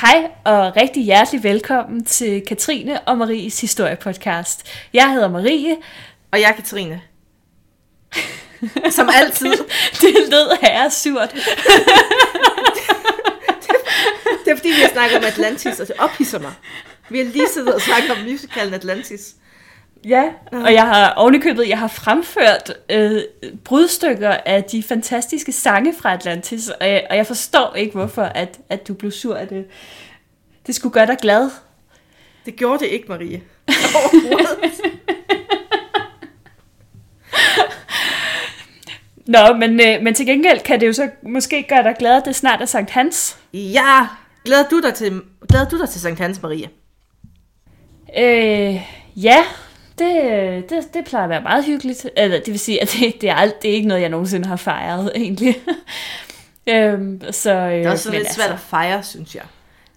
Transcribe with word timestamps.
Hej 0.00 0.30
og 0.44 0.76
rigtig 0.76 1.04
hjertelig 1.04 1.42
velkommen 1.42 2.04
til 2.04 2.42
Katrine 2.46 3.00
og 3.00 3.18
Maries 3.18 3.60
historiepodcast. 3.60 4.66
Jeg 4.92 5.12
hedder 5.12 5.28
Marie. 5.28 5.76
Og 6.32 6.40
jeg 6.40 6.50
er 6.50 6.52
Katrine. 6.52 7.00
Som 8.90 9.10
altid. 9.14 9.50
det 10.00 10.14
lød 10.30 10.58
herre 10.60 10.90
surt. 10.90 11.32
det 14.44 14.50
er 14.50 14.56
fordi, 14.56 14.68
vi 14.68 14.80
har 14.80 14.90
snakket 14.92 15.18
om 15.18 15.24
Atlantis, 15.24 15.80
og 15.80 15.88
det 15.88 15.96
ophidser 15.98 16.38
mig. 16.38 16.52
Vi 17.08 17.18
har 17.18 17.24
lige 17.24 17.48
siddet 17.54 17.74
og 17.74 17.80
snakket 17.80 18.10
om 18.10 18.18
musicalen 18.18 18.74
Atlantis. 18.74 19.34
Ja, 20.04 20.24
og 20.52 20.72
jeg 20.72 20.86
har 20.86 21.12
ovenikøbet, 21.12 21.68
jeg 21.68 21.78
har 21.78 21.88
fremført 21.88 22.72
øh, 22.90 23.22
brudstykker 23.64 24.30
af 24.30 24.64
de 24.64 24.82
fantastiske 24.82 25.52
sange 25.52 25.94
fra 25.94 26.12
Atlantis, 26.12 26.68
og 26.68 26.88
jeg, 26.88 27.06
og 27.10 27.16
jeg 27.16 27.26
forstår 27.26 27.74
ikke, 27.74 27.92
hvorfor 27.92 28.22
at, 28.22 28.60
at 28.68 28.88
du 28.88 28.94
blev 28.94 29.10
sur 29.10 29.36
af 29.36 29.48
det. 29.48 29.66
Det 30.66 30.74
skulle 30.74 30.92
gøre 30.92 31.06
dig 31.06 31.18
glad. 31.18 31.50
Det 32.46 32.56
gjorde 32.56 32.84
det 32.84 32.86
ikke, 32.86 33.08
Marie. 33.08 33.42
Nå, 39.26 39.54
men, 39.58 39.80
øh, 39.80 40.02
men 40.02 40.14
til 40.14 40.26
gengæld 40.26 40.60
kan 40.60 40.80
det 40.80 40.86
jo 40.86 40.92
så 40.92 41.10
måske 41.22 41.66
gøre 41.68 41.82
dig 41.82 41.94
glad, 41.98 42.16
at 42.16 42.24
det 42.24 42.36
snart 42.36 42.60
er 42.60 42.66
Sankt 42.66 42.90
Hans. 42.90 43.38
Ja, 43.54 44.06
glæder 44.44 44.68
du 44.68 44.80
dig 44.80 44.94
til, 44.94 45.22
glæder 45.48 45.68
du 45.68 45.78
dig 45.78 45.88
til 45.88 46.00
Sankt 46.00 46.20
Hans, 46.20 46.42
Marie? 46.42 46.68
Øh, 48.18 48.80
ja, 49.16 49.44
det, 50.00 50.70
det, 50.70 50.94
det 50.94 51.04
plejer 51.04 51.24
at 51.24 51.30
være 51.30 51.42
meget 51.42 51.64
hyggeligt. 51.64 52.06
Eller, 52.16 52.38
det 52.38 52.46
vil 52.46 52.58
sige, 52.58 52.82
at 52.82 52.96
det, 53.00 53.20
det, 53.20 53.30
er, 53.30 53.34
alt, 53.34 53.62
det 53.62 53.70
er 53.70 53.74
ikke 53.74 53.88
noget, 53.88 54.00
jeg 54.00 54.08
nogensinde 54.08 54.48
har 54.48 54.56
fejret, 54.56 55.12
egentlig. 55.16 55.56
øhm, 56.66 57.22
så, 57.30 57.52
øh, 57.52 57.72
det 57.72 57.86
er 57.86 57.90
også 57.90 58.04
sådan 58.04 58.18
lidt 58.18 58.26
altså, 58.26 58.40
svært 58.40 58.54
at 58.54 58.60
fejre, 58.60 59.02
synes 59.02 59.34
jeg. 59.34 59.42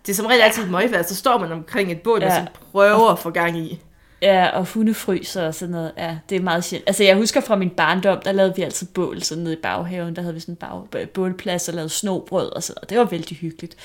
Det 0.05 0.11
er 0.11 0.15
som 0.15 0.25
regel 0.25 0.41
altid 0.41 0.65
møgvejr, 0.65 1.03
så 1.03 1.15
står 1.15 1.37
man 1.37 1.51
omkring 1.51 1.91
et 1.91 2.01
bål, 2.01 2.21
ja. 2.21 2.27
og 2.27 2.31
så 2.31 2.61
prøver 2.71 3.11
at 3.11 3.19
få 3.19 3.29
gang 3.29 3.57
i. 3.57 3.79
Ja, 4.21 4.47
og 4.47 4.65
hundefryser 4.65 5.47
og 5.47 5.55
sådan 5.55 5.71
noget. 5.71 5.91
Ja, 5.97 6.17
det 6.29 6.35
er 6.35 6.41
meget 6.41 6.63
sjældent. 6.63 6.89
Altså, 6.89 7.03
jeg 7.03 7.15
husker 7.15 7.41
fra 7.41 7.55
min 7.55 7.69
barndom, 7.69 8.21
der 8.25 8.31
lavede 8.31 8.53
vi 8.55 8.61
altid 8.61 8.87
bål 8.87 9.21
sådan 9.21 9.43
nede 9.43 9.53
i 9.53 9.59
baghaven. 9.63 10.15
Der 10.15 10.21
havde 10.21 10.33
vi 10.33 10.39
sådan 10.39 10.57
en 10.61 10.87
bag, 10.91 11.09
bålplads 11.09 11.67
og 11.69 11.75
lavede 11.75 11.89
snobrød 11.89 12.51
og 12.51 12.63
sådan 12.63 12.77
noget. 12.77 12.89
Det 12.89 12.97
var 12.97 13.03
vældig 13.03 13.37
hyggeligt. 13.37 13.75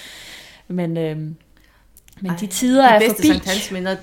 Men, 0.68 0.96
øhm, 0.96 1.36
men 2.20 2.30
Ej, 2.30 2.36
de 2.40 2.46
tider 2.46 2.98
de 2.98 3.04
er 3.04 3.08
forbi. 3.08 3.28
Hans 3.28 3.70
minder, 3.70 3.96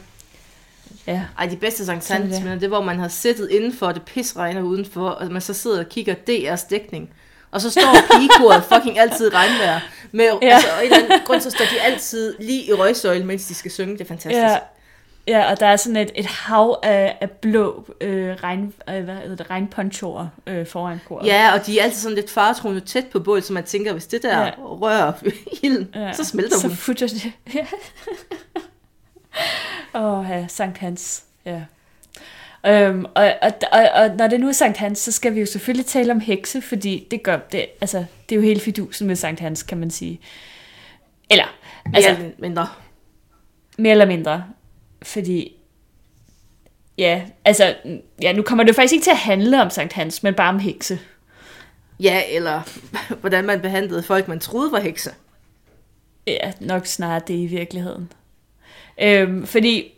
Ja. 1.08 1.22
Ej, 1.40 1.46
de 1.46 1.56
bedste 1.56 1.86
Sankt 1.86 2.08
Hans 2.08 2.38
det 2.38 2.64
er, 2.64 2.68
hvor 2.68 2.82
man 2.82 3.00
har 3.00 3.08
siddet 3.08 3.50
indenfor, 3.50 3.88
og 3.88 3.94
det 3.94 4.04
pisregner 4.04 4.62
udenfor, 4.62 5.10
og 5.10 5.32
man 5.32 5.42
så 5.42 5.54
sidder 5.54 5.80
og 5.80 5.90
kigger 5.90 6.16
DR's 6.30 6.70
dækning. 6.70 7.10
Og 7.52 7.62
så 7.62 7.70
står 7.70 7.82
pigekoret 8.18 8.64
fucking 8.64 9.00
altid 9.00 9.32
i 9.32 9.36
regnvejr. 9.36 9.80
Med, 10.12 10.30
ja. 10.42 10.54
altså, 10.54 10.70
og 10.78 10.86
en 10.86 10.94
eller 10.94 11.06
anden 11.06 11.20
grund, 11.26 11.42
så 11.42 11.50
står 11.50 11.66
de 11.66 11.82
altid 11.82 12.36
lige 12.40 12.64
i 12.64 12.74
røgsøjlen, 12.74 13.28
mens 13.28 13.46
de 13.46 13.54
skal 13.54 13.72
synge. 13.72 13.94
Det 13.94 14.02
er 14.02 14.06
fantastisk. 14.06 14.42
Ja. 14.42 14.58
Ja, 15.28 15.52
og 15.52 15.60
der 15.60 15.66
er 15.66 15.76
sådan 15.76 15.96
et, 15.96 16.12
et 16.16 16.26
hav 16.26 16.80
af, 16.84 17.18
af 17.22 17.32
blå 17.32 17.86
øh, 18.02 18.36
regn, 18.44 18.74
øh, 18.90 19.04
hvad 19.04 19.16
hedder 19.16 19.36
det, 19.36 19.50
regnponchorer 19.50 20.28
øh, 20.48 20.68
foran 20.68 21.02
koret. 21.08 21.28
Ja, 21.28 21.54
og 21.54 21.66
de 21.66 21.80
er 21.80 21.84
altid 21.84 22.00
sådan 22.00 22.16
lidt 22.16 22.30
faretroende 22.30 22.82
tæt 22.82 23.06
på 23.06 23.20
bålet, 23.20 23.44
så 23.44 23.54
man 23.54 23.64
tænker, 23.64 23.94
hvis 23.94 24.06
det 24.06 24.24
der 24.24 24.40
ja. 24.40 24.52
rører 24.58 25.14
ilden, 25.64 25.90
ja. 25.96 26.14
så 26.14 26.24
smelter 26.24 26.58
så 26.58 26.68
hun. 26.68 26.78
Så 26.78 26.94
det. 26.94 27.32
Ja. 27.54 27.66
Åh, 29.96 30.20
oh, 30.20 30.30
ja, 30.30 30.48
Sankt 30.48 30.78
Hans. 30.78 31.24
Ja. 31.46 31.62
Øhm, 32.68 33.06
og, 33.16 33.34
og, 33.42 33.52
og, 33.72 33.90
og 33.94 34.10
når 34.18 34.28
det 34.28 34.40
nu 34.40 34.48
er 34.48 34.52
Sankt 34.52 34.78
Hans, 34.78 35.00
så 35.00 35.12
skal 35.12 35.36
vi 35.36 35.40
jo 35.40 35.46
selvfølgelig 35.46 35.86
tale 35.86 36.12
om 36.12 36.20
hekse, 36.20 36.62
fordi 36.62 37.08
det 37.12 37.24
gør 37.24 37.38
det, 37.52 37.66
altså, 37.82 38.06
det 38.30 38.36
er 38.36 38.40
jo 38.40 38.42
helt 38.42 38.62
fidusen 38.62 39.08
med 39.08 39.16
Sankt 39.16 39.40
Hans, 39.40 39.64
kan 39.64 39.78
man 39.78 39.92
sige. 39.92 40.20
Eller, 41.30 41.56
altså, 41.94 42.10
mere 42.10 42.20
eller 42.20 42.34
mindre. 42.40 42.68
Mere 43.78 43.92
eller 43.92 44.06
mindre. 44.06 44.44
Fordi, 45.02 45.56
ja, 46.98 47.22
altså, 47.46 47.76
ja, 48.22 48.34
nu 48.34 48.42
kommer 48.42 48.64
det 48.64 48.76
faktisk 48.76 48.94
ikke 48.94 49.04
til 49.04 49.12
at 49.12 49.18
handle 49.18 49.62
om 49.62 49.70
Sankt 49.70 49.94
Hans, 49.94 50.24
men 50.24 50.34
bare 50.34 50.50
om 50.50 50.60
hekse. 50.60 51.00
Ja, 52.00 52.22
eller 52.30 52.62
hvordan 53.22 53.46
man 53.46 53.62
behandlede 53.62 54.04
folk, 54.04 54.28
man 54.28 54.40
troede 54.40 54.72
var 54.72 54.80
hekse. 54.80 55.12
Ja, 56.28 56.52
nok 56.60 56.86
snart 56.86 57.28
det 57.28 57.34
i 57.34 57.46
virkeligheden. 57.46 58.12
Øhm, 59.02 59.46
fordi, 59.48 59.94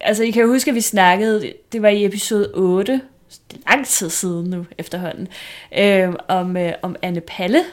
altså 0.00 0.22
I 0.22 0.30
kan 0.30 0.42
jo 0.42 0.48
huske, 0.48 0.70
at 0.70 0.74
vi 0.74 0.80
snakkede, 0.80 1.52
det 1.72 1.82
var 1.82 1.88
i 1.88 2.04
episode 2.04 2.50
8, 2.54 3.00
det 3.50 3.60
er 3.66 3.70
lang 3.70 3.86
tid 3.86 4.10
siden 4.10 4.50
nu 4.50 4.66
efterhånden, 4.78 5.28
øhm, 5.78 6.16
om, 6.28 6.56
øh, 6.56 6.72
om 6.82 6.96
Anne 7.02 7.20
Palle, 7.20 7.64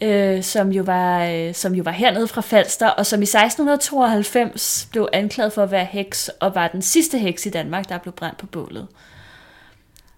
øh, 0.00 0.42
som, 0.42 0.72
jo 0.72 0.82
var, 0.82 1.24
øh, 1.24 1.54
som 1.54 1.74
jo 1.74 1.82
var 1.82 1.90
hernede 1.90 2.28
fra 2.28 2.40
Falster, 2.40 2.88
og 2.88 3.06
som 3.06 3.22
i 3.22 3.26
1692 3.26 4.88
blev 4.90 5.08
anklaget 5.12 5.52
for 5.52 5.62
at 5.62 5.70
være 5.70 5.84
heks, 5.84 6.30
og 6.40 6.54
var 6.54 6.68
den 6.68 6.82
sidste 6.82 7.18
heks 7.18 7.46
i 7.46 7.50
Danmark, 7.50 7.88
der 7.88 7.98
blev 7.98 8.12
brændt 8.12 8.38
på 8.38 8.46
bålet. 8.46 8.86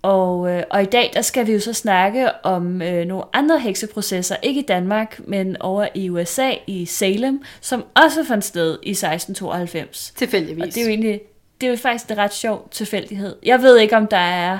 Og, 0.06 0.50
øh, 0.50 0.62
og 0.70 0.82
i 0.82 0.86
dag 0.86 1.10
der 1.14 1.22
skal 1.22 1.46
vi 1.46 1.52
jo 1.52 1.60
så 1.60 1.72
snakke 1.72 2.44
om 2.44 2.82
øh, 2.82 3.04
nogle 3.04 3.24
andre 3.32 3.58
hekseprocesser, 3.58 4.36
ikke 4.42 4.60
i 4.60 4.64
Danmark, 4.64 5.20
men 5.24 5.56
over 5.60 5.88
i 5.94 6.10
USA, 6.10 6.50
i 6.66 6.84
Salem, 6.84 7.42
som 7.60 7.84
også 7.94 8.24
fandt 8.24 8.44
sted 8.44 8.78
i 8.82 8.90
1692. 8.90 10.12
Tilfældigvis. 10.16 10.62
Og 10.62 10.68
det 10.68 10.76
er 10.76 10.82
jo 10.82 10.88
egentlig, 10.88 11.20
det 11.60 11.66
er 11.66 11.70
jo 11.70 11.76
faktisk 11.76 12.10
en 12.10 12.18
ret 12.18 12.34
sjov 12.34 12.68
tilfældighed. 12.70 13.36
Jeg 13.42 13.62
ved 13.62 13.78
ikke, 13.78 13.96
om 13.96 14.06
der 14.06 14.16
er... 14.16 14.58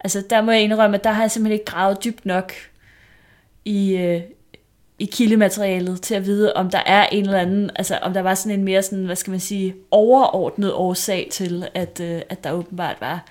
Altså, 0.00 0.22
der 0.30 0.42
må 0.42 0.52
jeg 0.52 0.62
indrømme, 0.62 0.96
at 0.96 1.04
der 1.04 1.10
har 1.10 1.22
jeg 1.22 1.30
simpelthen 1.30 1.60
ikke 1.60 1.70
gravet 1.70 2.04
dybt 2.04 2.26
nok 2.26 2.52
i, 3.64 3.96
øh, 3.96 4.20
i 4.98 5.04
kildematerialet 5.04 6.02
til 6.02 6.14
at 6.14 6.26
vide, 6.26 6.52
om 6.52 6.70
der 6.70 6.82
er 6.86 7.06
en 7.06 7.24
eller 7.24 7.38
anden, 7.38 7.70
altså 7.76 7.98
om 8.02 8.12
der 8.12 8.22
var 8.22 8.34
sådan 8.34 8.58
en 8.58 8.64
mere 8.64 8.82
sådan, 8.82 9.04
hvad 9.04 9.16
skal 9.16 9.30
man 9.30 9.40
sige, 9.40 9.74
overordnet 9.90 10.72
årsag 10.72 11.28
til, 11.32 11.68
at, 11.74 12.00
øh, 12.00 12.22
at 12.28 12.44
der 12.44 12.52
åbenbart 12.52 12.96
var 13.00 13.24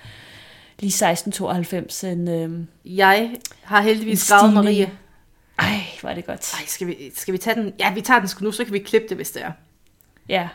lige 0.80 0.88
1692 0.88 2.04
en 2.04 2.28
øh, 2.28 2.96
Jeg 2.96 3.36
har 3.62 3.80
heldigvis 3.80 4.20
skrevet 4.20 4.54
Marie. 4.54 4.90
Ej, 5.58 5.80
var 6.02 6.14
det 6.14 6.26
godt. 6.26 6.54
Ej, 6.54 6.66
skal 6.66 6.86
vi, 6.86 6.96
skal 7.14 7.32
vi 7.32 7.38
tage 7.38 7.62
den? 7.62 7.72
Ja, 7.78 7.94
vi 7.94 8.00
tager 8.00 8.20
den 8.20 8.28
sgu 8.28 8.44
nu, 8.44 8.52
så 8.52 8.64
kan 8.64 8.72
vi 8.72 8.78
klippe 8.78 9.08
det, 9.08 9.16
hvis 9.16 9.30
det 9.30 9.42
er. 9.42 9.52
Ja. 10.28 10.48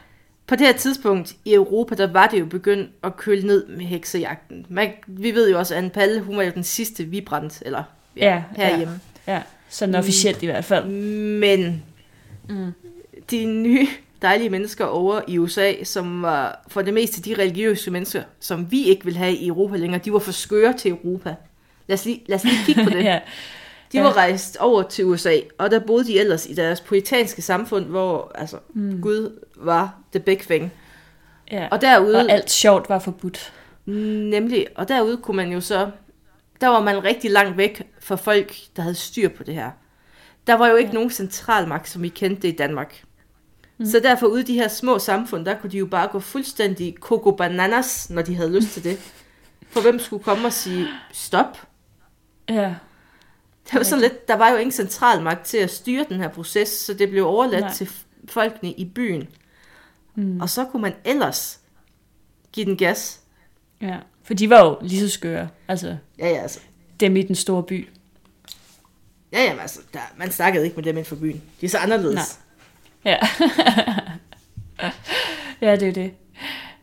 På 0.48 0.56
det 0.56 0.68
her 0.68 0.74
tidspunkt 0.74 1.36
i 1.46 1.54
Europa, 1.54 1.96
der 1.96 2.12
var 2.12 2.28
det 2.28 2.40
jo 2.40 2.46
begyndt 2.46 2.92
at 3.04 3.18
køle 3.18 3.48
ned 3.48 3.68
med 3.68 3.86
heksejagten. 3.86 4.66
Man, 4.70 4.92
vi 5.08 5.32
ved 5.32 5.50
jo 5.50 5.60
også, 5.60 5.74
at 5.74 5.78
Anne 5.78 5.90
Palle, 5.90 6.22
hun 6.22 6.38
var 6.38 6.44
jo 6.44 6.52
den 6.56 6.64
sidste, 6.64 7.04
vi 7.04 7.22
brændte, 7.22 7.66
eller 7.66 7.84
ja, 8.18 8.26
ja 8.26 8.44
herhjemme. 8.56 9.00
Ja, 9.28 9.34
ja, 9.34 9.42
sådan 9.70 9.96
officielt 9.96 10.38
mm, 10.42 10.44
i 10.44 10.46
hvert 10.46 10.66
fald. 10.66 10.86
Men 11.40 11.84
mm. 12.50 12.72
de 13.32 13.46
nye 13.46 13.88
dejlige 14.24 14.50
mennesker 14.50 14.86
over 14.86 15.22
i 15.28 15.38
USA, 15.38 15.84
som 15.84 16.22
var 16.22 16.64
for 16.68 16.82
det 16.82 16.94
meste 16.94 17.22
de 17.22 17.42
religiøse 17.42 17.92
mennesker, 17.92 18.24
som 18.40 18.72
vi 18.72 18.84
ikke 18.84 19.06
vil 19.06 19.18
have 19.18 19.34
i 19.34 19.48
Europa 19.48 19.78
længere. 19.78 20.02
De 20.06 20.14
var 20.14 20.20
for 20.20 20.32
skøre 20.32 20.74
til 20.74 20.92
Europa. 20.92 21.36
Lad 21.88 21.98
os 21.98 22.06
lige, 22.06 22.24
lad 22.26 22.36
os 22.36 22.44
lige 22.44 22.66
kigge 22.66 22.84
på 22.84 22.90
det. 22.98 23.04
ja. 23.04 23.20
De 23.92 24.00
var 24.00 24.06
ja. 24.06 24.12
rejst 24.12 24.58
over 24.58 24.84
til 24.84 25.06
USA, 25.06 25.38
og 25.58 25.72
der 25.72 25.80
boede 25.80 26.06
de 26.06 26.20
ellers 26.20 26.46
i 26.46 26.54
deres 26.54 26.82
puritanske 26.82 27.42
samfund, 27.42 27.86
hvor 27.86 28.32
altså, 28.36 28.58
mm. 28.74 29.02
Gud 29.02 29.40
var 29.56 29.96
the 30.12 30.20
big 30.20 30.40
thing. 30.40 30.74
Ja. 31.52 31.68
Og 31.72 31.82
derude... 31.82 32.18
Og 32.18 32.32
alt 32.32 32.52
sjovt 32.52 32.90
var 32.90 33.00
forbudt. 33.00 33.54
Nemlig, 33.86 34.68
og 34.76 34.88
derude 34.88 35.18
kunne 35.18 35.38
man 35.38 35.52
jo 35.52 35.62
så... 35.62 35.92
Der 36.62 36.68
var 36.68 36.82
man 36.82 37.04
rigtig 37.04 37.32
langt 37.32 37.58
væk 37.58 37.84
fra 38.00 38.16
folk, 38.16 38.54
der 38.76 38.82
havde 38.82 38.96
styr 38.96 39.30
på 39.30 39.44
det 39.44 39.54
her. 39.54 39.72
Der 40.48 40.54
var 40.54 40.68
jo 40.68 40.76
ikke 40.76 40.90
ja. 40.90 40.94
nogen 40.94 41.10
centralmagt, 41.10 41.90
som 41.90 42.02
vi 42.02 42.10
kendte 42.10 42.42
det 42.42 42.48
i 42.48 42.56
Danmark. 42.56 43.04
Mm. 43.84 43.90
Så 43.90 44.00
derfor 44.00 44.28
ude 44.28 44.42
i 44.42 44.44
de 44.44 44.54
her 44.54 44.68
små 44.68 45.00
samfund, 45.00 45.46
der 45.46 45.60
kunne 45.60 45.72
de 45.72 45.78
jo 45.78 45.86
bare 45.86 46.08
gå 46.08 46.20
fuldstændig 46.20 46.96
coco 47.00 47.32
bananas, 47.32 48.10
når 48.10 48.22
de 48.22 48.36
havde 48.36 48.56
lyst 48.56 48.70
til 48.70 48.84
det. 48.84 49.00
For 49.70 49.82
hvem 49.82 50.00
skulle 50.00 50.24
komme 50.24 50.46
og 50.48 50.54
sige 50.54 50.88
stop? 51.12 51.68
Ja. 52.50 52.76
Det 53.66 53.74
var 53.74 53.84
sådan 53.84 54.02
lidt, 54.02 54.28
der 54.28 54.36
var 54.36 54.50
jo 54.50 54.58
ingen 54.58 54.72
centralmagt 54.72 55.46
til 55.46 55.58
at 55.58 55.72
styre 55.72 56.06
den 56.10 56.20
her 56.20 56.28
proces, 56.28 56.70
så 56.70 56.94
det 56.94 57.10
blev 57.10 57.28
overladt 57.28 57.62
Nej. 57.62 57.74
til 57.74 57.90
folkene 58.30 58.72
i 58.72 58.86
byen. 58.86 59.28
Mm. 60.16 60.42
Og 60.42 60.50
så 60.50 60.66
kunne 60.66 60.82
man 60.82 60.94
ellers 61.06 61.60
give 62.52 62.66
den 62.66 62.78
gas. 62.78 63.20
Ja, 63.82 63.98
for 64.24 64.34
de 64.34 64.50
var 64.50 64.66
jo 64.66 64.78
lige 64.82 65.00
så 65.00 65.10
skøre. 65.10 65.50
Altså, 65.68 65.98
ja, 66.20 66.30
ja, 66.30 66.42
altså. 66.42 66.60
Dem 67.00 67.16
i 67.16 67.22
den 67.22 67.36
store 67.36 67.64
by. 67.64 67.90
Ja, 69.32 69.44
jamen 69.44 69.60
altså, 69.60 69.80
der, 69.94 70.00
man 70.18 70.32
snakkede 70.32 70.66
ikke 70.66 70.76
med 70.76 70.84
dem 70.84 70.98
inden 70.98 71.06
for 71.06 71.16
byen. 71.16 71.42
De 71.62 71.66
er 71.66 71.70
så 71.70 71.78
anderledes. 71.78 72.40
Ja. 73.06 73.18
ja, 75.62 75.76
det 75.76 75.88
er 75.88 75.92
det. 75.92 76.12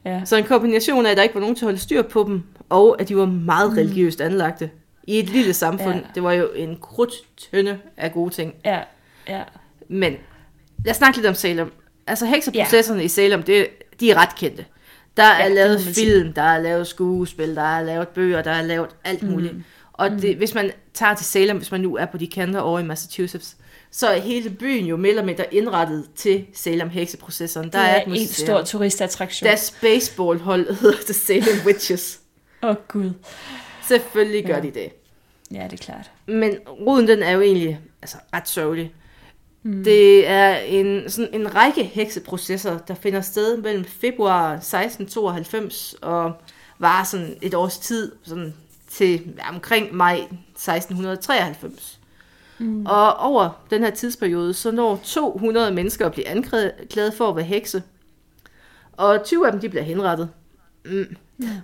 Ja. 0.04 0.20
Så 0.24 0.36
en 0.36 0.44
kombination 0.44 1.06
af, 1.06 1.10
at 1.10 1.16
der 1.16 1.22
ikke 1.22 1.34
var 1.34 1.40
nogen 1.40 1.56
til 1.56 1.64
at 1.64 1.66
holde 1.66 1.78
styr 1.78 2.02
på 2.02 2.24
dem, 2.28 2.42
og 2.68 3.00
at 3.00 3.08
de 3.08 3.16
var 3.16 3.26
meget 3.26 3.70
mm. 3.70 3.76
religiøst 3.76 4.20
anlagte. 4.20 4.70
I 5.04 5.18
et 5.18 5.28
lille 5.28 5.54
samfund, 5.54 5.94
ja. 5.94 6.06
det 6.14 6.22
var 6.22 6.32
jo 6.32 6.48
en 6.56 6.78
krudt 6.80 7.12
tønde 7.36 7.78
af 7.96 8.12
gode 8.12 8.30
ting. 8.30 8.54
Ja, 8.64 8.80
ja. 9.28 9.42
Men 9.88 10.16
lad 10.84 10.90
os 10.90 10.96
snakke 10.96 11.16
lidt 11.16 11.26
om 11.26 11.34
Salem. 11.34 11.72
Altså 12.06 12.26
hekseprocesserne 12.26 13.00
ja. 13.00 13.04
i 13.04 13.08
Salem, 13.08 13.42
det, 13.42 13.68
de 14.00 14.10
er 14.10 14.14
ret 14.14 14.34
kendte. 14.36 14.64
Der 15.16 15.22
er 15.22 15.46
ja, 15.46 15.54
lavet 15.54 15.80
film, 15.80 16.32
der 16.32 16.42
er 16.42 16.58
lavet 16.58 16.86
skuespil, 16.86 17.56
der 17.56 17.62
er 17.62 17.82
lavet 17.82 18.08
bøger, 18.08 18.42
der 18.42 18.50
er 18.50 18.62
lavet 18.62 18.88
alt 19.04 19.22
muligt. 19.22 19.54
Mm. 19.54 19.64
Og 19.92 20.10
det, 20.10 20.30
mm. 20.30 20.38
hvis 20.38 20.54
man 20.54 20.70
tager 20.94 21.14
til 21.14 21.26
Salem, 21.26 21.56
hvis 21.56 21.70
man 21.70 21.80
nu 21.80 21.96
er 21.96 22.06
på 22.06 22.18
de 22.18 22.26
kanter 22.26 22.60
over 22.60 22.78
i 22.78 22.84
Massachusetts, 22.84 23.56
så 23.92 24.06
er 24.08 24.20
hele 24.20 24.50
byen 24.50 24.86
jo 24.86 24.96
mere 24.96 25.10
eller 25.10 25.24
mindre 25.24 25.54
indrettet 25.54 26.06
til 26.16 26.46
Salem 26.54 26.88
hekseprocessen. 26.88 27.62
Der 27.64 27.70
Det 27.70 27.80
er 27.90 27.96
et 27.96 28.02
en 28.06 28.10
museum. 28.10 28.26
stor 28.46 28.62
turistattraktion. 28.62 29.46
Deres 29.48 29.74
baseballhold 29.80 30.74
hedder 30.80 30.98
The 31.04 31.14
Salem 31.14 31.58
Witches. 31.66 32.20
Åh, 32.62 32.70
oh, 32.70 32.76
Gud. 32.88 33.10
Selvfølgelig 33.88 34.44
gør 34.46 34.54
Ja. 34.56 34.60
de 34.60 34.70
det. 34.70 34.88
Ja, 35.52 35.64
det 35.70 35.72
er 35.80 35.84
klart. 35.84 36.10
Men 36.26 36.58
roden 36.68 37.08
den 37.08 37.22
er 37.22 37.30
jo 37.30 37.40
egentlig 37.40 37.80
altså, 38.02 38.16
ret 38.34 38.48
sørgelig. 38.48 38.94
Mm. 39.62 39.84
Det 39.84 40.26
er 40.28 40.56
en, 40.58 41.10
sådan 41.10 41.34
en 41.34 41.54
række 41.54 41.84
hekseprocesser, 41.84 42.78
der 42.78 42.94
finder 42.94 43.20
sted 43.20 43.56
mellem 43.56 43.84
februar 43.84 44.52
1692 44.54 45.94
og 46.02 46.32
var 46.78 47.04
sådan 47.04 47.36
et 47.42 47.54
års 47.54 47.78
tid 47.78 48.12
sådan 48.22 48.54
til 48.90 49.32
ja, 49.38 49.48
omkring 49.54 49.94
maj 49.94 50.14
1693. 50.14 51.99
Mm. 52.60 52.86
Og 52.86 53.16
over 53.16 53.64
den 53.70 53.82
her 53.82 53.90
tidsperiode, 53.90 54.54
så 54.54 54.70
når 54.70 55.00
200 55.04 55.72
mennesker 55.72 56.06
at 56.06 56.12
blive 56.12 56.28
anklaget 56.28 57.14
for 57.16 57.28
at 57.28 57.36
være 57.36 57.44
hekse. 57.44 57.82
Og 58.92 59.24
20 59.24 59.46
af 59.46 59.52
dem, 59.52 59.60
de 59.60 59.68
bliver 59.68 59.82
henrettet. 59.82 60.30
Mm. 60.84 61.16
Ja. 61.42 61.60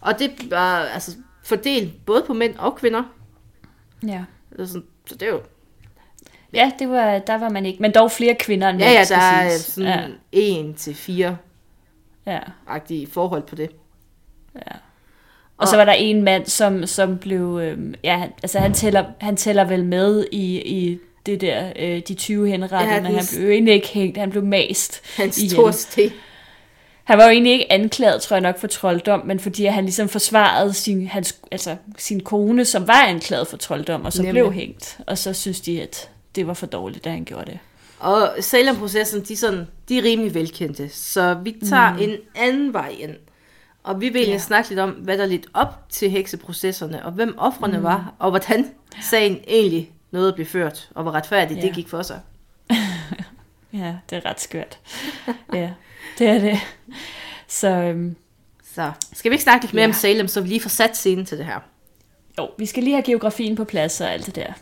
Og 0.00 0.18
det 0.18 0.50
var 0.50 0.78
altså 0.78 1.16
fordelt 1.44 2.06
både 2.06 2.22
på 2.26 2.32
mænd 2.34 2.56
og 2.58 2.76
kvinder. 2.76 3.02
Ja. 4.06 4.24
Sådan, 4.56 4.84
så 5.06 5.14
det 5.14 5.22
er 5.22 5.32
jo... 5.32 5.40
Ja, 6.52 6.72
det 6.78 6.88
var, 6.88 7.18
der 7.18 7.38
var 7.38 7.48
man 7.48 7.66
ikke. 7.66 7.82
Men 7.82 7.92
dog 7.94 8.10
flere 8.10 8.34
kvinder 8.34 8.68
end 8.68 8.78
Ja, 8.78 8.84
mænd, 8.86 8.96
ja, 8.98 9.04
skal 9.04 9.16
der 9.16 9.22
er 9.22 9.48
siges. 9.48 9.62
sådan 9.64 10.12
en 10.32 10.74
til 10.74 10.94
fire 10.94 11.36
Ja, 12.26 12.32
ja, 12.32 12.40
agtige 12.66 13.06
forhold 13.06 13.42
på 13.42 13.54
det. 13.54 13.70
ja. 14.54 14.76
Og 15.56 15.68
så 15.68 15.76
var 15.76 15.84
der 15.84 15.92
en 15.92 16.22
mand, 16.22 16.46
som, 16.46 16.86
som 16.86 17.18
blev... 17.18 17.60
Øh, 17.62 17.78
ja, 18.04 18.22
altså 18.42 18.58
han 18.58 18.74
tæller, 18.74 19.04
han 19.20 19.36
tæller 19.36 19.64
vel 19.64 19.84
med 19.84 20.26
i, 20.32 20.60
i 20.60 20.98
det 21.26 21.40
der, 21.40 21.72
øh, 21.76 22.02
de 22.08 22.14
20 22.14 22.48
henrettede, 22.48 22.94
Ja, 22.94 23.00
men 23.00 23.14
han 23.14 23.24
blev 23.32 23.42
jo 23.42 23.50
egentlig 23.50 23.74
ikke 23.74 23.88
hængt, 23.88 24.18
han 24.18 24.30
blev 24.30 24.44
mast. 24.44 25.00
Hans 25.16 25.34
sten. 25.34 26.12
Han 27.04 27.18
var 27.18 27.24
jo 27.24 27.30
egentlig 27.30 27.52
ikke 27.52 27.72
anklaget, 27.72 28.22
tror 28.22 28.36
jeg 28.36 28.40
nok, 28.40 28.58
for 28.58 28.66
trolddom, 28.66 29.26
men 29.26 29.40
fordi 29.40 29.64
han 29.64 29.84
ligesom 29.84 30.08
forsvarede 30.08 30.72
sin, 30.72 31.06
hans, 31.06 31.36
altså, 31.52 31.76
sin 31.98 32.20
kone, 32.20 32.64
som 32.64 32.88
var 32.88 33.02
anklaget 33.06 33.48
for 33.48 33.56
trolddom, 33.56 34.04
og 34.04 34.12
så 34.12 34.22
Nemlig. 34.22 34.42
blev 34.42 34.52
hængt. 34.52 34.98
Og 35.06 35.18
så 35.18 35.32
synes 35.32 35.60
de, 35.60 35.82
at 35.82 36.10
det 36.34 36.46
var 36.46 36.54
for 36.54 36.66
dårligt, 36.66 37.04
da 37.04 37.10
han 37.10 37.24
gjorde 37.24 37.50
det. 37.50 37.58
Og 37.98 38.30
Salem-processen, 38.40 39.20
de, 39.20 39.32
er 39.32 39.36
sådan, 39.36 39.66
de 39.88 39.98
er 39.98 40.02
rimelig 40.02 40.34
velkendte. 40.34 40.88
Så 40.88 41.36
vi 41.44 41.56
tager 41.68 41.92
mm. 41.92 42.02
en 42.02 42.16
anden 42.34 42.72
vej 42.72 42.94
ind. 42.98 43.14
Og 43.84 44.00
vi 44.00 44.08
vil 44.08 44.16
egentlig 44.16 44.32
Ja. 44.34 44.38
snakke 44.38 44.68
lidt 44.68 44.80
om, 44.80 44.90
hvad 44.90 45.18
der 45.18 45.26
lidt 45.26 45.46
op 45.54 45.86
til 45.88 46.10
hekseprocesserne, 46.10 47.04
og 47.04 47.12
hvem 47.12 47.34
offrene 47.38 47.76
mm. 47.78 47.82
var, 47.84 48.14
og 48.18 48.30
hvordan 48.30 48.70
sagen 49.02 49.40
egentlig 49.46 49.92
nåede 50.10 50.28
at 50.28 50.34
blive 50.34 50.46
ført, 50.46 50.88
og 50.94 51.02
hvor 51.02 51.12
retfærdigt 51.12 51.60
Ja. 51.60 51.66
det 51.66 51.74
gik 51.74 51.88
for 51.88 52.02
sig. 52.02 52.20
Ja, 53.72 53.94
det 54.10 54.16
er 54.16 54.26
ret 54.30 54.40
skørt. 54.40 54.78
ja, 55.52 55.70
det 56.18 56.26
er 56.26 56.38
det. 56.38 56.58
Så 57.48 57.68
øhm, 57.68 58.16
Så 58.74 58.92
skal 59.12 59.30
vi 59.30 59.34
ikke 59.34 59.42
snakke 59.42 59.64
lidt 59.64 59.74
mere 59.74 59.82
Ja. 59.82 59.88
om 59.88 59.92
Salem, 59.92 60.28
så 60.28 60.40
vi 60.40 60.48
lige 60.48 60.60
får 60.60 60.68
sat 60.68 60.96
scenen 60.96 61.24
til 61.26 61.38
det 61.38 61.46
her. 61.46 61.60
jo, 62.38 62.50
vi 62.58 62.66
skal 62.66 62.82
lige 62.82 62.94
have 62.94 63.02
geografien 63.04 63.56
på 63.56 63.64
plads 63.64 64.00
og 64.00 64.12
alt 64.12 64.26
det 64.26 64.34
der. 64.36 64.52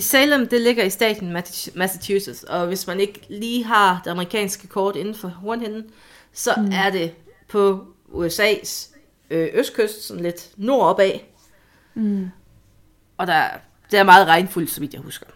Salem, 0.00 0.48
det 0.48 0.60
ligger 0.60 0.84
i 0.84 0.90
staten 0.90 1.36
Massachusetts, 1.74 2.42
og 2.42 2.66
hvis 2.66 2.86
man 2.86 3.00
ikke 3.00 3.20
lige 3.28 3.64
har 3.64 4.00
det 4.04 4.10
amerikanske 4.10 4.66
kort 4.66 4.96
inden 4.96 5.14
for 5.14 5.28
hornhinden, 5.28 5.84
så 6.32 6.54
mm. 6.56 6.70
er 6.72 6.90
det 6.90 7.14
på 7.48 7.84
USA's 8.12 8.88
øh, 9.30 9.48
østkyst, 9.52 10.02
sådan 10.06 10.22
lidt 10.22 10.50
nordopad. 10.56 11.12
Mm. 11.94 12.28
Og 13.18 13.26
der, 13.26 13.44
det 13.90 13.98
er 13.98 14.02
meget 14.02 14.26
regnfuldt, 14.26 14.70
så 14.70 14.80
vidt 14.80 14.92
jeg 14.92 15.00
husker. 15.02 15.26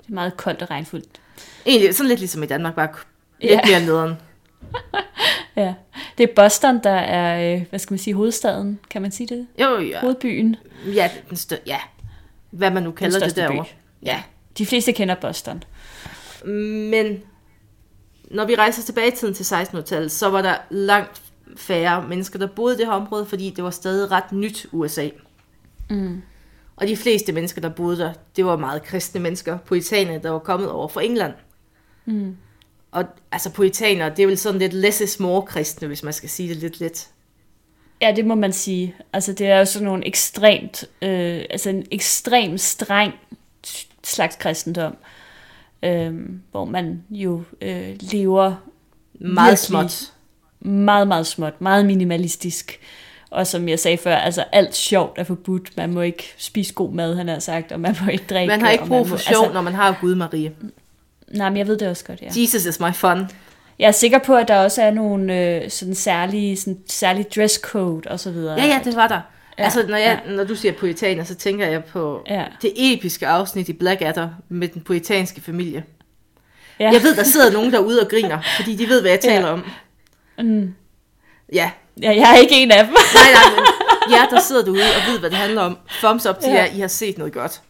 Det 0.00 0.08
er 0.08 0.12
meget 0.14 0.36
koldt 0.36 0.62
og 0.62 0.70
regnfuldt. 0.70 1.20
Egentlig 1.66 1.94
sådan 1.94 2.08
lidt 2.08 2.20
ligesom 2.20 2.42
i 2.42 2.46
Danmark, 2.46 2.74
bare 2.74 2.88
lidt 3.40 3.52
Ja. 3.52 3.60
mere 3.66 3.80
nederen. 3.86 4.14
Ja, 5.56 5.74
det 6.18 6.30
er 6.30 6.34
Boston, 6.36 6.80
der 6.84 6.90
er, 6.90 7.54
øh, 7.56 7.64
hvad 7.70 7.78
skal 7.78 7.92
man 7.92 7.98
sige, 7.98 8.14
hovedstaden, 8.14 8.78
kan 8.90 9.02
man 9.02 9.10
sige 9.12 9.26
det? 9.26 9.46
Jo, 9.60 9.78
ja. 9.80 10.00
Hovedbyen. 10.00 10.56
Ja, 10.86 11.10
den 11.28 11.36
stør- 11.36 11.62
ja. 11.66 11.78
Hvad 12.50 12.70
man 12.70 12.82
nu 12.82 12.90
kalder 12.92 13.18
det 13.26 13.36
derovre. 13.36 13.64
by. 13.64 14.06
Ja. 14.06 14.22
De 14.58 14.66
fleste 14.66 14.92
kender 14.92 15.14
Boston. 15.14 15.64
Men 16.44 17.22
når 18.30 18.44
vi 18.44 18.54
rejser 18.54 18.82
tilbage 18.82 19.08
i 19.08 19.16
tiden 19.16 19.34
til 19.34 19.44
1600-tallet, 19.54 20.12
så 20.12 20.28
var 20.30 20.42
der 20.42 20.54
langt 20.70 21.22
færre 21.56 22.08
mennesker, 22.08 22.38
der 22.38 22.46
boede 22.46 22.74
i 22.74 22.78
det 22.78 22.86
her 22.86 22.92
område, 22.92 23.26
fordi 23.26 23.50
det 23.50 23.64
var 23.64 23.70
stadig 23.70 24.10
ret 24.10 24.32
nyt 24.32 24.66
USA. 24.72 25.08
Mm. 25.90 26.22
Og 26.76 26.88
de 26.88 26.96
fleste 26.96 27.32
mennesker, 27.32 27.60
der 27.60 27.68
boede 27.68 27.98
der, 27.98 28.12
det 28.36 28.44
var 28.44 28.56
meget 28.56 28.82
kristne 28.82 29.20
mennesker, 29.20 29.58
puritanere, 29.58 30.18
der 30.18 30.30
var 30.30 30.38
kommet 30.38 30.70
over 30.70 30.88
fra 30.88 31.02
England. 31.02 31.32
Mm. 32.06 32.36
Og 32.90 33.04
altså 33.32 33.52
puritanere, 33.52 34.10
det 34.10 34.22
er 34.22 34.26
vel 34.26 34.38
sådan 34.38 34.58
lidt 34.58 34.72
less 34.72 35.00
is 35.00 35.20
more 35.20 35.42
kristne, 35.42 35.88
hvis 35.88 36.02
man 36.02 36.12
skal 36.12 36.28
sige 36.28 36.48
det 36.48 36.56
lidt 36.56 36.80
let. 36.80 37.08
Ja, 38.00 38.12
det 38.16 38.26
må 38.26 38.34
man 38.34 38.52
sige. 38.52 38.96
Altså, 39.12 39.32
det 39.32 39.46
er 39.46 39.58
jo 39.58 39.64
sådan 39.64 39.86
nogle 39.86 40.06
ekstremt, 40.06 40.84
øh, 41.02 41.44
altså 41.50 41.70
en 41.70 41.86
ekstrem 41.90 42.58
streng 42.58 43.14
slags 44.04 44.36
kristendom, 44.36 44.96
øh, 45.82 46.14
hvor 46.50 46.64
man 46.64 47.04
jo 47.10 47.42
øh, 47.60 47.96
lever 48.00 48.54
Meget 49.20 49.50
Virkelig. 49.50 49.58
småt. 49.58 50.12
Meget, 50.60 51.08
meget 51.08 51.26
småt, 51.26 51.60
meget 51.60 51.86
minimalistisk. 51.86 52.80
Og 53.30 53.46
som 53.46 53.68
jeg 53.68 53.78
sagde 53.78 53.98
før, 53.98 54.16
altså 54.16 54.44
alt 54.52 54.74
sjovt 54.76 55.18
er 55.18 55.24
forbudt. 55.24 55.76
Man 55.76 55.92
må 55.92 56.00
ikke 56.00 56.34
spise 56.38 56.74
god 56.74 56.92
mad, 56.92 57.16
han 57.16 57.28
har 57.28 57.38
sagt, 57.38 57.72
og 57.72 57.80
man 57.80 57.96
må 58.04 58.10
ikke 58.10 58.24
drikke. 58.30 58.48
Man 58.50 58.60
har 58.60 58.70
ikke 58.70 58.86
brug 58.86 59.08
for 59.08 59.14
må, 59.14 59.18
sjov, 59.18 59.52
når 59.52 59.60
man 59.60 59.74
har 59.74 59.98
Gud 60.00 60.14
Marie. 60.14 60.52
Nej, 61.28 61.48
men 61.48 61.56
jeg 61.56 61.66
ved 61.66 61.78
det 61.78 61.88
også 61.88 62.04
godt, 62.04 62.22
ja. 62.22 62.26
Jesus 62.42 62.64
is 62.66 62.80
my 62.80 62.94
fun. 62.94 63.28
Jeg 63.78 63.86
er 63.88 63.92
sikker 63.92 64.18
på, 64.18 64.36
at 64.36 64.48
der 64.48 64.56
også 64.64 64.82
er 64.82 64.90
nogle 64.90 65.40
øh, 65.64 65.70
sådan 65.70 65.94
særlige, 65.94 66.56
sådan 66.56 66.78
særlige 66.86 67.26
dresscode 67.36 68.08
og 68.10 68.20
så 68.20 68.30
videre. 68.30 68.60
Ja, 68.60 68.66
ja, 68.66 68.80
det 68.84 68.96
var 68.96 69.08
der. 69.08 69.20
Ja, 69.58 69.64
altså, 69.64 69.86
når, 69.88 69.96
jeg, 69.96 70.20
ja. 70.26 70.32
når 70.32 70.44
du 70.44 70.54
siger 70.54 70.72
puritaner, 70.72 71.24
så 71.24 71.34
tænker 71.34 71.66
jeg 71.66 71.84
på 71.84 72.22
Ja. 72.28 72.44
det 72.62 72.72
episke 72.76 73.26
afsnit 73.26 73.68
i 73.68 73.72
Blackadder 73.72 74.28
med 74.48 74.68
den 74.68 74.82
puritanske 74.82 75.40
familie. 75.40 75.84
Ja. 76.80 76.90
Jeg 76.92 77.02
ved, 77.02 77.16
der 77.16 77.22
sidder 77.22 77.52
nogen 77.52 77.72
derude 77.72 78.00
og 78.00 78.08
griner, 78.08 78.38
fordi 78.56 78.76
de 78.76 78.88
ved, 78.88 79.00
hvad 79.00 79.10
jeg 79.10 79.20
taler 79.20 79.46
Ja. 79.46 79.52
om. 79.52 79.64
Mm. 80.38 80.74
Ja, 81.52 81.70
ja, 82.02 82.10
jeg 82.16 82.30
er 82.32 82.36
ikke 82.36 82.54
en 82.54 82.70
af 82.70 82.84
dem. 82.84 82.92
nej, 83.14 83.32
nej, 83.32 83.50
men 84.06 84.14
jer, 84.14 84.28
der 84.28 84.40
sidder 84.40 84.64
derude 84.64 84.82
og 84.82 85.12
ved, 85.12 85.18
hvad 85.18 85.30
det 85.30 85.38
handler 85.38 85.62
om. 85.62 85.78
Thumbs 86.02 86.26
up 86.26 86.40
til 86.40 86.48
Ja. 86.50 86.56
jer, 86.56 86.66
I 86.76 86.80
har 86.80 86.88
set 86.88 87.18
noget 87.18 87.32
godt. 87.32 87.60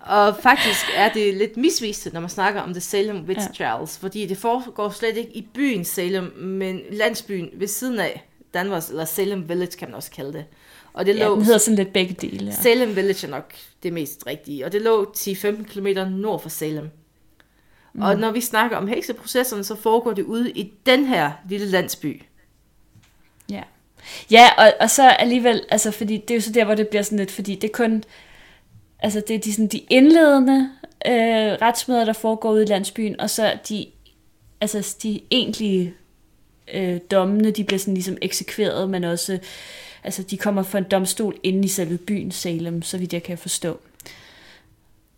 og 0.00 0.36
faktisk 0.42 0.86
er 0.96 1.12
det 1.12 1.34
lidt 1.34 1.56
misvisende, 1.56 2.14
når 2.14 2.20
man 2.20 2.30
snakker 2.30 2.60
om 2.60 2.72
The 2.72 2.80
Salem 2.80 3.24
Witch 3.28 3.60
Ja. 3.60 3.66
Trials, 3.76 3.98
fordi 3.98 4.26
det 4.26 4.38
foregår 4.38 4.90
slet 4.90 5.16
ikke 5.16 5.30
i 5.36 5.48
byen 5.54 5.84
Salem, 5.84 6.32
men 6.36 6.80
landsbyen 6.90 7.48
ved 7.54 7.68
siden 7.68 7.98
af 8.00 8.28
Danvers, 8.54 8.88
eller 8.88 9.04
Salem 9.04 9.48
Village 9.48 9.78
kan 9.78 9.88
man 9.88 9.94
også 9.94 10.10
kalde 10.10 10.32
det. 10.32 10.44
Og 10.92 11.06
det 11.06 11.16
Ja, 11.16 11.24
lå 11.24 11.34
den 11.34 11.44
hedder 11.44 11.58
sådan 11.58 11.76
lidt 11.76 11.92
begge 11.92 12.14
dele. 12.20 12.44
Ja. 12.46 12.62
Salem 12.62 12.96
Village 12.96 13.26
er 13.26 13.30
nok 13.30 13.52
det 13.82 13.92
mest 13.92 14.24
rigtige, 14.26 14.64
og 14.64 14.72
det 14.72 14.82
lå 14.82 15.12
10-15 15.16 15.64
km 15.64 15.86
nord 16.10 16.42
for 16.42 16.48
Salem. 16.48 16.90
Mm. 17.94 18.02
Og 18.02 18.18
når 18.18 18.30
vi 18.30 18.40
snakker 18.40 18.76
om 18.76 18.88
hekseprocesserne, 18.88 19.64
så 19.64 19.74
foregår 19.74 20.12
det 20.12 20.22
ude 20.22 20.50
i 20.50 20.72
den 20.86 21.06
her 21.06 21.32
lille 21.48 21.66
landsby. 21.66 22.22
Ja, 23.50 23.62
ja 24.30 24.48
og, 24.58 24.72
og 24.80 24.90
så 24.90 25.08
alligevel, 25.08 25.62
altså 25.70 25.90
fordi 25.90 26.16
det 26.16 26.30
er 26.30 26.34
jo 26.34 26.40
så 26.40 26.52
der, 26.52 26.64
hvor 26.64 26.74
det 26.74 26.88
bliver 26.88 27.02
sådan 27.02 27.18
lidt, 27.18 27.30
fordi 27.30 27.54
det 27.54 27.68
er 27.68 27.72
kun, 27.72 28.04
altså 28.98 29.22
det 29.28 29.36
er 29.36 29.40
de, 29.40 29.52
sådan, 29.52 29.66
de 29.66 29.78
indledende 29.78 30.70
øh, 31.06 31.52
retsmøder, 31.62 32.04
der 32.04 32.12
foregår 32.12 32.52
ude 32.52 32.62
i 32.62 32.66
landsbyen, 32.66 33.20
og 33.20 33.30
så 33.30 33.58
de, 33.68 33.86
altså 34.60 34.96
de 35.02 35.20
egentlige 35.30 35.94
øh, 36.74 37.00
dommene, 37.10 37.50
de 37.50 37.64
bliver 37.64 37.78
sådan 37.78 37.94
ligesom 37.94 38.16
eksekveret, 38.22 38.90
men 38.90 39.04
også, 39.04 39.38
altså 40.04 40.22
de 40.22 40.36
kommer 40.36 40.62
for 40.62 40.78
en 40.78 40.84
domstol 40.84 41.36
inde 41.42 41.64
i 41.64 41.68
selve 41.68 41.98
byen 41.98 42.30
Salem, 42.30 42.82
så 42.82 42.98
vidt 42.98 43.12
jeg 43.12 43.22
kan 43.22 43.38
forstå. 43.38 43.80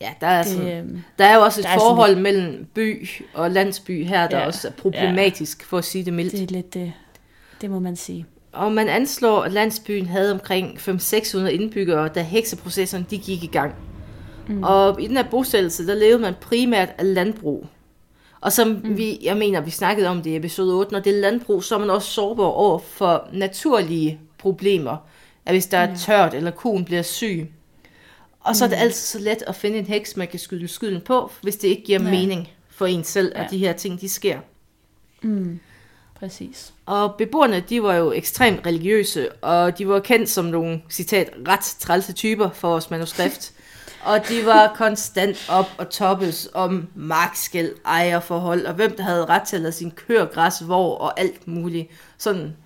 Ja, 0.00 0.08
der 0.20 0.26
er, 0.26 0.42
Det, 0.42 0.52
sådan, 0.52 0.68
øh, 0.68 0.98
der 1.18 1.24
er 1.24 1.34
jo 1.34 1.40
også 1.40 1.60
et 1.60 1.64
er 1.66 1.68
sådan 1.68 1.80
forhold 1.80 2.16
mellem 2.16 2.66
by 2.74 3.08
og 3.34 3.50
landsby 3.50 4.04
her, 4.04 4.28
der 4.28 4.38
Ja, 4.38 4.46
også 4.46 4.68
er 4.68 4.72
problematisk, 4.72 5.64
for 5.64 5.78
at 5.78 5.84
sige 5.84 6.04
det 6.04 6.12
mildt. 6.12 6.32
det 6.32 6.42
er 6.42 6.46
lidt 6.46 6.74
det, 6.74 6.92
det 7.60 7.70
må 7.70 7.78
man 7.78 7.96
sige. 7.96 8.26
Og 8.52 8.72
man 8.72 8.88
anslår, 8.88 9.42
at 9.42 9.52
landsbyen 9.52 10.06
havde 10.06 10.32
omkring 10.32 10.78
500-600 10.78 11.38
indbyggere, 11.46 12.08
da 12.08 12.22
hekseprocesserne 12.22 13.06
de 13.10 13.18
gik 13.18 13.44
i 13.44 13.46
gang. 13.46 13.74
Mm. 14.48 14.62
Og 14.62 15.00
i 15.02 15.06
den 15.06 15.16
her 15.16 15.24
bosættelse, 15.30 15.86
der 15.86 15.94
levede 15.94 16.18
man 16.18 16.34
primært 16.40 16.88
af 16.98 17.14
landbrug. 17.14 17.66
Og 18.40 18.52
som 18.52 18.68
mm. 18.68 18.96
vi, 18.96 19.18
jeg 19.22 19.36
mener, 19.36 19.60
vi 19.60 19.70
snakkede 19.70 20.08
om 20.08 20.22
det 20.22 20.30
i 20.30 20.36
episode 20.36 20.74
8, 20.74 20.92
når 20.92 21.00
det 21.00 21.16
er 21.16 21.20
landbrug, 21.20 21.64
så 21.64 21.74
er 21.74 21.78
man 21.78 21.90
også 21.90 22.10
sårbar 22.10 22.44
over 22.44 22.78
for 22.78 23.28
naturlige 23.32 24.20
problemer. 24.38 24.96
At 25.46 25.54
hvis 25.54 25.66
der 25.66 25.78
er 25.78 25.96
tørt, 25.96 26.34
eller 26.34 26.50
koen 26.50 26.84
bliver 26.84 27.02
syg. 27.02 27.50
Og 28.46 28.56
så 28.56 28.64
er 28.64 28.68
det 28.68 28.76
altid 28.76 29.00
så 29.00 29.18
let 29.18 29.42
at 29.46 29.54
finde 29.56 29.78
en 29.78 29.86
heks, 29.86 30.16
man 30.16 30.28
kan 30.28 30.38
skyde 30.38 30.68
skylden 30.68 31.00
på, 31.00 31.30
hvis 31.42 31.56
det 31.56 31.68
ikke 31.68 31.82
giver 31.82 32.02
Ja. 32.02 32.10
mening 32.10 32.48
for 32.70 32.86
en 32.86 33.04
selv, 33.04 33.32
at 33.34 33.42
Ja. 33.42 33.48
de 33.50 33.58
her 33.58 33.72
ting, 33.72 34.00
de 34.00 34.08
sker. 34.08 34.38
Mm, 35.22 35.60
præcis. 36.18 36.72
Og 36.86 37.14
beboerne, 37.14 37.60
de 37.68 37.82
var 37.82 37.94
jo 37.94 38.12
ekstremt 38.12 38.66
religiøse, 38.66 39.32
og 39.32 39.78
de 39.78 39.88
var 39.88 40.00
kendt 40.00 40.28
som 40.30 40.44
nogle, 40.44 40.82
citat, 40.90 41.30
ret 41.48 41.60
trælse 41.60 42.12
typer 42.12 42.50
for 42.50 42.68
vores 42.68 42.90
manuskript. 42.90 43.52
Og 44.04 44.28
de 44.28 44.46
var 44.46 44.74
konstant 44.76 45.46
op 45.50 45.66
og 45.78 45.90
toppes 45.90 46.48
om 46.54 46.88
markskæld, 46.94 47.72
ejerforhold, 47.86 48.66
og 48.66 48.74
hvem 48.74 48.96
der 48.96 49.02
havde 49.02 49.24
ret 49.24 49.42
til 49.42 49.56
at 49.56 49.62
lade 49.62 49.72
sin 49.72 49.90
kør 49.90 50.24
græs, 50.24 50.58
hvor 50.58 50.94
og 50.98 51.20
alt 51.20 51.48
muligt. 51.48 51.88
Sådan 52.18 52.56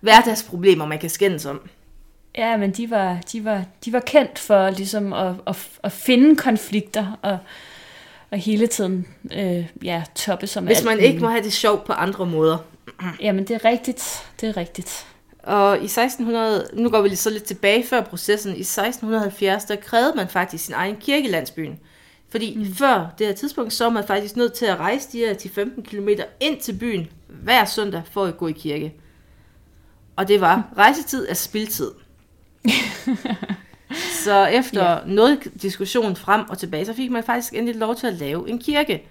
hverdagsproblemer, 0.00 0.86
man 0.86 0.98
kan 0.98 1.10
skændes 1.10 1.46
om. 1.46 1.60
Ja, 2.38 2.56
men 2.56 2.70
de 2.70 2.90
var, 2.90 3.18
de 3.32 3.44
var, 3.44 3.64
de 3.84 3.92
var 3.92 4.00
kendt 4.00 4.38
for 4.38 4.70
ligesom 4.70 5.12
at, 5.12 5.34
at, 5.46 5.68
at 5.82 5.92
finde 5.92 6.36
konflikter 6.36 7.18
og, 7.22 7.38
og 8.30 8.38
hele 8.38 8.66
tiden 8.66 9.06
øh, 9.32 9.66
ja, 9.82 10.02
toppe 10.14 10.46
som 10.46 10.64
Hvis 10.64 10.76
alt 10.76 10.84
man 10.84 10.96
muligt. 10.96 11.08
ikke 11.08 11.20
må 11.20 11.28
have 11.28 11.42
det 11.42 11.52
sjovt 11.52 11.84
på 11.84 11.92
andre 11.92 12.26
måder. 12.26 12.58
Jamen, 13.20 13.44
det 13.44 13.54
er 13.54 13.64
rigtigt. 13.64 14.26
Det 14.40 14.48
er 14.48 14.56
rigtigt. 14.56 15.06
Og 15.42 15.78
i 15.78 15.84
1600, 15.84 16.68
nu 16.72 16.90
går 16.90 17.02
vi 17.02 17.08
lige 17.08 17.16
så 17.16 17.30
lidt 17.30 17.44
tilbage 17.44 17.86
før 17.86 18.00
processen, 18.00 18.56
i 18.56 18.60
1670, 18.60 19.64
der 19.64 19.76
krævede 19.76 20.12
man 20.16 20.28
faktisk 20.28 20.64
sin 20.64 20.74
egen 20.74 20.96
kirke 20.96 21.28
i 21.28 21.30
landsbyen. 21.30 21.78
Fordi 22.30 22.56
mm. 22.56 22.74
før 22.74 23.14
det 23.18 23.26
her 23.26 23.34
tidspunkt, 23.34 23.72
så 23.72 23.84
var 23.84 23.90
man 23.90 24.04
faktisk 24.06 24.36
nødt 24.36 24.52
til 24.52 24.66
at 24.66 24.76
rejse 24.76 25.12
de 25.12 25.18
her 25.18 25.34
10-15 25.34 25.82
km 25.82 26.08
ind 26.40 26.60
til 26.60 26.72
byen 26.72 27.08
hver 27.28 27.64
søndag 27.64 28.02
for 28.10 28.24
at 28.24 28.36
gå 28.36 28.48
i 28.48 28.52
kirke. 28.52 28.94
Og 30.16 30.28
det 30.28 30.40
var 30.40 30.72
rejsetid 30.76 31.26
af 31.26 31.36
spildtid. 31.36 31.90
så 34.24 34.46
efter 34.46 34.90
ja. 34.90 34.98
noget 35.06 35.38
diskussion 35.62 36.16
frem 36.16 36.48
og 36.48 36.58
tilbage, 36.58 36.86
så 36.86 36.94
fik 36.94 37.10
man 37.10 37.22
faktisk 37.22 37.54
endelig 37.54 37.76
lov 37.76 37.96
til 37.96 38.06
at 38.06 38.14
lave 38.14 38.50
en 38.50 38.58
kirke. 38.58 39.02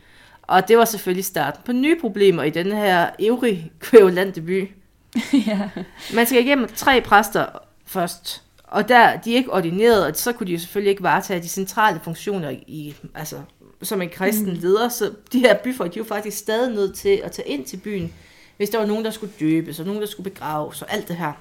Og 0.42 0.68
det 0.68 0.78
var 0.78 0.86
selvfølgelig 0.86 1.26
starten 1.26 1.62
på 1.66 1.72
nye 1.72 2.00
problemer 2.02 2.44
i 2.44 2.50
den 2.50 2.72
her 2.72 3.10
evrig 3.20 3.72
kvævlante 3.80 4.42
by. 4.42 4.70
ja. 5.48 5.70
Man 6.14 6.26
skal 6.26 6.46
igennem 6.46 6.68
tre 6.76 7.02
præster 7.02 7.46
først, 7.86 8.44
og 8.64 8.90
der 8.90 9.18
de 9.18 9.32
er 9.32 9.38
ikke 9.38 9.54
ordineret, 9.54 10.06
og 10.06 10.16
så 10.16 10.34
kunne 10.34 10.48
de 10.48 10.52
jo 10.52 10.60
selvfølgelig 10.60 10.90
ikke 10.90 11.04
varetage 11.04 11.42
de 11.42 11.48
centrale 11.48 12.00
funktioner 12.04 12.50
i, 12.50 12.96
altså, 13.16 13.42
som 13.84 14.02
en 14.02 14.10
kristen 14.10 14.54
mm. 14.54 14.60
leder, 14.60 14.90
så 14.90 15.12
de 15.34 15.40
her 15.40 15.58
byfolk, 15.58 15.94
de 15.94 15.98
jo 15.98 16.04
faktisk 16.04 16.38
stadig 16.38 16.76
nødt 16.76 16.96
til 16.96 17.22
at 17.24 17.32
tage 17.32 17.48
ind 17.48 17.66
til 17.66 17.78
byen, 17.78 18.14
hvis 18.58 18.70
der 18.70 18.78
var 18.78 18.86
nogen, 18.86 19.06
der 19.06 19.12
skulle 19.12 19.34
døbes, 19.40 19.80
og 19.80 19.86
nogen, 19.86 20.02
der 20.02 20.08
skulle 20.08 20.32
begraves, 20.32 20.82
og 20.82 20.94
alt 20.94 21.08
det 21.08 21.16
her. 21.16 21.34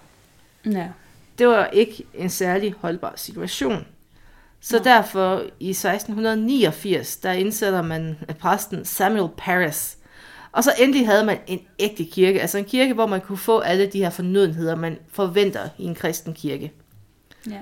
ja. 0.67 0.89
Det 1.39 1.47
var 1.49 1.67
ikke 1.67 2.05
en 2.15 2.31
særlig 2.31 2.75
holdbar 2.81 3.13
situation. 3.17 3.87
Så 4.61 4.79
Nå. 4.79 4.85
derfor 4.85 5.43
i 5.61 5.71
1689, 5.71 7.17
der 7.17 7.33
indsætter 7.33 7.83
man 7.83 8.19
præsten 8.39 8.85
Samuel 8.85 9.31
Paris. 9.37 9.99
Og 10.53 10.65
så 10.65 10.73
endelig 10.79 11.07
havde 11.07 11.25
man 11.25 11.39
en 11.47 11.61
ægte 11.79 12.05
kirke, 12.05 12.41
altså 12.41 12.59
en 12.59 12.65
kirke, 12.65 12.95
hvor 12.95 13.07
man 13.07 13.21
kunne 13.21 13.39
få 13.39 13.59
alle 13.59 13.87
de 13.87 13.99
her 13.99 14.11
fornødenheder, 14.11 14.77
man 14.77 14.99
forventer 15.13 15.69
i 15.79 15.85
en 15.85 15.95
kristen 15.95 16.35
kirke. 16.35 16.73
ja. 17.51 17.61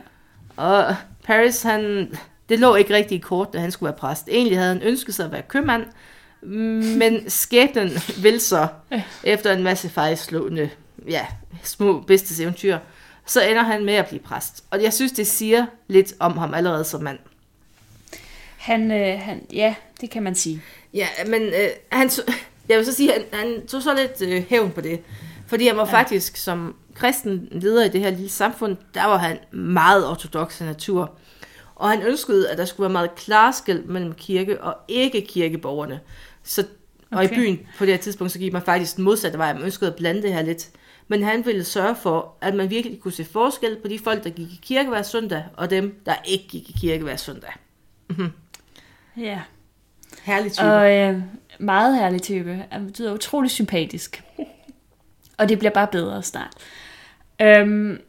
Og 0.56 0.96
Paris, 1.24 1.62
han, 1.62 2.12
det 2.48 2.58
lå 2.58 2.74
ikke 2.74 2.94
rigtig 2.94 3.16
i 3.16 3.20
kort, 3.20 3.52
da 3.52 3.58
han 3.58 3.70
skulle 3.70 3.88
være 3.90 3.98
præst. 3.98 4.28
Egentlig 4.28 4.58
havde 4.58 4.72
han 4.72 4.82
ønsket 4.82 5.14
sig 5.14 5.26
at 5.26 5.32
være 5.32 5.42
købmand, 5.42 5.86
men 7.00 7.30
skæbnen 7.30 7.90
vil 8.22 8.40
så, 8.40 8.66
efter 9.24 9.52
en 9.52 9.62
masse 9.62 9.88
fejlslående, 9.88 10.70
ja, 11.08 11.26
små 11.62 12.00
bedstes 12.00 12.40
eventyr, 12.40 12.78
så 13.26 13.42
ender 13.42 13.62
han 13.62 13.84
med 13.84 13.94
at 13.94 14.06
blive 14.06 14.20
præst. 14.20 14.64
Og 14.70 14.82
jeg 14.82 14.92
synes, 14.92 15.12
det 15.12 15.26
siger 15.26 15.66
lidt 15.88 16.14
om 16.18 16.38
ham 16.38 16.54
allerede 16.54 16.84
som 16.84 17.02
mand. 17.02 17.18
Han, 18.56 18.90
øh, 18.90 19.20
han, 19.20 19.46
ja, 19.52 19.74
det 20.00 20.10
kan 20.10 20.22
man 20.22 20.34
sige. 20.34 20.62
Ja, 20.94 21.06
men 21.26 21.42
øh, 21.42 21.68
han, 21.92 22.10
jeg 22.68 22.78
vil 22.78 22.86
så 22.86 22.92
sige, 22.92 23.12
han, 23.12 23.22
han 23.32 23.66
tog 23.66 23.82
så 23.82 23.94
lidt 23.94 24.30
øh, 24.30 24.44
hævn 24.48 24.70
på 24.70 24.80
det. 24.80 25.00
Fordi 25.46 25.66
han 25.66 25.76
var 25.76 25.86
ja. 25.86 25.92
faktisk 25.92 26.36
som 26.36 26.76
kristen 26.94 27.48
leder 27.50 27.84
i 27.84 27.88
det 27.88 28.00
her 28.00 28.10
lille 28.10 28.28
samfund, 28.28 28.76
der 28.94 29.04
var 29.04 29.16
han 29.16 29.38
meget 29.52 30.08
ortodox 30.08 30.60
af 30.60 30.66
natur. 30.66 31.12
Og 31.74 31.90
han 31.90 32.02
ønskede, 32.02 32.50
at 32.50 32.58
der 32.58 32.64
skulle 32.64 32.84
være 32.84 32.92
meget 32.92 33.14
klarskæld 33.14 33.84
mellem 33.84 34.14
kirke 34.14 34.60
og 34.60 34.76
ikke-kirkeborgerne. 34.88 36.00
Så, 36.42 36.64
og. 37.10 37.18
Okay. 37.18 37.32
i 37.32 37.34
byen 37.34 37.60
på 37.78 37.84
det 37.84 37.94
her 37.94 38.00
tidspunkt, 38.00 38.32
så 38.32 38.38
gik 38.38 38.52
man 38.52 38.62
faktisk 38.62 38.96
den 38.96 39.04
modsatte 39.04 39.38
vej. 39.38 39.52
Man 39.52 39.62
ønskede 39.62 39.90
at 39.90 39.96
blande 39.96 40.22
det 40.22 40.32
her 40.32 40.42
lidt. 40.42 40.68
Men 41.08 41.22
han 41.22 41.46
ville 41.46 41.64
sørge 41.64 41.96
for, 41.96 42.34
at 42.40 42.54
man 42.54 42.70
virkelig 42.70 43.00
kunne 43.00 43.12
se 43.12 43.24
forskel 43.24 43.76
på 43.82 43.88
de 43.88 43.98
folk, 43.98 44.24
der 44.24 44.30
gik 44.30 44.52
i 44.52 44.60
kirke 44.62 44.88
hver 44.88 45.02
søndag, 45.02 45.44
og 45.56 45.70
dem, 45.70 46.02
der 46.06 46.14
ikke 46.24 46.48
gik 46.48 46.70
i 46.70 46.72
kirke 46.80 47.04
hver 47.04 47.16
søndag. 47.16 47.52
Ja. 49.16 49.40
Herlig 50.22 50.52
type. 50.52 50.66
Og 50.66 50.92
øh, 50.92 51.22
meget 51.58 51.96
herlig 51.96 52.22
type. 52.22 52.64
Han 52.70 52.86
betyder 52.86 53.12
utrolig 53.12 53.50
sympatisk. 53.50 54.22
Og 55.38 55.48
det 55.48 55.58
bliver 55.58 55.72
bare 55.72 55.86
bedre 55.86 56.22
snart. 56.22 56.52
Øhm, 57.40 58.00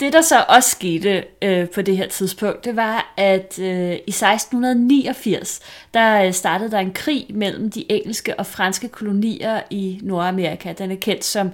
det, 0.00 0.12
der 0.12 0.20
så 0.20 0.44
også 0.48 0.70
skete 0.70 1.24
øh, 1.42 1.68
på 1.68 1.82
det 1.82 1.96
her 1.96 2.08
tidspunkt, 2.08 2.64
det 2.64 2.76
var, 2.76 3.14
at 3.16 3.58
øh, 3.58 3.92
i 3.92 4.10
1689, 4.10 5.60
der 5.94 6.26
øh, 6.26 6.32
startede 6.32 6.70
der 6.70 6.78
en 6.78 6.92
krig 6.92 7.26
mellem 7.30 7.70
de 7.70 7.92
engelske 7.92 8.38
og 8.38 8.46
franske 8.46 8.88
kolonier 8.88 9.60
i 9.70 10.00
Nordamerika. 10.02 10.72
Den 10.72 10.90
er 10.90 10.96
kendt 10.96 11.24
som 11.24 11.50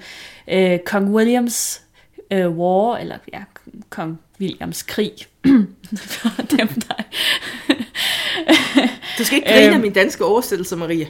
øh, 0.49 0.79
Kong 0.79 1.15
Williams 1.15 1.83
øh, 2.31 2.59
War, 2.59 2.97
eller 2.97 3.19
ja, 3.33 3.41
Kong 3.91 4.19
Williams 4.41 4.83
krig. 4.83 5.13
For 5.97 6.43
dem, 6.43 6.69
der... 6.69 6.95
Du 9.19 9.25
skal 9.25 9.37
ikke 9.37 9.49
grine 9.49 9.67
Øhm. 9.67 9.75
af 9.75 9.81
min 9.81 9.93
danske 9.93 10.25
oversættelse, 10.25 10.77
Maria. 10.77 11.07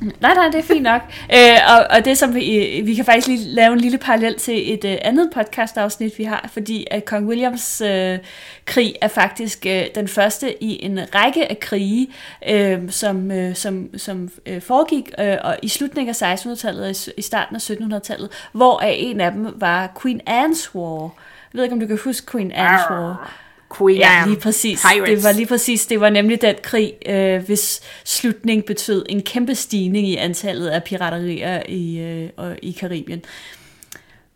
Nej, 0.00 0.34
nej, 0.34 0.46
det 0.46 0.58
er 0.58 0.62
fint 0.62 0.82
nok. 0.82 1.02
Øh, 1.36 1.58
og, 1.68 1.96
og 1.96 2.04
det 2.04 2.18
som 2.18 2.34
vi, 2.34 2.82
vi 2.84 2.94
kan 2.94 3.04
faktisk 3.04 3.26
lige 3.26 3.48
lave 3.48 3.72
en 3.72 3.80
lille 3.80 3.98
parallel 3.98 4.38
til 4.38 4.74
et 4.74 4.84
øh, 4.84 4.98
andet 5.02 5.30
podcast-afsnit, 5.34 6.18
vi 6.18 6.24
har, 6.24 6.48
fordi 6.52 6.86
at 6.90 7.04
Kong 7.04 7.28
Williams 7.28 7.80
øh, 7.80 8.18
krig 8.64 8.94
er 9.00 9.08
faktisk 9.08 9.66
øh, 9.66 9.84
den 9.94 10.08
første 10.08 10.62
i 10.62 10.84
en 10.84 11.00
række 11.14 11.50
af 11.50 11.60
krige, 11.60 12.08
øh, 12.48 12.90
som, 12.90 13.30
øh, 13.30 13.54
som, 13.54 13.98
som 13.98 14.30
øh, 14.46 14.62
foregik 14.62 15.10
øh, 15.18 15.36
og 15.44 15.56
i 15.62 15.68
slutningen 15.68 16.14
af 16.20 16.34
1600-tallet 16.34 16.84
og 16.84 17.14
i, 17.18 17.22
starten 17.22 17.56
af 17.56 17.70
1700-tallet, 17.70 18.30
hvor 18.52 18.80
en 18.80 19.20
af 19.20 19.32
dem 19.32 19.54
var 19.56 19.92
Queen 20.02 20.20
Anne's 20.28 20.74
War. 20.74 21.02
Jeg 21.02 21.58
ved 21.58 21.62
ikke, 21.62 21.72
om 21.72 21.80
du 21.80 21.86
kan 21.86 21.98
huske 22.04 22.32
Queen 22.32 22.52
Anne's 22.52 22.92
War. 22.92 23.32
Queen 23.78 23.98
Ja, 23.98 24.24
lige 24.26 24.40
præcis. 24.40 24.82
Pirates. 24.82 25.14
Det 25.14 25.24
var 25.24 25.32
lige 25.32 25.46
præcis, 25.46 25.86
det 25.86 26.00
var 26.00 26.10
nemlig 26.10 26.42
den 26.42 26.54
krig, 26.62 26.92
øh, 27.06 27.42
hvis 27.42 27.80
slutning 28.04 28.64
betød 28.64 29.06
en 29.08 29.22
kæmpe 29.22 29.54
stigning 29.54 30.08
i 30.08 30.16
antallet 30.16 30.68
af 30.68 30.84
piraterier 30.84 31.62
i, 31.68 31.98
øh, 31.98 32.28
og, 32.36 32.56
i 32.62 32.72
Karibien. 32.72 33.24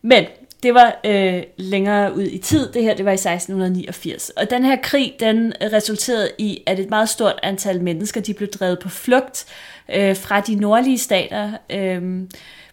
Men 0.03 0.25
det 0.63 0.75
var 0.75 1.01
øh, 1.05 1.43
længere 1.57 2.17
ud 2.17 2.23
i 2.23 2.39
tid, 2.39 2.73
det 2.73 2.83
her 2.83 2.95
det 2.95 3.05
var 3.05 3.11
i 3.11 3.15
1689. 3.15 4.31
Og 4.37 4.51
den 4.51 4.65
her 4.65 4.77
krig, 4.83 5.15
den 5.21 5.53
resulterede 5.73 6.31
i, 6.39 6.63
at 6.67 6.79
et 6.79 6.91
meget 6.91 7.09
stort 7.09 7.35
antal 7.43 7.83
mennesker, 7.83 8.21
de 8.21 8.35
blev 8.35 8.49
drevet 8.49 8.79
på 8.79 8.89
flugt 8.89 9.47
øh, 9.95 10.17
fra 10.17 10.41
de 10.41 10.55
nordlige 10.55 10.99
stater, 10.99 11.53
øh, 11.71 12.23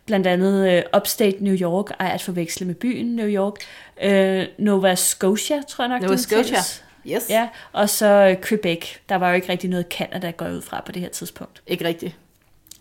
blandt 0.05 0.27
andet 0.27 0.69
øh, 0.71 0.83
upstate 0.97 1.43
New 1.43 1.55
York, 1.61 1.91
ej 1.99 2.11
at 2.13 2.21
forveksle 2.21 2.65
med 2.65 2.75
byen 2.75 3.15
New 3.15 3.27
York, 3.27 3.55
øh, 4.03 4.45
Nova 4.57 4.95
Scotia, 4.95 5.61
tror 5.67 5.83
jeg 5.83 5.89
nok, 5.89 6.01
Nova 6.01 6.17
Scotia. 6.17 6.59
Yes. 7.07 7.29
Ja, 7.29 7.47
og 7.71 7.89
så 7.89 8.05
øh, 8.05 8.43
Quebec. 8.43 8.85
Der 9.09 9.15
var 9.15 9.29
jo 9.29 9.35
ikke 9.35 9.49
rigtig 9.49 9.69
noget 9.69 9.85
Canada 9.89 10.31
går 10.31 10.49
ud 10.49 10.61
fra 10.61 10.81
på 10.85 10.91
det 10.91 11.01
her 11.01 11.09
tidspunkt. 11.09 11.61
Ikke 11.67 11.85
rigtigt. 11.85 12.15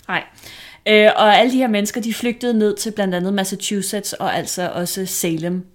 Nej. 0.09 0.25
Øh, 0.87 1.11
og 1.17 1.39
alle 1.39 1.53
de 1.53 1.57
her 1.59 1.69
mennesker, 1.69 2.01
de 2.01 2.15
flygtede 2.15 2.55
ned 2.55 2.77
til 2.77 2.91
blandt 2.91 3.15
andet 3.15 3.35
Massachusetts 3.35 4.13
og 4.13 4.37
altså 4.37 4.71
også 4.75 5.07
Salem. 5.07 5.67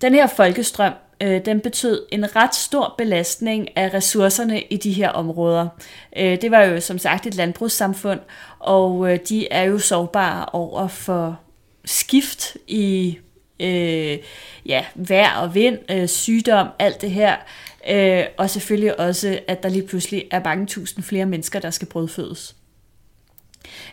Den 0.00 0.14
her 0.14 0.26
folkestrøm, 0.26 0.92
øh, 1.20 1.44
den 1.44 1.60
betød 1.60 2.06
en 2.12 2.36
ret 2.36 2.54
stor 2.54 2.94
belastning 2.98 3.76
af 3.76 3.94
ressourcerne 3.94 4.62
i 4.62 4.76
de 4.76 4.92
her 4.92 5.08
områder. 5.08 5.68
Øh, 6.16 6.40
det 6.40 6.50
var 6.50 6.62
jo 6.62 6.80
som 6.80 6.98
sagt 6.98 7.26
et 7.26 7.34
landbrugssamfund, 7.34 8.20
og 8.58 9.12
øh, 9.12 9.18
de 9.28 9.52
er 9.52 9.62
jo 9.62 9.78
sårbare 9.78 10.46
over 10.46 10.88
for 10.88 11.40
skift 11.84 12.56
i 12.66 13.18
øh, 13.60 14.18
ja, 14.66 14.84
vejr 14.94 15.36
og 15.36 15.54
vind, 15.54 15.78
øh, 15.90 16.08
sygdom, 16.08 16.68
alt 16.78 17.00
det 17.00 17.10
her. 17.10 17.36
Øh, 17.90 18.24
og 18.36 18.50
selvfølgelig 18.50 19.00
også, 19.00 19.40
at 19.48 19.62
der 19.62 19.68
lige 19.68 19.86
pludselig 19.86 20.24
er 20.30 20.44
mange 20.44 20.66
tusind 20.66 21.04
flere 21.04 21.26
mennesker, 21.26 21.58
der 21.58 21.70
skal 21.70 21.88
brødfødes. 21.88 22.56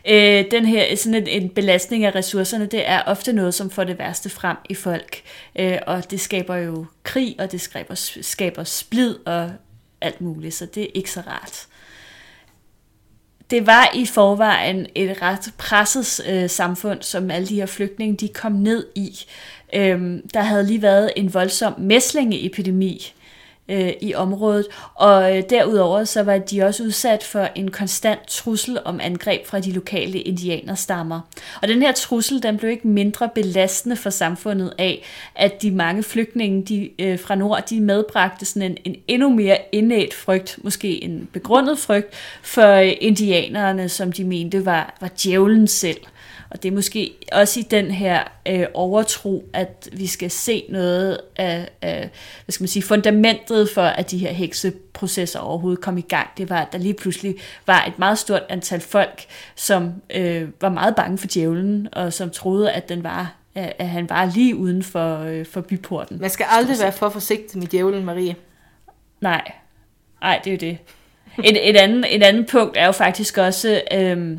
Øh, 0.07 0.45
den 0.51 0.65
her 0.65 0.95
sådan 0.95 1.15
en, 1.15 1.27
en 1.27 1.49
belastning 1.49 2.05
af 2.05 2.15
ressourcerne, 2.15 2.65
det 2.65 2.89
er 2.89 3.01
ofte 3.01 3.33
noget, 3.33 3.53
som 3.53 3.69
får 3.69 3.83
det 3.83 3.99
værste 3.99 4.29
frem 4.29 4.57
i 4.69 4.73
folk. 4.73 5.21
Øh, 5.55 5.77
og 5.87 6.11
det 6.11 6.19
skaber 6.19 6.55
jo 6.55 6.85
krig, 7.03 7.35
og 7.39 7.51
det 7.51 7.61
skaber, 7.61 7.95
skaber 8.21 8.63
splid 8.63 9.15
og 9.25 9.51
alt 10.01 10.21
muligt, 10.21 10.53
så 10.53 10.65
det 10.65 10.83
er 10.83 10.87
ikke 10.93 11.11
så 11.11 11.21
rart. 11.27 11.67
Det 13.49 13.67
var 13.67 13.91
i 13.95 14.05
forvejen 14.05 14.87
et 14.95 15.21
ret 15.21 15.53
presset 15.57 16.27
øh, 16.29 16.49
samfund, 16.49 17.01
som 17.01 17.31
alle 17.31 17.47
de 17.47 17.55
her 17.55 17.65
flygtninge 17.65 18.17
de 18.17 18.27
kom 18.27 18.51
ned 18.51 18.85
i. 18.95 19.19
Øhm, 19.73 20.29
der 20.33 20.41
havde 20.41 20.65
lige 20.65 20.81
været 20.81 21.11
en 21.15 21.33
voldsom 21.33 21.73
mæslingeepidemi 21.77 23.13
øh, 23.69 23.93
i 24.01 24.13
området, 24.13 24.67
og 24.95 25.37
øh, 25.37 25.43
derudover 25.49 26.03
så 26.03 26.23
var 26.23 26.37
de 26.37 26.63
også 26.63 26.83
udsat 26.83 27.23
for 27.23 27.47
en 27.55 27.71
konstant 27.71 28.27
trussel 28.27 28.79
om 28.85 28.99
angreb 29.03 29.45
fra 29.45 29.59
de 29.59 29.71
lokale 29.71 30.21
indianerstammer. 30.21 31.19
Og 31.61 31.67
den 31.67 31.81
her 31.81 31.91
trussel, 31.91 32.43
den 32.43 32.57
blev 32.57 32.71
ikke 32.71 32.87
mindre 32.87 33.29
belastende 33.35 33.95
for 33.95 34.09
samfundet 34.09 34.73
af, 34.77 35.03
at 35.35 35.61
de 35.61 35.71
mange 35.71 36.03
flygtninge 36.03 36.63
de, 36.63 36.89
øh, 37.01 37.19
fra 37.19 37.35
nord, 37.35 37.63
de 37.69 37.81
medbragte 37.81 38.45
sådan 38.45 38.71
en, 38.71 38.77
en 38.85 38.95
endnu 39.07 39.29
mere 39.29 39.57
indæt 39.71 40.13
frygt, 40.13 40.59
måske 40.63 41.03
en 41.03 41.29
begrundet 41.33 41.79
frygt, 41.79 42.15
for 42.43 42.73
øh, 42.73 42.91
indianerne, 43.01 43.89
som 43.89 44.11
de 44.11 44.23
mente 44.23 44.65
var, 44.65 44.97
var 45.01 45.09
djævlen 45.23 45.67
selv. 45.67 45.97
Og 46.57 46.63
det 46.63 46.69
er 46.69 46.75
måske 46.75 47.13
også 47.31 47.59
i 47.59 47.63
den 47.63 47.91
her 47.91 48.23
øh, 48.47 48.65
overtro, 48.73 49.45
at 49.53 49.89
vi 49.91 50.07
skal 50.07 50.31
se 50.31 50.63
noget 50.69 51.19
af, 51.35 51.69
af 51.81 52.09
hvad 52.45 52.53
skal 52.53 52.63
man 52.63 52.67
sige, 52.67 52.83
fundamentet 52.83 53.69
for, 53.69 53.81
at 53.81 54.11
de 54.11 54.17
her 54.17 54.31
hekseprocesser 54.31 55.39
overhovedet 55.39 55.81
kom 55.81 55.97
i 55.97 56.01
gang. 56.01 56.27
Det 56.37 56.49
var, 56.49 56.61
at 56.61 56.67
der 56.71 56.77
lige 56.77 56.93
pludselig 56.93 57.35
var 57.67 57.85
et 57.85 57.99
meget 57.99 58.17
stort 58.17 58.41
antal 58.49 58.81
folk, 58.81 59.25
som 59.55 59.93
øh, 60.15 60.47
var 60.61 60.69
meget 60.69 60.95
bange 60.95 61.17
for 61.17 61.27
djævlen, 61.33 61.87
og 61.91 62.13
som 62.13 62.29
troede, 62.29 62.71
at 62.71 62.89
den 62.89 63.03
var 63.03 63.35
at 63.55 63.89
han 63.89 64.09
var 64.09 64.31
lige 64.35 64.55
uden 64.55 64.83
for, 64.83 65.19
øh, 65.19 65.45
for 65.45 65.61
byporten. 65.61 66.19
Man 66.21 66.29
skal 66.29 66.45
aldrig 66.49 66.77
være 66.81 66.91
for 66.91 67.09
forsigtig 67.09 67.59
med 67.59 67.67
djævlen, 67.67 68.05
Marie. 68.05 68.35
Nej, 69.21 69.51
nej, 70.21 70.41
det 70.43 70.49
er 70.49 70.53
jo 70.53 70.71
det. 70.71 70.77
Et, 71.43 71.69
et, 71.69 71.75
andet, 71.75 72.15
et 72.15 72.23
andet 72.23 72.47
punkt 72.47 72.77
er 72.77 72.85
jo 72.85 72.91
faktisk 72.91 73.37
også, 73.37 73.81
øh, 73.93 74.37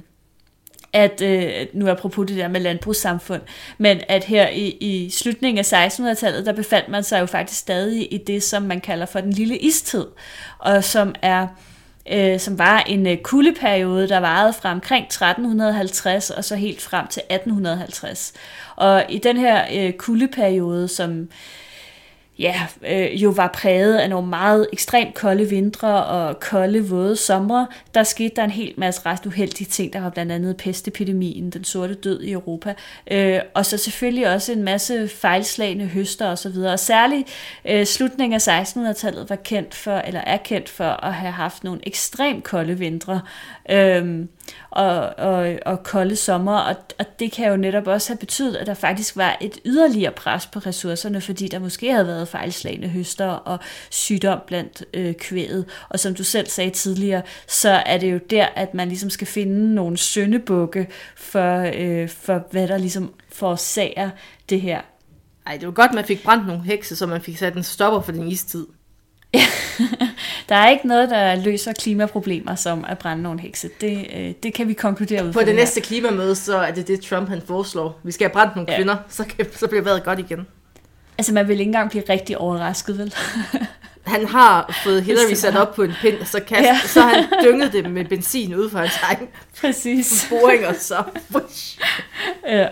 at, 0.98 1.22
øh, 1.22 1.66
nu 1.72 1.88
apropos 1.88 2.26
det 2.26 2.36
der 2.36 2.48
med 2.48 2.60
landbrugssamfund, 2.60 3.42
men 3.78 4.00
at 4.08 4.24
her 4.24 4.48
i, 4.48 4.68
i 4.68 5.10
slutningen 5.10 5.58
af 5.58 5.86
1600-tallet, 5.88 6.46
der 6.46 6.52
befandt 6.52 6.88
man 6.88 7.04
sig 7.04 7.20
jo 7.20 7.26
faktisk 7.26 7.60
stadig 7.60 8.12
i 8.12 8.18
det, 8.18 8.42
som 8.42 8.62
man 8.62 8.80
kalder 8.80 9.06
for 9.06 9.20
den 9.20 9.32
lille 9.32 9.58
istid, 9.58 10.04
og 10.58 10.84
som 10.84 11.14
er 11.22 11.46
øh, 12.12 12.40
som 12.40 12.58
var 12.58 12.78
en 12.78 13.06
øh, 13.06 13.16
kuldeperiode, 13.16 14.08
der 14.08 14.18
varede 14.18 14.52
fra 14.52 14.72
omkring 14.72 15.04
1350 15.04 16.30
og 16.30 16.44
så 16.44 16.56
helt 16.56 16.80
frem 16.80 17.06
til 17.06 17.22
1850. 17.30 18.32
Og 18.76 19.04
i 19.08 19.18
den 19.18 19.36
her 19.36 19.64
øh, 19.74 19.92
kuldeperiode, 19.92 20.88
som 20.88 21.20
øh, 21.20 21.26
ja, 22.38 22.66
øh, 22.86 23.22
jo 23.22 23.30
var 23.30 23.48
præget 23.48 23.96
af 23.96 24.10
nogle 24.10 24.28
meget 24.28 24.66
ekstremt 24.72 25.14
kolde 25.14 25.48
vintre 25.48 26.04
og 26.04 26.40
kolde, 26.40 26.88
våde 26.88 27.16
somre, 27.16 27.66
der 27.94 28.02
skete 28.02 28.36
der 28.36 28.44
en 28.44 28.50
hel 28.50 28.74
masse 28.76 29.00
ret 29.06 29.26
uheldige 29.26 29.68
ting. 29.68 29.92
Der 29.92 30.00
var 30.00 30.10
blandt 30.10 30.32
andet 30.32 30.56
pestepidemien, 30.56 31.50
den 31.50 31.64
sorte 31.64 31.94
død 31.94 32.20
i 32.20 32.32
Europa, 32.32 32.74
øh, 33.10 33.40
og 33.54 33.66
så 33.66 33.76
selvfølgelig 33.76 34.34
også 34.34 34.52
en 34.52 34.62
masse 34.62 35.08
fejlslagende 35.08 35.86
høster 35.86 36.30
osv. 36.30 36.56
Og, 36.56 36.70
og 36.70 36.78
særligt 36.78 37.28
øh, 37.64 37.86
slutningen 37.86 38.40
af 38.46 38.62
1600-tallet 38.62 39.30
var 39.30 39.36
kendt 39.36 39.74
for, 39.74 39.96
eller 39.96 40.20
er 40.20 40.36
kendt 40.36 40.68
for 40.68 41.04
at 41.04 41.14
have 41.14 41.32
haft 41.32 41.64
nogle 41.64 41.80
ekstremt 41.86 42.44
kolde 42.44 42.78
vintre. 42.78 43.20
Øh, 43.70 44.24
og, 44.70 45.18
og, 45.18 45.58
og 45.66 45.82
kolde 45.82 46.16
sommer, 46.16 46.58
og, 46.58 46.76
og 46.98 47.06
det 47.18 47.32
kan 47.32 47.48
jo 47.48 47.56
netop 47.56 47.86
også 47.86 48.08
have 48.10 48.18
betydet, 48.18 48.56
at 48.56 48.66
der 48.66 48.74
faktisk 48.74 49.16
var 49.16 49.36
et 49.40 49.58
yderligere 49.64 50.12
pres 50.12 50.46
på 50.46 50.58
ressourcerne, 50.58 51.20
fordi 51.20 51.48
der 51.48 51.58
måske 51.58 51.92
havde 51.92 52.06
været 52.06 52.28
fejlslagende 52.28 52.88
høster 52.88 53.28
og 53.28 53.58
sygdom 53.90 54.38
blandt 54.46 54.84
øh, 54.94 55.14
kvæget. 55.14 55.64
Og 55.88 56.00
som 56.00 56.14
du 56.14 56.24
selv 56.24 56.46
sagde 56.46 56.70
tidligere, 56.70 57.22
så 57.48 57.70
er 57.70 57.98
det 57.98 58.12
jo 58.12 58.18
der, 58.30 58.46
at 58.46 58.74
man 58.74 58.88
ligesom 58.88 59.10
skal 59.10 59.26
finde 59.26 59.74
nogle 59.74 59.96
søndebukke 59.96 60.88
for, 61.16 61.70
øh, 61.74 62.08
for 62.08 62.46
hvad 62.50 62.68
der 62.68 62.78
ligesom 62.78 63.14
forårsager 63.32 64.10
det 64.48 64.60
her. 64.60 64.80
Ej, 65.46 65.56
det 65.56 65.66
var 65.66 65.72
godt, 65.72 65.94
man 65.94 66.04
fik 66.04 66.22
brændt 66.22 66.46
nogle 66.46 66.62
hekse, 66.62 66.96
så 66.96 67.06
man 67.06 67.20
fik 67.20 67.38
sat 67.38 67.56
en 67.56 67.62
stopper 67.62 68.00
for 68.00 68.12
den 68.12 68.28
istid. 68.28 68.66
der 70.48 70.54
er 70.54 70.68
ikke 70.70 70.88
noget, 70.88 71.10
der 71.10 71.34
løser 71.34 71.72
klimaproblemer 71.72 72.54
som 72.54 72.84
at 72.88 72.98
brænde 72.98 73.22
nogle 73.22 73.40
hekse. 73.40 73.70
Det, 73.80 74.06
øh, 74.16 74.32
det 74.42 74.54
kan 74.54 74.68
vi 74.68 74.72
konkludere 74.72 75.26
ud 75.26 75.32
På 75.32 75.38
det, 75.40 75.46
det 75.46 75.54
næste 75.54 75.80
klimamøde, 75.80 76.34
så 76.34 76.56
er 76.56 76.70
det 76.70 76.88
det, 76.88 77.00
Trump 77.00 77.28
han 77.28 77.42
foreslår. 77.46 78.00
Vi 78.02 78.12
skal 78.12 78.24
have 78.24 78.32
brændt 78.32 78.56
nogle 78.56 78.72
ja. 78.72 78.78
kvinder, 78.78 78.96
så, 79.08 79.24
kan, 79.24 79.46
så 79.52 79.66
bliver 79.66 79.82
vejret 79.82 80.04
godt 80.04 80.18
igen. 80.18 80.46
Altså, 81.18 81.32
man 81.32 81.48
vil 81.48 81.52
ikke 81.52 81.68
engang 81.68 81.90
blive 81.90 82.04
rigtig 82.08 82.38
overrasket, 82.38 82.98
vel? 82.98 83.14
han 84.14 84.26
har 84.26 84.80
fået 84.84 85.02
Hillary 85.08 85.34
sat 85.34 85.56
op 85.56 85.74
på 85.74 85.82
en 85.82 85.92
pind, 86.00 86.24
så, 86.24 86.40
kast, 86.40 86.62
ja. 86.62 86.78
så 86.86 87.00
han 87.00 87.24
dynget 87.44 87.72
det 87.72 87.90
med 87.90 88.04
benzin 88.04 88.54
ud 88.54 88.70
fra 88.70 88.78
hans 88.78 88.98
egen 89.02 89.28
Præcis. 89.60 90.26
boring, 90.30 90.66
og 90.66 90.74
så... 90.78 91.04
ja. 92.46 92.68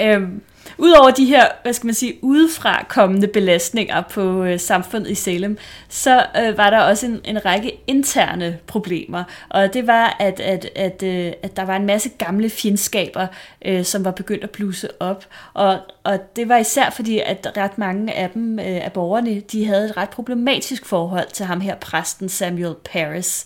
Øhm, 0.00 0.42
Udover 0.78 1.10
de 1.10 1.24
her, 1.24 1.46
hvad 1.62 1.72
skal 1.72 1.86
man 1.86 1.94
sige, 1.94 2.18
udefra 2.22 2.84
kommende 2.88 3.26
belastninger 3.26 4.02
på 4.10 4.44
øh, 4.44 4.60
samfundet 4.60 5.10
i 5.10 5.14
Salem, 5.14 5.58
så 5.88 6.26
øh, 6.36 6.58
var 6.58 6.70
der 6.70 6.80
også 6.80 7.06
en, 7.06 7.20
en 7.24 7.44
række 7.44 7.78
interne 7.86 8.58
problemer. 8.66 9.24
Og 9.48 9.74
det 9.74 9.86
var, 9.86 10.16
at, 10.20 10.40
at, 10.40 10.68
at, 10.76 11.02
øh, 11.02 11.32
at 11.42 11.56
der 11.56 11.64
var 11.64 11.76
en 11.76 11.86
masse 11.86 12.08
gamle 12.18 12.50
fjendskaber, 12.50 13.26
øh, 13.64 13.84
som 13.84 14.04
var 14.04 14.10
begyndt 14.10 14.44
at 14.44 14.50
bluse 14.50 14.88
op. 15.00 15.24
Og, 15.54 15.78
og 16.04 16.36
det 16.36 16.48
var 16.48 16.56
især 16.56 16.90
fordi, 16.90 17.18
at 17.18 17.52
ret 17.56 17.78
mange 17.78 18.12
af 18.12 18.30
dem, 18.30 18.58
øh, 18.58 18.84
af 18.84 18.92
borgerne, 18.92 19.40
de 19.40 19.66
havde 19.66 19.84
et 19.84 19.96
ret 19.96 20.10
problematisk 20.10 20.86
forhold 20.86 21.30
til 21.32 21.46
ham 21.46 21.60
her, 21.60 21.74
præsten 21.74 22.28
Samuel 22.28 22.74
Paris. 22.84 23.44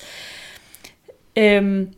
Øhm, 1.36 1.88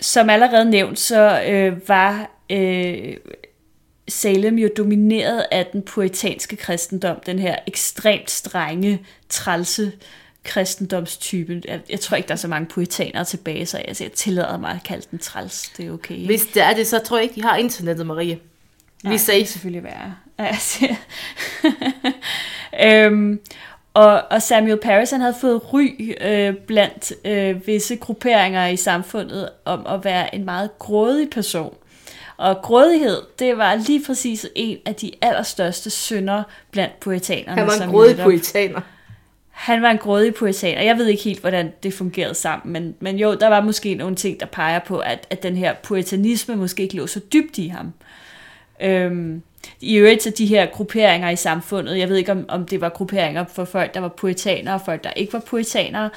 som 0.00 0.30
allerede 0.30 0.70
nævnt, 0.70 0.98
så 0.98 1.42
øh, 1.48 1.88
var 1.88 2.30
øh, 2.50 3.16
Salem 4.08 4.58
jo 4.58 4.68
domineret 4.76 5.44
af 5.50 5.66
den 5.66 5.82
puritanske 5.82 6.56
kristendom, 6.56 7.16
den 7.26 7.38
her 7.38 7.56
ekstremt 7.66 8.30
strenge, 8.30 9.02
trælse 9.28 9.92
kristendomstype. 10.44 11.62
Jeg, 11.88 12.00
tror 12.00 12.16
ikke, 12.16 12.26
der 12.26 12.34
er 12.34 12.38
så 12.38 12.48
mange 12.48 12.66
puritanere 12.66 13.24
tilbage, 13.24 13.66
så 13.66 13.82
jeg, 13.86 14.02
jeg 14.02 14.12
tillader 14.12 14.58
mig 14.58 14.70
at 14.70 14.82
kalde 14.84 15.06
den 15.10 15.18
træls. 15.18 15.72
Det 15.76 15.86
er 15.86 15.92
okay. 15.92 16.26
Hvis 16.26 16.46
det 16.46 16.62
er 16.62 16.74
det, 16.74 16.86
så 16.86 16.98
tror 16.98 17.16
jeg 17.16 17.22
ikke, 17.22 17.34
de 17.34 17.42
har 17.42 17.56
internettet, 17.56 18.06
Marie. 18.06 18.38
Vi 19.02 19.08
Nej, 19.08 19.16
sagde. 19.16 19.40
det 19.40 19.48
selvfølgelig 19.48 19.84
være. 19.84 20.14
øhm, 23.06 23.40
og, 23.94 24.22
og 24.30 24.42
Samuel 24.42 24.78
Paris 24.82 25.10
han 25.10 25.20
havde 25.20 25.36
fået 25.40 25.72
ry 25.72 26.16
øh, 26.20 26.54
blandt 26.54 27.12
øh, 27.24 27.66
visse 27.66 27.96
grupperinger 27.96 28.66
i 28.66 28.76
samfundet 28.76 29.48
om 29.64 29.86
at 29.86 30.04
være 30.04 30.34
en 30.34 30.44
meget 30.44 30.78
grådig 30.78 31.30
person. 31.30 31.74
Og 32.38 32.56
grådighed, 32.62 33.22
det 33.38 33.58
var 33.58 33.74
lige 33.74 34.02
præcis 34.06 34.46
en 34.54 34.78
af 34.86 34.94
de 34.94 35.10
allerstørste 35.22 35.90
synder 35.90 36.42
blandt 36.70 37.00
poetanerne. 37.00 37.60
Han 37.60 37.66
var 37.66 37.84
en 37.84 37.90
grådig 37.90 38.16
poetaner. 38.16 38.80
Han 39.50 39.82
var 39.82 39.90
en 39.90 39.98
grådig 39.98 40.34
poetaner. 40.34 40.82
Jeg 40.82 40.98
ved 40.98 41.06
ikke 41.06 41.22
helt, 41.22 41.40
hvordan 41.40 41.72
det 41.82 41.94
fungerede 41.94 42.34
sammen, 42.34 42.72
men, 42.72 42.94
men 43.00 43.18
jo, 43.18 43.34
der 43.34 43.48
var 43.48 43.60
måske 43.60 43.94
nogle 43.94 44.16
ting, 44.16 44.40
der 44.40 44.46
peger 44.46 44.78
på, 44.78 44.98
at, 44.98 45.26
at 45.30 45.42
den 45.42 45.56
her 45.56 45.74
poetanisme 45.82 46.56
måske 46.56 46.82
ikke 46.82 46.96
lå 46.96 47.06
så 47.06 47.20
dybt 47.32 47.58
i 47.58 47.68
ham. 47.68 47.92
Øhm, 48.82 49.42
I 49.80 49.96
øvrigt 49.96 50.20
til 50.20 50.38
de 50.38 50.46
her 50.46 50.66
grupperinger 50.66 51.30
i 51.30 51.36
samfundet, 51.36 51.98
jeg 51.98 52.08
ved 52.08 52.16
ikke, 52.16 52.32
om, 52.32 52.44
om 52.48 52.66
det 52.66 52.80
var 52.80 52.88
grupperinger 52.88 53.44
for 53.44 53.64
folk, 53.64 53.94
der 53.94 54.00
var 54.00 54.08
poetanere, 54.08 54.74
og 54.74 54.80
folk, 54.84 55.04
der 55.04 55.10
ikke 55.10 55.32
var 55.32 55.42
poetanere, 55.46 56.10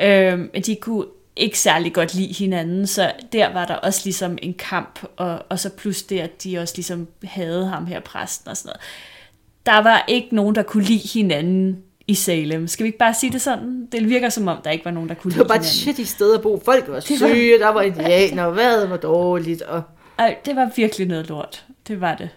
øhm, 0.00 0.50
men 0.52 0.62
de 0.62 0.76
kunne 0.76 1.04
ikke 1.38 1.58
særlig 1.58 1.92
godt 1.92 2.14
lide 2.14 2.34
hinanden, 2.34 2.86
så 2.86 3.12
der 3.32 3.52
var 3.52 3.64
der 3.64 3.74
også 3.74 4.00
ligesom 4.04 4.38
en 4.42 4.54
kamp, 4.54 5.00
og, 5.16 5.42
og 5.48 5.58
så 5.58 5.70
plus 5.70 6.02
det, 6.02 6.20
at 6.20 6.44
de 6.44 6.58
også 6.58 6.74
ligesom 6.76 7.08
havde 7.24 7.66
ham 7.66 7.86
her, 7.86 8.00
præsten 8.00 8.50
og 8.50 8.56
sådan 8.56 8.68
noget. 8.68 8.80
Der 9.66 9.82
var 9.90 10.04
ikke 10.08 10.34
nogen, 10.34 10.54
der 10.54 10.62
kunne 10.62 10.84
lide 10.84 11.08
hinanden 11.18 11.82
i 12.06 12.14
Salem. 12.14 12.66
Skal 12.66 12.84
vi 12.84 12.88
ikke 12.88 12.98
bare 12.98 13.14
sige 13.14 13.32
det 13.32 13.42
sådan? 13.42 13.88
Det 13.92 14.08
virker 14.08 14.28
som 14.28 14.48
om, 14.48 14.58
der 14.64 14.70
ikke 14.70 14.84
var 14.84 14.90
nogen, 14.90 15.08
der 15.08 15.14
kunne 15.14 15.30
lide. 15.30 15.38
Det 15.38 15.48
var 15.48 15.54
bare 15.54 15.58
et 15.58 15.66
shitty 15.66 16.02
sted 16.02 16.34
at 16.34 16.42
bo. 16.42 16.62
Folk 16.64 16.88
var 16.88 17.00
syge, 17.00 17.58
der 17.58 17.68
var 17.68 17.82
indianer, 17.82 18.46
vejret 18.46 18.90
var 18.90 18.96
dårligt. 18.96 19.62
Og... 19.62 19.82
Ej, 20.18 20.36
det 20.44 20.56
var 20.56 20.70
virkelig 20.76 21.06
noget 21.06 21.28
lort. 21.28 21.64
Det 21.88 22.00
var 22.00 22.14
det. 22.14 22.28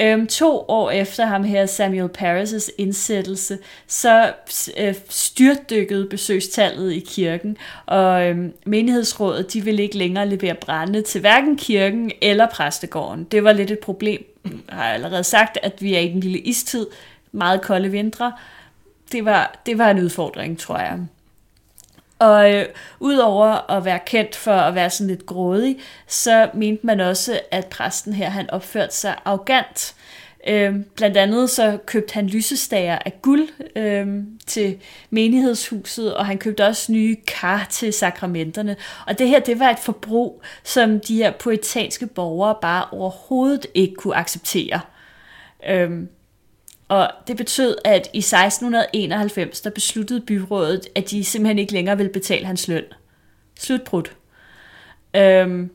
Øhm, 0.00 0.26
to 0.26 0.64
år 0.68 0.90
efter 0.90 1.26
ham 1.26 1.44
her, 1.44 1.66
Samuel 1.66 2.10
Paris' 2.18 2.70
indsættelse, 2.78 3.58
så 3.86 4.32
øh, 4.78 4.94
styrtdykkede 5.08 6.06
besøgstallet 6.06 6.92
i 6.92 6.98
kirken, 6.98 7.56
og 7.86 8.26
øhm, 8.26 8.52
menighedsrådet 8.66 9.52
de 9.52 9.64
ville 9.64 9.82
ikke 9.82 9.98
længere 9.98 10.28
levere 10.28 10.54
brænde 10.54 11.02
til 11.02 11.20
hverken 11.20 11.56
kirken 11.56 12.12
eller 12.22 12.46
præstegården. 12.46 13.24
Det 13.24 13.44
var 13.44 13.52
lidt 13.52 13.70
et 13.70 13.78
problem. 13.78 14.24
Jeg 14.44 14.76
har 14.76 14.84
allerede 14.84 15.24
sagt, 15.24 15.58
at 15.62 15.82
vi 15.82 15.94
er 15.94 16.00
i 16.00 16.08
den 16.08 16.20
lille 16.20 16.38
istid, 16.38 16.86
meget 17.32 17.62
kolde 17.62 17.88
vintre. 17.88 18.32
Det 19.12 19.24
var, 19.24 19.60
det 19.66 19.78
var 19.78 19.90
en 19.90 19.98
udfordring, 19.98 20.58
tror 20.58 20.78
jeg. 20.78 20.98
Og 22.18 22.54
øh, 22.54 22.66
udover 23.00 23.70
at 23.70 23.84
være 23.84 23.98
kendt 24.06 24.36
for 24.36 24.52
at 24.52 24.74
være 24.74 24.90
sådan 24.90 25.06
lidt 25.10 25.26
grådig, 25.26 25.78
så 26.06 26.50
mente 26.54 26.86
man 26.86 27.00
også, 27.00 27.40
at 27.50 27.66
præsten 27.66 28.12
her, 28.12 28.30
han 28.30 28.50
opførte 28.50 28.94
sig 28.94 29.14
arrogant. 29.24 29.94
Øh, 30.46 30.74
blandt 30.96 31.16
andet 31.16 31.50
så 31.50 31.78
købte 31.86 32.14
han 32.14 32.26
lysestager 32.26 32.98
af 33.06 33.22
guld 33.22 33.48
øh, 33.76 34.06
til 34.46 34.78
menighedshuset, 35.10 36.14
og 36.14 36.26
han 36.26 36.38
købte 36.38 36.66
også 36.66 36.92
nye 36.92 37.16
kar 37.26 37.66
til 37.70 37.92
sakramenterne. 37.92 38.76
Og 39.06 39.18
det 39.18 39.28
her, 39.28 39.40
det 39.40 39.58
var 39.58 39.70
et 39.70 39.78
forbrug, 39.78 40.42
som 40.64 41.00
de 41.00 41.16
her 41.16 41.30
poetanske 41.30 42.06
borgere 42.06 42.56
bare 42.62 42.84
overhovedet 42.92 43.66
ikke 43.74 43.94
kunne 43.94 44.16
acceptere. 44.16 44.80
Øh, 45.68 45.90
og 46.88 47.10
det 47.26 47.36
betød, 47.36 47.76
at 47.84 48.08
i 48.12 48.18
1691, 48.18 49.60
der 49.60 49.70
besluttede 49.70 50.20
byrådet, 50.20 50.88
at 50.94 51.10
de 51.10 51.24
simpelthen 51.24 51.58
ikke 51.58 51.72
længere 51.72 51.96
ville 51.96 52.12
betale 52.12 52.46
hans 52.46 52.68
løn. 52.68 52.84
Slutbrud. 53.58 54.02
Øhm, 55.16 55.70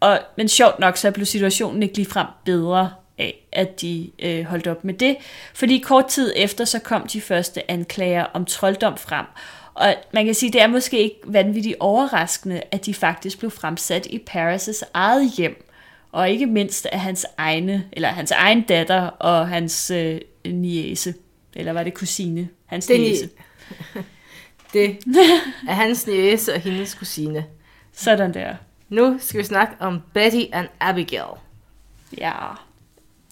og, 0.00 0.20
men 0.36 0.48
sjovt 0.48 0.78
nok, 0.78 0.96
så 0.96 1.10
blev 1.10 1.26
situationen 1.26 1.82
ikke 1.82 1.96
ligefrem 1.96 2.26
bedre 2.44 2.90
af, 3.18 3.48
at 3.52 3.80
de 3.80 4.10
øh, 4.18 4.44
holdt 4.44 4.66
op 4.66 4.84
med 4.84 4.94
det. 4.94 5.16
Fordi 5.54 5.78
kort 5.78 6.06
tid 6.06 6.32
efter, 6.36 6.64
så 6.64 6.78
kom 6.78 7.06
de 7.06 7.20
første 7.20 7.70
anklager 7.70 8.24
om 8.24 8.44
trolddom 8.44 8.96
frem. 8.96 9.26
Og 9.74 9.94
man 10.12 10.24
kan 10.24 10.34
sige, 10.34 10.52
det 10.52 10.62
er 10.62 10.66
måske 10.66 10.98
ikke 10.98 11.20
vanvittigt 11.24 11.76
overraskende, 11.80 12.62
at 12.70 12.86
de 12.86 12.94
faktisk 12.94 13.38
blev 13.38 13.50
fremsat 13.50 14.06
i 14.06 14.24
Paris' 14.30 14.82
eget 14.94 15.30
hjem. 15.36 15.67
Og 16.12 16.30
ikke 16.30 16.46
mindst 16.46 16.86
af 16.86 17.00
hans 17.00 17.26
egne, 17.36 17.88
eller 17.92 18.08
hans 18.08 18.30
egen 18.30 18.62
datter 18.62 19.02
og 19.06 19.48
hans 19.48 19.90
øh, 19.90 20.20
niese. 20.46 21.14
Eller 21.54 21.72
var 21.72 21.82
det 21.82 21.94
kusine? 21.94 22.48
Hans 22.66 22.86
Det 22.86 23.00
niese. 23.00 23.28
Det 24.72 24.98
er 25.68 25.72
hans 25.72 26.06
niece 26.06 26.54
og 26.54 26.60
hendes 26.60 26.94
kusine. 26.94 27.44
Sådan 27.92 28.34
der. 28.34 28.54
Nu 28.88 29.16
skal 29.20 29.38
vi 29.38 29.44
snakke 29.44 29.74
om 29.80 30.02
Betty 30.14 30.42
and 30.52 30.68
Abigail. 30.80 31.30
Ja. 32.18 32.34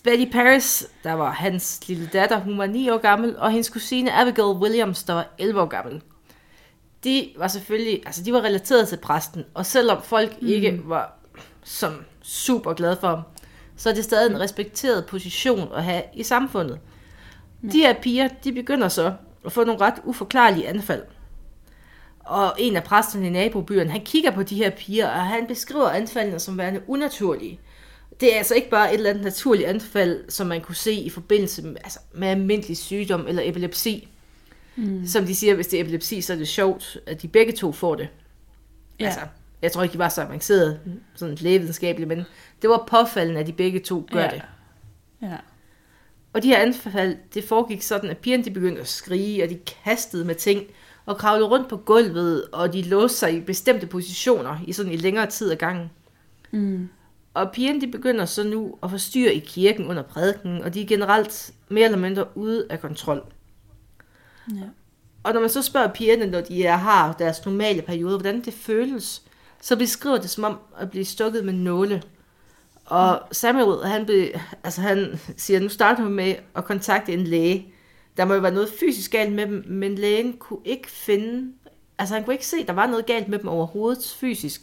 Betty 0.05 0.33
Paris, 0.33 0.87
der 1.05 1.13
var 1.13 1.31
hans 1.31 1.89
lille 1.89 2.11
datter, 2.13 2.41
hun 2.41 2.59
var 2.59 2.67
9 2.67 2.91
år 2.91 2.99
gammel, 2.99 3.39
og 3.39 3.51
hendes 3.51 3.69
kusine 3.69 4.13
Abigail 4.13 4.57
Williams, 4.57 5.03
der 5.05 5.13
var 5.13 5.35
11 5.39 5.61
år 5.61 5.67
gammel. 5.67 6.03
De 7.05 7.29
var 7.37 7.49
selvfølgelig, 7.49 8.03
altså 8.07 8.23
de 8.25 8.33
var 8.33 8.41
relateret 8.43 8.89
til 8.89 8.97
præsten, 8.97 9.45
og 9.55 9.67
selvom 9.67 10.03
folk 10.03 10.43
mm. 10.43 10.49
ikke 10.49 10.81
var 10.85 11.19
som 11.65 12.05
super 12.27 12.73
glade 12.73 12.97
for 13.01 13.27
så 13.77 13.91
er 13.91 13.95
det 13.95 14.05
stadig 14.05 14.31
en 14.31 14.41
respekteret 14.41 15.07
position 15.07 15.73
at 15.75 15.85
have 15.85 16.03
i 16.15 16.23
samfundet. 16.23 16.79
De 17.73 17.79
her 17.79 17.95
piger, 18.03 18.29
de 18.45 18.53
begynder 18.53 18.89
så 18.89 19.15
at 19.45 19.53
få 19.53 19.65
nogle 19.65 19.81
ret 19.81 19.95
uforklarlige 20.05 20.69
anfald. 20.69 21.03
Og 22.21 22.55
en 22.59 22.77
af 22.77 22.85
præsterne 22.85 23.27
i 23.27 23.31
nabobyen, 23.31 23.91
han 23.91 24.05
kigger 24.05 24.31
på 24.31 24.43
de 24.43 24.57
her 24.57 24.71
piger, 24.71 25.09
og 25.09 25.27
han 25.27 25.47
beskriver 25.47 25.89
anfaldene 25.89 26.39
som 26.39 26.59
værende 26.59 26.83
unaturlige. 26.87 27.61
Det 28.21 28.35
er 28.35 28.39
altså 28.39 28.55
ikke 28.55 28.71
bare 28.71 28.89
et 28.89 28.95
eller 28.95 29.11
andet 29.11 29.25
naturligt 29.25 29.69
anfald, 29.69 30.31
som 30.31 30.47
man 30.47 30.61
kunne 30.61 30.75
se 30.75 30.93
i 30.93 31.11
forbindelse 31.11 31.63
med, 31.63 31.77
altså, 31.85 31.99
med 32.15 32.29
almindelig 32.29 32.77
sygdom 32.77 33.27
eller 33.29 33.43
epilepsi. 33.45 34.09
Mm. 34.77 35.07
Som 35.07 35.25
de 35.25 35.35
siger, 35.35 35.55
hvis 35.55 35.67
det 35.67 35.77
er 35.77 35.81
epilepsi, 35.83 36.21
så 36.21 36.33
er 36.33 36.37
det 36.37 36.49
sjovt, 36.49 36.99
at 37.07 37.23
de 37.23 37.29
begge 37.29 37.53
to 37.53 37.73
får 37.73 37.95
det. 37.95 38.09
Ja. 39.01 39.05
Altså, 39.05 39.21
jeg 39.63 39.73
tror 39.73 39.83
ikke, 39.83 39.93
de 39.93 39.99
var 39.99 40.09
så 40.09 40.23
avancerede, 40.23 40.81
sådan 41.15 41.35
lægevidenskabeligt, 41.35 42.09
men 42.09 42.25
det 42.63 42.71
var 42.71 42.85
påfaldende, 42.91 43.41
at 43.41 43.47
de 43.47 43.53
begge 43.53 43.81
to 43.81 44.07
gør 44.13 44.21
Ja. 44.21 44.29
det. 44.29 44.43
Ja. 45.23 45.37
Og 46.33 46.43
de 46.43 46.49
her 46.49 46.59
anfald, 46.59 47.17
det 47.35 47.45
foregik 47.45 47.83
sådan, 47.83 48.11
at 48.11 48.19
pigerne 48.19 48.45
de 48.45 48.51
begyndte 48.51 48.81
at 48.81 48.89
skrige, 48.89 49.43
og 49.45 49.49
de 49.51 49.59
kastede 49.85 50.25
med 50.25 50.35
ting, 50.35 50.63
og 51.07 51.17
kravlede 51.19 51.49
rundt 51.49 51.69
på 51.69 51.77
gulvet, 51.77 52.45
og 52.53 52.73
de 52.73 52.83
låste 52.83 53.19
sig 53.19 53.35
i 53.35 53.41
bestemte 53.41 53.87
positioner 53.87 54.59
i 54.67 54.73
sådan 54.73 54.93
i 54.93 54.97
længere 54.97 55.27
tid 55.27 55.51
ad 55.51 55.57
gangen. 55.57 55.91
Mm. 56.51 56.89
Og 57.35 57.53
pigerne 57.53 57.81
de 57.81 57.87
begynder 57.87 58.25
så 58.25 58.45
nu 58.45 58.79
at 58.83 58.91
forstyrre 58.91 59.35
i 59.35 59.39
kirken 59.39 59.87
under 59.87 60.03
prædiken, 60.03 60.63
og 60.63 60.75
de 60.75 60.83
er 60.83 60.87
generelt 60.87 61.53
mere 61.69 61.85
eller 61.85 61.99
mindre 61.99 62.37
ude 62.37 62.67
af 62.71 62.81
kontrol. 62.81 63.23
Ja. 64.55 64.63
Og 65.23 65.33
når 65.33 65.41
man 65.41 65.51
så 65.51 65.63
spørger 65.63 65.93
pigerne, 65.93 66.27
når 66.27 66.41
de 66.41 66.65
er, 66.65 66.77
har 66.77 67.13
deres 67.13 67.45
normale 67.45 67.83
periode, 67.83 68.19
hvordan 68.19 68.45
det 68.45 68.55
føles, 68.55 69.23
så 69.61 69.77
beskriver 69.77 70.19
det 70.19 70.31
som 70.31 70.45
om 70.45 70.59
at 70.79 70.91
blive 70.91 71.05
stukket 71.05 71.45
med 71.45 71.53
nåle. 71.53 72.03
Og 72.85 73.23
Samuel, 73.33 73.87
han, 73.87 74.07
be, 74.07 74.41
altså 74.65 74.81
han 74.81 75.21
siger, 75.37 75.61
nu 75.61 75.69
starter 75.69 76.03
hun 76.03 76.13
med 76.13 76.35
at 76.55 76.65
kontakte 76.65 77.13
en 77.13 77.25
læge. 77.25 77.67
Der 78.17 78.25
må 78.25 78.35
jo 78.35 78.41
være 78.41 78.55
noget 78.55 78.73
fysisk 78.81 79.11
galt 79.11 79.33
med 79.33 79.47
dem, 79.47 79.65
men 79.67 79.95
lægen 79.95 80.33
kunne 80.33 80.61
ikke 80.65 80.91
finde, 80.91 81.53
altså 81.99 82.15
han 82.15 82.25
kunne 82.25 82.35
ikke 82.35 82.47
se, 82.47 82.67
der 82.67 82.73
var 82.73 82.87
noget 82.87 83.07
galt 83.07 83.29
med 83.29 83.39
dem 83.39 83.49
overhovedet 83.49 84.15
fysisk. 84.21 84.63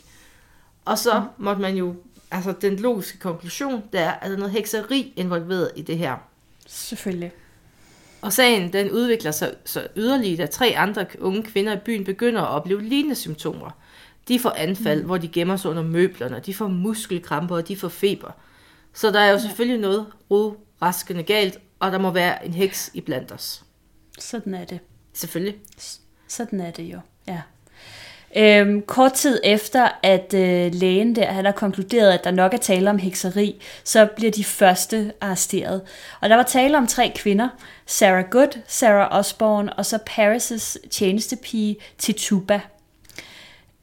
Og 0.85 0.97
så 0.97 1.23
måtte 1.37 1.61
man 1.61 1.75
jo, 1.75 1.95
altså 2.31 2.53
den 2.61 2.75
logiske 2.75 3.19
konklusion, 3.19 3.83
der 3.93 3.99
er, 3.99 4.11
at 4.11 4.27
der 4.27 4.35
er 4.35 4.39
noget 4.39 4.51
hekseri 4.51 5.13
involveret 5.15 5.71
i 5.75 5.81
det 5.81 5.97
her. 5.97 6.15
Selvfølgelig. 6.67 7.31
Og 8.21 8.33
sagen 8.33 8.73
den 8.73 8.91
udvikler 8.91 9.31
sig 9.31 9.55
så 9.65 9.87
yderligere, 9.95 10.37
da 10.37 10.45
tre 10.45 10.73
andre 10.77 11.05
unge 11.19 11.43
kvinder 11.43 11.73
i 11.75 11.79
byen 11.85 12.03
begynder 12.03 12.41
at 12.41 12.47
opleve 12.47 12.81
lignende 12.81 13.15
symptomer. 13.15 13.69
De 14.27 14.39
får 14.39 14.49
anfald, 14.49 14.99
mm. 14.99 15.05
hvor 15.05 15.17
de 15.17 15.27
gemmer 15.27 15.57
sig 15.57 15.71
under 15.71 15.83
møblerne, 15.83 16.41
de 16.45 16.53
får 16.53 16.67
muskelkramper, 16.67 17.55
og 17.55 17.67
de 17.67 17.77
får 17.77 17.89
feber. 17.89 18.31
Så 18.93 19.11
der 19.11 19.19
er 19.19 19.31
jo 19.31 19.39
selvfølgelig 19.39 19.81
noget 19.81 20.05
rodraskende 20.31 21.23
galt, 21.23 21.59
og 21.79 21.91
der 21.91 21.97
må 21.97 22.11
være 22.11 22.45
en 22.45 22.53
heks 22.53 22.91
i 22.93 23.01
blandt 23.01 23.31
os. 23.31 23.63
Sådan 24.19 24.53
er 24.53 24.65
det. 24.65 24.79
Selvfølgelig. 25.13 25.55
Sådan 26.27 26.59
er 26.59 26.71
det 26.71 26.83
jo, 26.83 26.99
ja. 27.27 27.41
Øhm, 28.35 28.81
kort 28.81 29.13
tid 29.13 29.39
efter, 29.43 29.89
at 30.03 30.33
øh, 30.33 30.73
lægen 30.73 31.15
der, 31.15 31.31
han 31.31 31.45
har 31.45 31.51
konkluderet, 31.51 32.11
at 32.11 32.23
der 32.23 32.31
nok 32.31 32.53
er 32.53 32.57
tale 32.57 32.89
om 32.89 32.97
hekseri, 32.97 33.61
så 33.83 34.07
bliver 34.15 34.31
de 34.31 34.43
første 34.43 35.13
arresteret. 35.21 35.81
Og 36.21 36.29
der 36.29 36.35
var 36.35 36.43
tale 36.43 36.77
om 36.77 36.87
tre 36.87 37.11
kvinder, 37.15 37.49
Sarah 37.85 38.29
Good, 38.29 38.59
Sarah 38.67 39.19
Osborne 39.19 39.73
og 39.73 39.85
så 39.85 39.99
Paris' 40.09 40.89
tjenestepige 40.89 41.75
Tituba. 41.97 42.61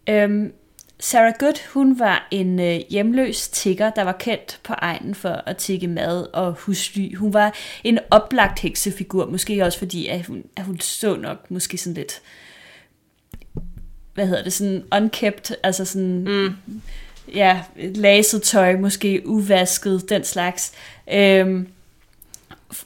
Øhm, 0.08 0.52
Sarah 1.00 1.34
Good, 1.38 1.68
hun 1.72 1.98
var 1.98 2.28
en 2.30 2.60
øh, 2.60 2.80
hjemløs 2.90 3.48
tigger, 3.48 3.90
der 3.90 4.02
var 4.02 4.12
kendt 4.12 4.60
på 4.62 4.72
egnen 4.72 5.14
for 5.14 5.42
at 5.46 5.56
tigge 5.56 5.88
mad 5.88 6.26
og 6.32 6.52
husly. 6.52 7.16
Hun 7.16 7.34
var 7.34 7.54
en 7.84 7.98
oplagt 8.10 8.58
heksefigur, 8.58 9.26
måske 9.26 9.64
også 9.64 9.78
fordi, 9.78 10.06
at 10.06 10.26
hun, 10.26 10.44
at 10.56 10.64
hun 10.64 10.80
så 10.80 11.16
nok 11.16 11.50
måske 11.50 11.78
sådan 11.78 11.94
lidt 11.94 12.22
hvad 14.14 14.26
hedder 14.26 14.42
det, 14.42 14.52
sådan 14.52 14.84
unkept, 14.96 15.52
altså 15.62 15.84
sådan, 15.84 16.24
mm. 16.24 16.80
ja, 17.34 17.62
laset 17.76 18.42
tøj, 18.42 18.76
måske 18.76 19.22
uvasket, 19.26 20.08
den 20.08 20.24
slags. 20.24 20.72
Øhm, 21.12 21.68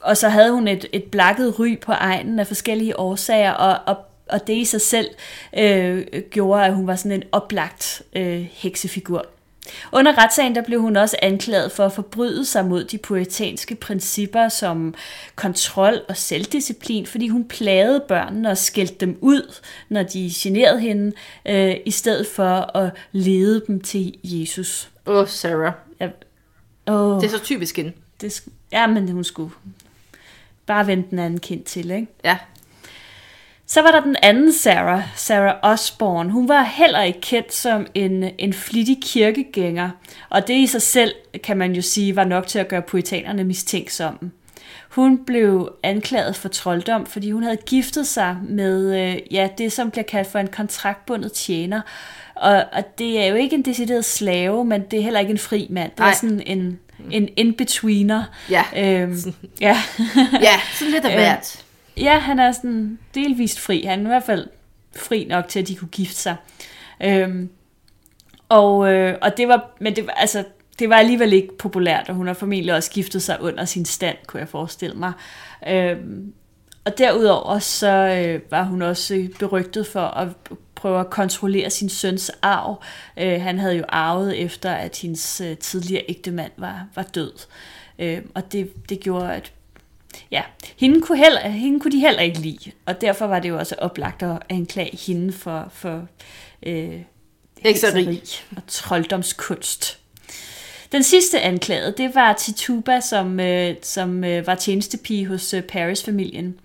og 0.00 0.16
så 0.16 0.28
havde 0.28 0.52
hun 0.52 0.68
et, 0.68 0.86
et 0.92 1.04
blakket 1.04 1.58
ry 1.58 1.80
på 1.80 1.92
egnen 1.92 2.38
af 2.38 2.46
forskellige 2.46 2.98
årsager, 2.98 3.52
og, 3.52 3.96
og, 3.96 4.04
og 4.28 4.46
det 4.46 4.52
i 4.56 4.64
sig 4.64 4.80
selv 4.80 5.08
øh, 5.58 6.06
gjorde, 6.30 6.64
at 6.64 6.74
hun 6.74 6.86
var 6.86 6.96
sådan 6.96 7.12
en 7.12 7.22
oplagt 7.32 8.02
øh, 8.16 8.46
heksefigur. 8.52 9.26
Under 9.92 10.18
retssagen 10.22 10.54
der 10.54 10.62
blev 10.62 10.80
hun 10.80 10.96
også 10.96 11.16
anklaget 11.22 11.72
for 11.72 11.86
at 11.86 11.92
forbryde 11.92 12.44
sig 12.44 12.66
mod 12.66 12.84
de 12.84 12.98
puritanske 12.98 13.74
principper 13.74 14.48
som 14.48 14.94
kontrol 15.34 16.00
og 16.08 16.16
selvdisciplin, 16.16 17.06
fordi 17.06 17.28
hun 17.28 17.48
plagede 17.48 18.04
børnene 18.08 18.50
og 18.50 18.58
skældte 18.58 18.94
dem 19.06 19.18
ud, 19.20 19.54
når 19.88 20.02
de 20.02 20.30
generede 20.34 20.80
hende, 20.80 21.12
øh, 21.46 21.76
i 21.84 21.90
stedet 21.90 22.26
for 22.26 22.76
at 22.76 22.90
lede 23.12 23.62
dem 23.66 23.80
til 23.80 24.14
Jesus. 24.22 24.90
Åh, 25.06 25.16
oh, 25.16 25.28
Sarah. 25.28 25.72
Ja, 26.00 26.08
åh, 26.86 27.20
Det 27.20 27.26
er 27.26 27.30
så 27.38 27.44
typisk 27.44 27.76
hende. 27.76 27.92
det, 28.20 28.44
ja, 28.72 28.86
men 28.86 29.08
hun 29.08 29.24
skulle 29.24 29.52
bare 30.66 30.86
vente 30.86 31.10
den 31.10 31.18
anden 31.18 31.40
kind 31.40 31.64
til, 31.64 31.90
ikke? 31.90 32.06
Ja. 32.24 32.38
Så 33.66 33.82
var 33.82 33.90
der 33.90 34.00
den 34.00 34.16
anden 34.22 34.52
Sarah, 34.52 35.02
Sarah 35.16 35.56
Osborne. 35.62 36.30
Hun 36.30 36.48
var 36.48 36.62
heller 36.62 37.02
ikke 37.02 37.20
kendt 37.20 37.54
som 37.54 37.86
en, 37.94 38.30
en 38.38 38.52
flittig 38.52 38.98
kirkegænger, 39.02 39.90
og 40.28 40.48
det 40.48 40.54
i 40.54 40.66
sig 40.66 40.82
selv, 40.82 41.12
kan 41.42 41.56
man 41.56 41.72
jo 41.72 41.82
sige, 41.82 42.16
var 42.16 42.24
nok 42.24 42.46
til 42.46 42.58
at 42.58 42.68
gøre 42.68 42.82
puritanerne 42.82 43.44
mistænksomme. 43.44 44.30
Hun 44.88 45.24
blev 45.24 45.72
anklaget 45.82 46.36
for 46.36 46.48
trolddom, 46.48 47.06
fordi 47.06 47.30
hun 47.30 47.42
havde 47.42 47.56
giftet 47.56 48.06
sig 48.06 48.36
med 48.42 49.00
øh, 49.00 49.18
ja, 49.30 49.48
det, 49.58 49.72
som 49.72 49.90
bliver 49.90 50.04
kaldt 50.04 50.30
for 50.30 50.38
en 50.38 50.46
kontraktbundet 50.48 51.32
tjener. 51.32 51.80
Og, 52.34 52.64
og 52.72 52.98
det 52.98 53.20
er 53.22 53.26
jo 53.26 53.34
ikke 53.34 53.56
en 53.56 53.62
decideret 53.62 54.04
slave, 54.04 54.64
men 54.64 54.82
det 54.90 54.98
er 54.98 55.02
heller 55.02 55.20
ikke 55.20 55.32
en 55.32 55.38
fri 55.38 55.66
mand. 55.70 55.90
Det 55.90 56.00
er 56.00 56.04
Nej. 56.04 56.14
sådan 56.14 56.42
en, 56.46 56.78
en 57.10 57.28
in-betweener. 57.36 58.24
Ja. 58.50 58.64
Øhm, 58.76 59.34
ja. 59.60 59.78
Ja, 60.40 60.60
sådan 60.74 60.92
lidt 60.92 61.04
af 61.04 61.10
Øh, 61.14 61.16
hvert. 61.16 61.63
Ja, 61.96 62.18
han 62.18 62.38
er 62.38 62.52
sådan 62.52 62.98
delvist 63.14 63.60
fri. 63.60 63.82
Han 63.82 64.00
er 64.00 64.04
i 64.04 64.08
hvert 64.08 64.22
fald 64.22 64.46
fri 64.96 65.24
nok 65.24 65.48
til, 65.48 65.60
at 65.60 65.68
de 65.68 65.76
kunne 65.76 65.88
gifte 65.88 66.16
sig. 66.16 66.36
Øhm, 67.02 67.50
og, 68.48 68.92
øh, 68.92 69.18
og 69.22 69.36
det 69.36 69.48
var, 69.48 69.70
men 69.80 69.96
det 69.96 70.06
var, 70.06 70.12
altså, 70.12 70.44
det 70.78 70.88
var 70.88 70.96
alligevel 70.96 71.32
ikke 71.32 71.58
populært, 71.58 72.08
og 72.08 72.14
hun 72.14 72.26
har 72.26 72.34
formentlig 72.34 72.74
også 72.74 72.90
giftet 72.90 73.22
sig 73.22 73.40
under 73.40 73.64
sin 73.64 73.84
stand, 73.84 74.16
kunne 74.26 74.40
jeg 74.40 74.48
forestille 74.48 74.96
mig. 74.96 75.12
Øhm, 75.68 76.32
og 76.84 76.98
derudover 76.98 77.58
så 77.58 77.88
øh, 77.88 78.40
var 78.50 78.62
hun 78.62 78.82
også 78.82 79.28
berygtet 79.38 79.86
for 79.86 80.00
at 80.00 80.28
prøve 80.74 81.00
at 81.00 81.10
kontrollere 81.10 81.70
sin 81.70 81.88
søns 81.88 82.30
arv. 82.42 82.82
Øh, 83.16 83.40
han 83.40 83.58
havde 83.58 83.76
jo 83.76 83.84
arvet 83.88 84.42
efter, 84.42 84.70
at 84.70 84.98
hendes 85.02 85.40
øh, 85.40 85.56
tidligere 85.56 86.04
ægtemand 86.08 86.52
var, 86.56 86.86
var 86.94 87.02
død. 87.02 87.32
Øh, 87.98 88.22
og 88.34 88.52
det, 88.52 88.88
det 88.88 89.00
gjorde, 89.00 89.34
at 89.34 89.52
ja, 90.30 90.42
hende 90.76 91.00
kunne, 91.00 91.18
heller, 91.18 91.48
hende 91.48 91.80
kunne 91.80 91.92
de 91.92 92.00
heller 92.00 92.20
ikke 92.20 92.38
lide, 92.38 92.70
og 92.86 93.00
derfor 93.00 93.26
var 93.26 93.38
det 93.38 93.48
jo 93.48 93.58
også 93.58 93.74
oplagt 93.78 94.22
at 94.22 94.38
anklage 94.48 94.98
hende 95.06 95.32
for, 95.32 95.68
for 95.72 96.06
øh, 96.66 97.00
Hekseri. 97.62 98.22
og 98.56 98.62
trolddomskunst. 98.66 99.98
Den 100.92 101.02
sidste 101.02 101.40
anklagede, 101.40 101.94
det 101.98 102.14
var 102.14 102.32
Tituba, 102.32 103.00
som, 103.00 103.40
øh, 103.40 103.74
som 103.82 104.24
øh, 104.24 104.46
var 104.46 104.54
tjenestepige 104.54 105.26
hos 105.26 105.54
øh, 105.54 105.62
Paris-familien. 105.62 106.58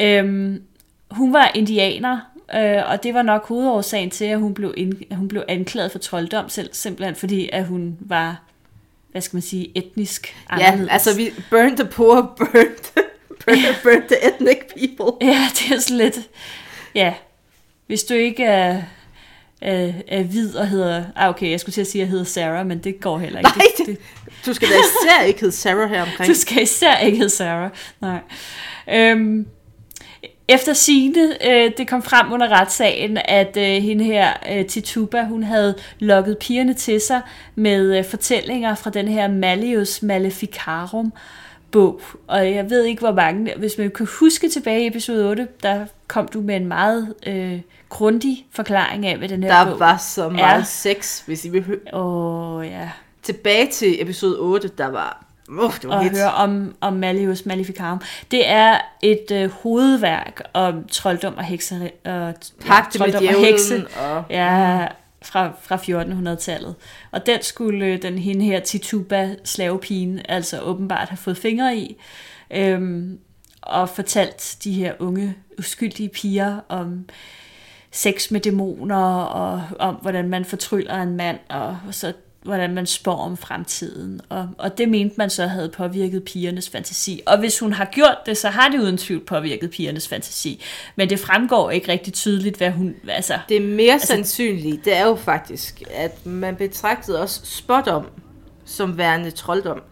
Øhm, 0.00 0.62
hun 1.10 1.32
var 1.32 1.52
indianer, 1.54 2.18
øh, 2.54 2.90
og 2.90 3.02
det 3.02 3.14
var 3.14 3.22
nok 3.22 3.48
hovedårsagen 3.48 4.10
til, 4.10 4.24
at 4.24 4.38
hun 4.38 4.54
blev, 4.54 4.74
ind, 4.76 5.14
hun 5.14 5.28
blev 5.28 5.44
anklaget 5.48 5.92
for 5.92 5.98
trolddom, 5.98 6.48
selv, 6.48 6.68
simpelthen 6.72 7.14
fordi, 7.14 7.48
at 7.52 7.64
hun 7.64 7.96
var, 8.00 8.42
hvad 9.12 9.22
skal 9.22 9.36
man 9.36 9.42
sige, 9.42 9.78
etnisk 9.78 10.36
anderledes. 10.50 10.86
Ja, 10.88 10.92
altså 10.92 11.16
vi 11.16 11.32
burn 11.50 11.76
the 11.76 11.86
poor, 11.86 12.14
burn 12.38 12.74
the, 12.82 13.02
burn, 13.44 13.58
burn 13.82 14.02
the 14.08 14.28
ethnic 14.28 14.58
people. 14.76 15.28
Ja, 15.28 15.46
det 15.52 15.76
er 15.76 15.80
sådan 15.80 15.96
lidt... 15.96 16.20
Ja, 16.94 17.14
hvis 17.86 18.02
du 18.02 18.14
ikke 18.14 18.44
er, 18.44 18.82
er, 19.60 19.92
er 20.08 20.22
hvid 20.22 20.54
og 20.54 20.68
hedder... 20.68 21.04
Ah, 21.16 21.28
okay, 21.28 21.50
jeg 21.50 21.60
skulle 21.60 21.72
til 21.72 21.80
at 21.80 21.86
sige, 21.86 22.02
at 22.02 22.06
jeg 22.06 22.10
hedder 22.10 22.24
Sarah, 22.24 22.66
men 22.66 22.78
det 22.78 23.00
går 23.00 23.18
heller 23.18 23.38
ikke. 23.38 23.50
Nej, 23.56 23.66
det, 23.78 23.86
det, 23.86 23.98
du 24.46 24.54
skal 24.54 24.68
da 24.68 24.74
især 24.74 25.22
ikke 25.24 25.40
hedde 25.40 25.54
Sarah 25.54 25.90
her 25.90 26.02
omkring. 26.10 26.28
Du 26.28 26.34
skal 26.34 26.62
især 26.62 26.98
ikke 26.98 27.18
hedde 27.18 27.30
Sarah. 27.30 27.70
Nej. 28.00 28.20
Øhm, 28.88 29.46
efter 30.50 30.72
sine, 30.72 31.46
øh, 31.50 31.70
det 31.78 31.88
kom 31.88 32.02
frem 32.02 32.32
under 32.32 32.48
retssagen, 32.48 33.18
at 33.24 33.56
øh, 33.56 33.82
hende 33.82 34.04
her, 34.04 34.32
øh, 34.52 34.66
Tituba, 34.66 35.24
hun 35.24 35.42
havde 35.42 35.74
lokket 35.98 36.38
pigerne 36.38 36.74
til 36.74 37.00
sig 37.00 37.20
med 37.54 37.98
øh, 37.98 38.04
fortællinger 38.04 38.74
fra 38.74 38.90
den 38.90 39.08
her 39.08 39.28
Malleus 39.28 40.02
Maleficarum 40.02 41.12
bog. 41.70 42.00
Og 42.26 42.50
jeg 42.50 42.70
ved 42.70 42.84
ikke, 42.84 43.00
hvor 43.00 43.12
mange, 43.12 43.54
hvis 43.56 43.78
man 43.78 43.90
kan 43.90 44.08
huske 44.20 44.48
tilbage 44.48 44.84
i 44.84 44.86
episode 44.86 45.28
8, 45.28 45.48
der 45.62 45.86
kom 46.08 46.28
du 46.28 46.40
med 46.40 46.56
en 46.56 46.66
meget 46.66 47.14
øh, 47.26 47.60
grundig 47.88 48.46
forklaring 48.52 49.06
af, 49.06 49.18
hvad 49.18 49.28
den 49.28 49.42
her 49.42 49.64
Der 49.64 49.70
bog 49.70 49.80
var 49.80 49.96
så 49.96 50.28
meget 50.28 50.60
er. 50.60 50.64
sex, 50.64 51.20
hvis 51.20 51.44
I 51.44 51.48
vil 51.48 51.64
høre. 51.64 51.78
Åh, 51.92 52.54
oh, 52.54 52.66
ja. 52.66 52.90
Tilbage 53.22 53.66
til 53.70 54.02
episode 54.02 54.38
8, 54.38 54.68
der 54.68 54.86
var... 54.86 55.24
Uh, 55.50 55.74
det 55.82 55.88
var 55.88 55.96
at 55.96 56.02
hit. 56.02 56.12
høre 56.12 56.32
om, 56.32 56.74
om 56.80 56.92
Malleus 56.92 57.46
Maleficarum. 57.46 58.00
Det 58.30 58.48
er 58.48 58.78
et 59.02 59.30
øh, 59.32 59.50
hovedværk 59.50 60.42
om 60.52 60.84
trolddom 60.88 61.36
og 61.36 61.44
hekseri. 61.44 61.90
Og, 62.04 62.34
Pagte 62.66 62.98
med 62.98 63.12
trolddom 63.12 63.34
og 63.34 63.46
hekse. 63.46 63.86
Og, 64.00 64.24
Ja, 64.30 64.86
fra, 65.22 65.52
fra 65.62 65.76
1400-tallet. 65.76 66.74
Og 67.10 67.26
den 67.26 67.42
skulle 67.42 67.86
øh, 67.86 68.02
den 68.02 68.18
hende 68.18 68.44
her 68.44 68.60
Tituba, 68.60 69.34
slavepigen, 69.44 70.20
altså 70.28 70.60
åbenbart 70.60 71.08
have 71.08 71.16
fået 71.16 71.36
fingre 71.36 71.76
i. 71.76 71.96
Øhm, 72.50 73.18
og 73.62 73.88
fortalt 73.88 74.56
de 74.64 74.72
her 74.72 74.94
unge, 74.98 75.34
uskyldige 75.58 76.08
piger 76.08 76.60
om 76.68 77.08
sex 77.90 78.30
med 78.30 78.40
dæmoner, 78.40 79.04
og 79.14 79.62
om 79.78 79.94
hvordan 79.94 80.28
man 80.28 80.44
fortryller 80.44 81.02
en 81.02 81.16
mand, 81.16 81.38
og 81.48 81.76
så 81.90 82.12
hvordan 82.42 82.74
man 82.74 82.86
spår 82.86 83.16
om 83.16 83.36
fremtiden. 83.36 84.20
Og, 84.28 84.48
og 84.58 84.78
det 84.78 84.88
mente 84.88 85.14
man 85.18 85.30
så 85.30 85.46
havde 85.46 85.68
påvirket 85.68 86.24
pigernes 86.24 86.70
fantasi. 86.70 87.20
Og 87.26 87.38
hvis 87.38 87.58
hun 87.58 87.72
har 87.72 87.84
gjort 87.84 88.16
det, 88.26 88.36
så 88.36 88.48
har 88.48 88.68
det 88.68 88.80
uden 88.80 88.96
tvivl 88.98 89.24
påvirket 89.24 89.70
pigernes 89.70 90.08
fantasi. 90.08 90.62
Men 90.96 91.10
det 91.10 91.20
fremgår 91.20 91.70
ikke 91.70 91.92
rigtig 91.92 92.12
tydeligt, 92.12 92.56
hvad 92.56 92.70
hun... 92.70 92.94
Altså, 93.08 93.38
det 93.48 93.56
er 93.56 93.60
mere 93.60 93.92
altså, 93.92 94.06
sandsynligt, 94.06 94.84
det 94.84 94.96
er 94.96 95.06
jo 95.06 95.14
faktisk, 95.14 95.82
at 95.94 96.26
man 96.26 96.56
betragtede 96.56 97.20
også 97.22 97.40
spådom 97.44 98.06
som 98.64 98.98
værende 98.98 99.30
trolddom. 99.30 99.82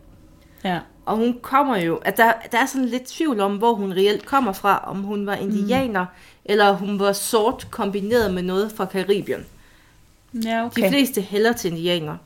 ja. 0.64 0.78
Og 1.06 1.16
hun 1.16 1.38
kommer 1.42 1.76
jo, 1.76 1.96
at 1.96 2.16
der, 2.16 2.32
der 2.52 2.58
er 2.58 2.66
sådan 2.66 2.88
lidt 2.88 3.04
tvivl 3.06 3.40
om, 3.40 3.56
hvor 3.56 3.74
hun 3.74 3.92
reelt 3.92 4.26
kommer 4.26 4.52
fra, 4.52 4.84
om 4.86 5.02
hun 5.02 5.26
var 5.26 5.34
indianer, 5.34 6.00
mm. 6.00 6.06
eller 6.44 6.72
hun 6.72 6.98
var 6.98 7.12
sort 7.12 7.66
kombineret 7.70 8.34
med 8.34 8.42
noget 8.42 8.72
fra 8.76 8.84
Karibien. 8.84 9.46
Ja, 10.34 10.64
Okay. 10.64 10.66
okay. 10.66 10.82
De 10.82 10.88
fleste 10.88 11.20
hælder 11.20 11.52
til 11.52 11.70
indianer. 11.70 12.16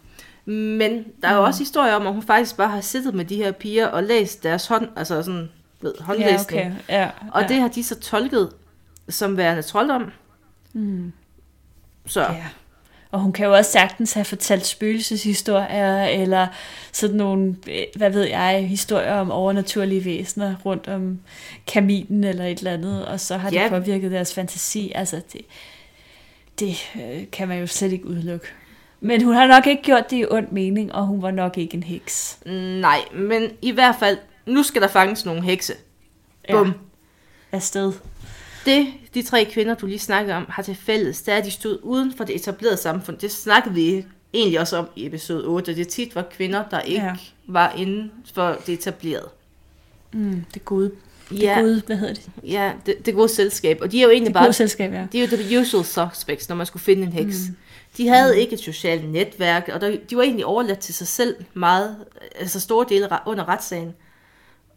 Men 0.44 1.04
der 1.22 1.28
er 1.28 1.36
jo 1.36 1.44
også 1.44 1.60
historier 1.60 1.94
om, 1.94 2.06
at 2.06 2.12
hun 2.12 2.22
faktisk 2.22 2.56
bare 2.56 2.68
har 2.68 2.80
siddet 2.80 3.14
med 3.14 3.24
de 3.24 3.36
her 3.36 3.52
piger 3.52 3.86
og 3.86 4.02
læst 4.02 4.42
deres 4.42 4.66
hånd, 4.66 4.88
altså 4.96 5.22
sådan, 5.22 5.48
ved, 5.80 5.94
håndlæsning. 6.00 6.60
Ja, 6.60 6.66
okay. 6.66 6.76
Ja, 6.88 7.10
Og 7.32 7.42
ja. 7.42 7.48
det 7.48 7.56
har 7.56 7.68
de 7.68 7.84
så 7.84 8.00
tolket 8.00 8.50
som 9.08 9.36
værende 9.36 9.62
trolddom. 9.62 10.10
Mm. 10.72 11.12
Så 12.06 12.20
Ja. 12.20 12.44
Og 13.10 13.20
hun 13.20 13.32
kan 13.32 13.46
jo 13.46 13.54
også 13.54 13.70
sagtens 13.70 14.12
have 14.12 14.24
fortalt 14.24 14.66
spøgelseshistorier, 14.66 16.04
eller 16.04 16.46
sådan 16.92 17.16
nogle, 17.16 17.56
øh, 17.70 17.82
hvad 17.96 18.10
ved 18.10 18.22
jeg, 18.24 18.66
historier 18.68 19.14
om 19.14 19.30
overnaturlige 19.30 20.04
væsener 20.04 20.54
rundt 20.64 20.88
om 20.88 21.20
kaminen 21.66 22.24
eller 22.24 22.44
et 22.44 22.58
eller 22.58 22.72
andet, 22.72 23.06
og 23.06 23.20
så 23.20 23.36
har 23.36 23.50
det 23.50 23.56
Ja. 23.56 23.68
påvirket 23.68 24.10
deres 24.10 24.34
fantasi. 24.34 24.92
Altså, 24.94 25.20
det, 25.32 25.40
det 26.58 26.76
øh, 26.96 27.30
kan 27.32 27.48
man 27.48 27.58
jo 27.60 27.66
slet 27.66 27.92
ikke 27.92 28.06
udelukke. 28.06 28.46
Men 29.04 29.22
hun 29.24 29.34
har 29.34 29.46
nok 29.46 29.66
ikke 29.66 29.82
gjort 29.82 30.10
det 30.10 30.16
i 30.16 30.24
ond 30.30 30.46
mening, 30.50 30.92
og 30.94 31.06
hun 31.06 31.22
var 31.22 31.30
nok 31.30 31.58
ikke 31.58 31.74
en 31.76 31.82
heks. 31.82 32.38
nej, 32.80 32.98
men 33.14 33.50
i 33.62 33.70
hvert 33.70 33.94
fald, 33.98 34.18
nu 34.46 34.62
skal 34.62 34.82
der 34.82 34.88
fanges 34.88 35.24
nogle 35.24 35.42
hekse. 35.42 35.72
Bum. 36.50 36.66
Ja. 36.66 36.72
Afsted. 37.56 37.92
Det, 38.64 38.86
de 39.14 39.22
tre 39.22 39.44
kvinder, 39.44 39.74
du 39.74 39.86
lige 39.86 39.98
snakkede 39.98 40.36
om, 40.36 40.46
har 40.48 40.62
til 40.62 40.74
fælles, 40.74 41.22
det 41.22 41.34
er, 41.34 41.38
at 41.38 41.44
de 41.44 41.50
stod 41.50 41.78
uden 41.82 42.12
for 42.16 42.24
det 42.24 42.34
etablerede 42.36 42.76
samfund. 42.76 43.16
Det 43.16 43.30
snakkede 43.30 43.74
vi 43.74 44.04
egentlig 44.34 44.60
også 44.60 44.76
om 44.76 44.86
i 44.96 45.06
episode 45.06 45.44
8, 45.44 45.70
at 45.70 45.76
det 45.76 45.88
tit 45.88 46.14
var 46.14 46.22
kvinder, 46.36 46.64
der 46.70 46.80
ikke 46.80 47.02
Ja. 47.04 47.14
var 47.46 47.72
inden 47.76 48.12
for 48.34 48.56
det 48.66 48.72
etablerede. 48.72 49.28
Mm, 50.12 50.44
det 50.54 50.64
gode, 50.64 50.90
det 51.30 51.42
Ja, 51.42 51.58
gode, 51.60 51.82
hvad 51.86 51.96
hedder 51.96 52.14
det? 52.14 52.28
ja 52.44 52.72
det, 52.86 53.06
det 53.06 53.14
gode 53.14 53.28
selskab. 53.28 53.78
Og 53.80 53.92
de 53.92 53.98
er 53.98 54.02
jo 54.02 54.10
egentlig 54.10 54.26
Det 54.28 54.34
bare 54.34 54.44
gode 54.44 54.52
selskab, 54.52 54.92
ja. 54.92 55.06
De 55.12 55.22
er 55.22 55.26
jo 55.30 55.36
the 55.36 55.60
usual 55.60 55.84
suspects, 55.84 56.48
når 56.48 56.56
man 56.56 56.66
skulle 56.66 56.82
finde 56.82 57.02
en 57.02 57.12
heks. 57.12 57.36
Mm. 57.48 57.56
De 57.96 58.08
havde 58.08 58.32
mm. 58.32 58.38
ikke 58.38 58.52
et 58.52 58.60
socialt 58.60 59.10
netværk, 59.10 59.70
og 59.72 59.80
der, 59.80 59.96
de 60.10 60.16
var 60.16 60.22
egentlig 60.22 60.46
overladt 60.46 60.78
til 60.78 60.94
sig 60.94 61.06
selv 61.06 61.36
meget, 61.54 61.96
altså 62.36 62.60
store 62.60 62.86
dele 62.88 63.08
under 63.26 63.48
retssagen. 63.48 63.94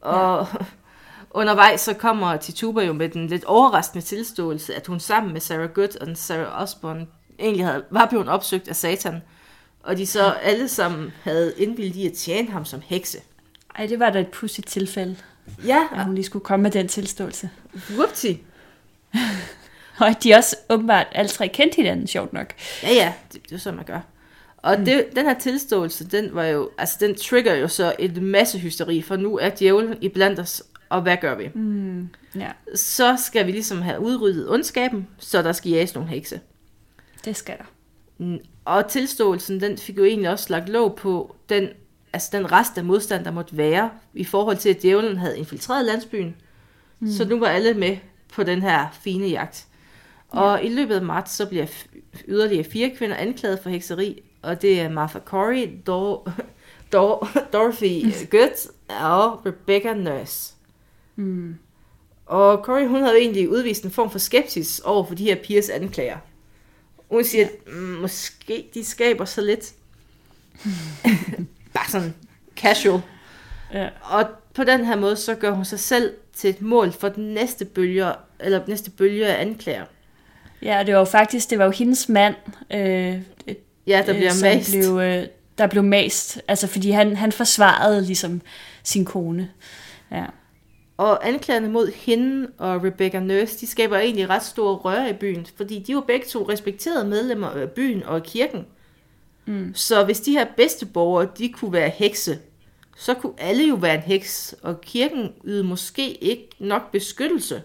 Og 0.01 0.47
ja. 0.54 0.65
undervejs 1.39 1.82
så 1.82 1.93
kommer 1.93 2.38
Tituba 2.38 2.82
jo 2.82 2.93
med 2.93 3.10
den 3.10 3.28
lidt 3.28 3.45
overraskende 3.45 4.06
tilståelse, 4.06 4.75
at 4.75 4.88
hun 4.88 4.99
sammen 4.99 5.34
med 5.34 5.41
Sarah 5.41 5.69
Good 5.69 6.01
og 6.01 6.17
Sarah 6.17 6.62
Osborne 6.62 7.08
egentlig 7.39 7.65
havde, 7.65 7.84
var 7.89 8.06
blevet 8.06 8.28
opsøgt 8.28 8.67
af 8.67 8.75
Satan. 8.75 9.21
Og 9.84 9.97
de 9.97 10.06
så 10.06 10.32
alle 10.32 10.67
sammen 10.67 11.13
havde 11.23 11.54
indvildt 11.58 11.95
i 11.95 12.08
at 12.08 12.13
tjene 12.13 12.51
ham 12.51 12.65
som 12.65 12.82
hekse. 12.86 13.17
Ej, 13.75 13.88
det 13.88 13.99
var 13.99 14.10
da 14.10 14.19
et 14.19 14.28
pudsigt 14.28 14.67
tilfælde, 14.67 15.17
Ja, 15.65 15.88
at 15.95 16.06
hun 16.06 16.15
lige 16.15 16.25
skulle 16.25 16.45
komme 16.45 16.63
med 16.63 16.71
den 16.71 16.88
tilståelse. 16.88 17.49
whoopty. 17.91 18.34
Og 19.99 20.08
at 20.08 20.23
de 20.23 20.34
også 20.34 20.55
åbenbart 20.69 21.08
alle 21.12 21.29
tre 21.29 21.47
kendte 21.47 21.75
hinanden, 21.75 22.08
sjovt 22.08 22.34
nok. 22.34 22.53
Ja, 22.84 22.93
ja, 22.93 23.13
det, 23.34 23.43
det 23.49 23.55
er 23.55 23.60
sådan, 23.60 23.77
man 23.77 23.86
gør. 23.86 23.99
Og 24.58 24.75
mm. 24.79 24.86
det, 24.86 25.05
den 25.15 25.25
her 25.25 25.39
tilståelse, 25.39 26.08
den 26.08 26.29
var 26.36 26.43
jo, 26.45 26.69
altså 26.77 26.97
den 26.99 27.15
trigger 27.15 27.53
jo 27.55 27.67
så 27.67 27.95
et 27.99 28.21
masse 28.21 28.60
hysteri, 28.60 29.01
for 29.01 29.15
nu 29.15 29.38
er 29.38 29.49
djævlen 29.49 29.97
i 30.01 30.10
blandt 30.10 30.39
os, 30.39 30.63
og 30.89 31.01
hvad 31.01 31.17
gør 31.21 31.36
vi? 31.36 31.49
Mm, 31.53 32.10
ja, 32.36 32.51
Så 32.75 33.17
skal 33.25 33.47
vi 33.47 33.51
ligesom 33.51 33.81
have 33.81 33.99
udryddet 33.99 34.49
ondskaben, 34.49 35.08
så 35.19 35.41
der 35.41 35.51
skal 35.51 35.71
jages 35.71 35.93
nogle 35.95 36.10
hekse. 36.10 36.39
det 37.25 37.36
skal 37.36 37.58
der. 37.58 37.63
Mm, 38.17 38.39
Og 38.65 38.88
tilståelsen, 38.88 39.62
den 39.62 39.77
fik 39.77 39.97
jo 39.97 40.03
egentlig 40.03 40.29
også 40.29 40.45
lagt 40.49 40.69
låg 40.69 40.95
på 40.95 41.36
den, 41.49 41.67
altså 42.13 42.29
den 42.31 42.51
rest 42.51 42.77
af 42.77 42.84
modstand, 42.84 43.25
der 43.25 43.31
måtte 43.31 43.58
være, 43.58 43.89
i 44.13 44.23
forhold 44.23 44.58
til, 44.58 44.69
at 44.69 44.81
djævlen 44.81 45.17
havde 45.17 45.38
infiltreret 45.38 45.86
landsbyen. 45.86 46.36
Mm. 46.99 47.12
Så 47.12 47.25
nu 47.25 47.39
var 47.39 47.47
alle 47.47 47.73
med 47.73 47.97
på 48.34 48.43
den 48.43 48.62
her 48.62 48.88
fine 49.01 49.27
jagt. 49.27 49.65
Og 50.29 50.63
i 50.63 50.69
løbet 50.69 50.95
af 50.95 51.01
marts, 51.01 51.31
så 51.31 51.45
bliver 51.45 51.65
yderligere 52.27 52.63
fire 52.63 52.89
kvinder 52.97 53.15
anklaget 53.15 53.59
for 53.59 53.69
hekseri, 53.69 54.23
og 54.41 54.61
det 54.61 54.79
er 54.81 54.89
Martha 54.89 55.19
Corey, 55.19 55.69
Dor- 55.89 56.31
Dor- 56.95 57.39
Dorothy 57.53 58.05
Good 58.31 58.71
og 58.89 59.45
Rebecca 59.45 59.93
Nurse. 59.93 60.53
Mm. 61.15 61.55
Og 62.25 62.57
Corey, 62.63 62.88
hun 62.88 63.01
havde 63.01 63.17
egentlig 63.19 63.49
udvist 63.49 63.83
en 63.83 63.91
form 63.91 64.11
for 64.11 64.19
skepsis 64.19 64.79
over 64.79 65.05
for 65.05 65.15
de 65.15 65.23
her 65.23 65.35
pigers 65.35 65.69
anklager. 65.69 66.17
Hun 67.11 67.23
siger, 67.23 67.45
at 67.45 67.51
mm, 67.67 67.81
måske 67.81 68.69
de 68.73 68.83
skaber 68.85 69.25
så 69.25 69.41
lidt. 69.41 69.73
Bare 71.73 71.89
sådan 71.89 72.13
casual. 72.55 73.01
Ja. 73.73 73.89
Og 74.03 74.25
på 74.53 74.63
den 74.63 74.85
her 74.85 74.95
måde, 74.95 75.15
så 75.15 75.35
gør 75.35 75.51
hun 75.51 75.65
sig 75.65 75.79
selv 75.79 76.13
til 76.33 76.49
et 76.49 76.61
mål 76.61 76.91
for 76.91 77.09
den 77.09 77.33
næste 77.33 77.65
bølge, 77.65 78.11
eller 78.39 78.61
næste 78.67 78.91
bølge 78.91 79.27
af 79.27 79.41
anklager. 79.41 79.85
Ja, 80.65 80.84
det 80.84 80.93
var 80.93 80.99
jo 80.99 81.06
faktisk, 81.06 81.49
det 81.49 81.60
var 81.60 81.65
jo 81.65 81.71
hendes 81.71 82.10
mand, 82.10 82.36
øh, 82.73 83.21
Ja, 83.88 84.04
der 84.06 84.13
øh, 84.13 84.15
bliver 84.15 84.32
som 84.32 84.47
mast. 84.47 84.71
Blev, 84.71 84.99
øh, 84.99 85.28
der 85.58 85.67
blev 85.67 85.84
mast. 85.84 86.41
Altså, 86.47 86.67
fordi 86.67 86.91
han, 86.91 87.15
han 87.15 87.32
forsvarede 87.32 88.01
ligesom 88.01 88.41
sin 88.84 89.06
kone. 89.06 89.51
Ja. 90.12 90.25
Og 90.97 91.28
anklagerne 91.28 91.69
mod 91.69 91.91
hende 91.95 92.47
og 92.58 92.84
Rebecca 92.84 93.19
Nurse, 93.19 93.60
de 93.60 93.67
skaber 93.67 93.97
egentlig 93.97 94.30
ret 94.30 94.43
store 94.43 94.75
røre 94.75 95.10
i 95.10 95.13
byen, 95.13 95.47
fordi 95.58 95.80
de 95.80 95.95
var 95.95 96.01
begge 96.01 96.25
to 96.25 96.49
respekterede 96.49 97.08
medlemmer 97.08 97.47
af 97.47 97.69
byen 97.69 98.04
og 98.04 98.23
kirken. 98.23 98.65
Mm. 99.45 99.71
Så 99.75 100.04
hvis 100.04 100.19
de 100.19 100.32
her 100.32 100.45
bedste 100.58 100.86
borgere, 100.86 101.28
de 101.38 101.49
kunne 101.49 101.73
være 101.73 101.89
hekse, 101.89 102.39
så 102.97 103.13
kunne 103.13 103.34
alle 103.38 103.67
jo 103.67 103.75
være 103.75 103.95
en 103.95 104.01
heks, 104.01 104.56
og 104.62 104.82
kirken 104.82 105.34
ydede 105.45 105.63
måske 105.63 106.23
ikke 106.23 106.49
nok 106.60 106.91
beskyttelse, 106.91 107.62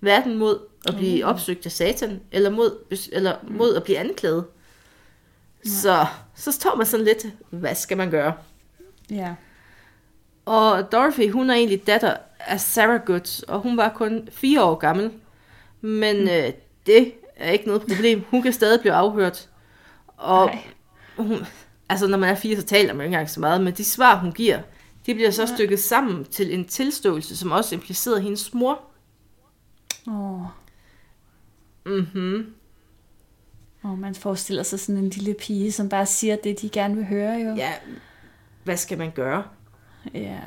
hverken 0.00 0.38
mod 0.38 0.58
at 0.88 0.96
blive 0.96 1.24
opsøgt 1.24 1.66
af 1.66 1.72
satan, 1.72 2.20
eller 2.32 2.50
mod, 2.50 2.98
eller 3.12 3.36
mod 3.42 3.74
at 3.74 3.82
blive 3.82 3.98
anklaget. 3.98 4.44
Så, 5.64 6.06
så 6.34 6.52
står 6.52 6.76
man 6.76 6.86
sådan 6.86 7.06
lidt, 7.06 7.26
hvad 7.50 7.74
skal 7.74 7.96
man 7.96 8.10
gøre? 8.10 8.32
Ja. 9.10 9.34
Og 10.44 10.92
Dorothy, 10.92 11.30
hun 11.30 11.50
er 11.50 11.54
egentlig 11.54 11.86
datter 11.86 12.16
af 12.38 12.60
Sarah 12.60 13.00
Goods, 13.06 13.42
og 13.42 13.60
hun 13.60 13.76
var 13.76 13.88
kun 13.88 14.28
fire 14.32 14.64
år 14.64 14.74
gammel. 14.74 15.10
Men 15.80 16.16
mm. 16.20 16.28
øh, 16.28 16.52
det 16.86 17.12
er 17.36 17.50
ikke 17.50 17.66
noget 17.66 17.82
problem. 17.82 18.24
Hun 18.30 18.42
kan 18.42 18.52
stadig 18.52 18.80
blive 18.80 18.92
afhørt. 18.92 19.48
Og 20.16 20.46
Nej. 20.46 20.58
hun, 21.16 21.46
altså 21.88 22.06
når 22.06 22.18
man 22.18 22.30
er 22.30 22.34
fire, 22.34 22.56
så 22.56 22.62
taler 22.62 22.94
man 22.94 23.06
ikke 23.06 23.14
engang 23.14 23.30
så 23.30 23.40
meget, 23.40 23.60
men 23.60 23.74
de 23.74 23.84
svar, 23.84 24.18
hun 24.18 24.32
giver, 24.32 24.60
de 25.06 25.14
bliver 25.14 25.30
så 25.30 25.46
stykket 25.46 25.80
sammen 25.80 26.24
til 26.24 26.54
en 26.54 26.64
tilståelse, 26.64 27.36
som 27.36 27.52
også 27.52 27.74
implicerer 27.74 28.18
hendes 28.18 28.54
mor. 28.54 28.80
Åh. 30.08 30.40
Mhm. 31.86 32.54
Og 33.82 33.98
man 33.98 34.14
forestiller 34.14 34.62
sig 34.62 34.80
sådan 34.80 35.04
en 35.04 35.08
lille 35.10 35.34
pige, 35.34 35.72
som 35.72 35.88
bare 35.88 36.06
siger 36.06 36.36
det, 36.36 36.60
de 36.60 36.68
gerne 36.68 36.94
vil 36.94 37.06
høre 37.06 37.34
jo. 37.34 37.54
Ja, 37.54 37.72
hvad 38.64 38.76
skal 38.76 38.98
man 38.98 39.10
gøre? 39.10 39.44
Ja. 40.14 40.40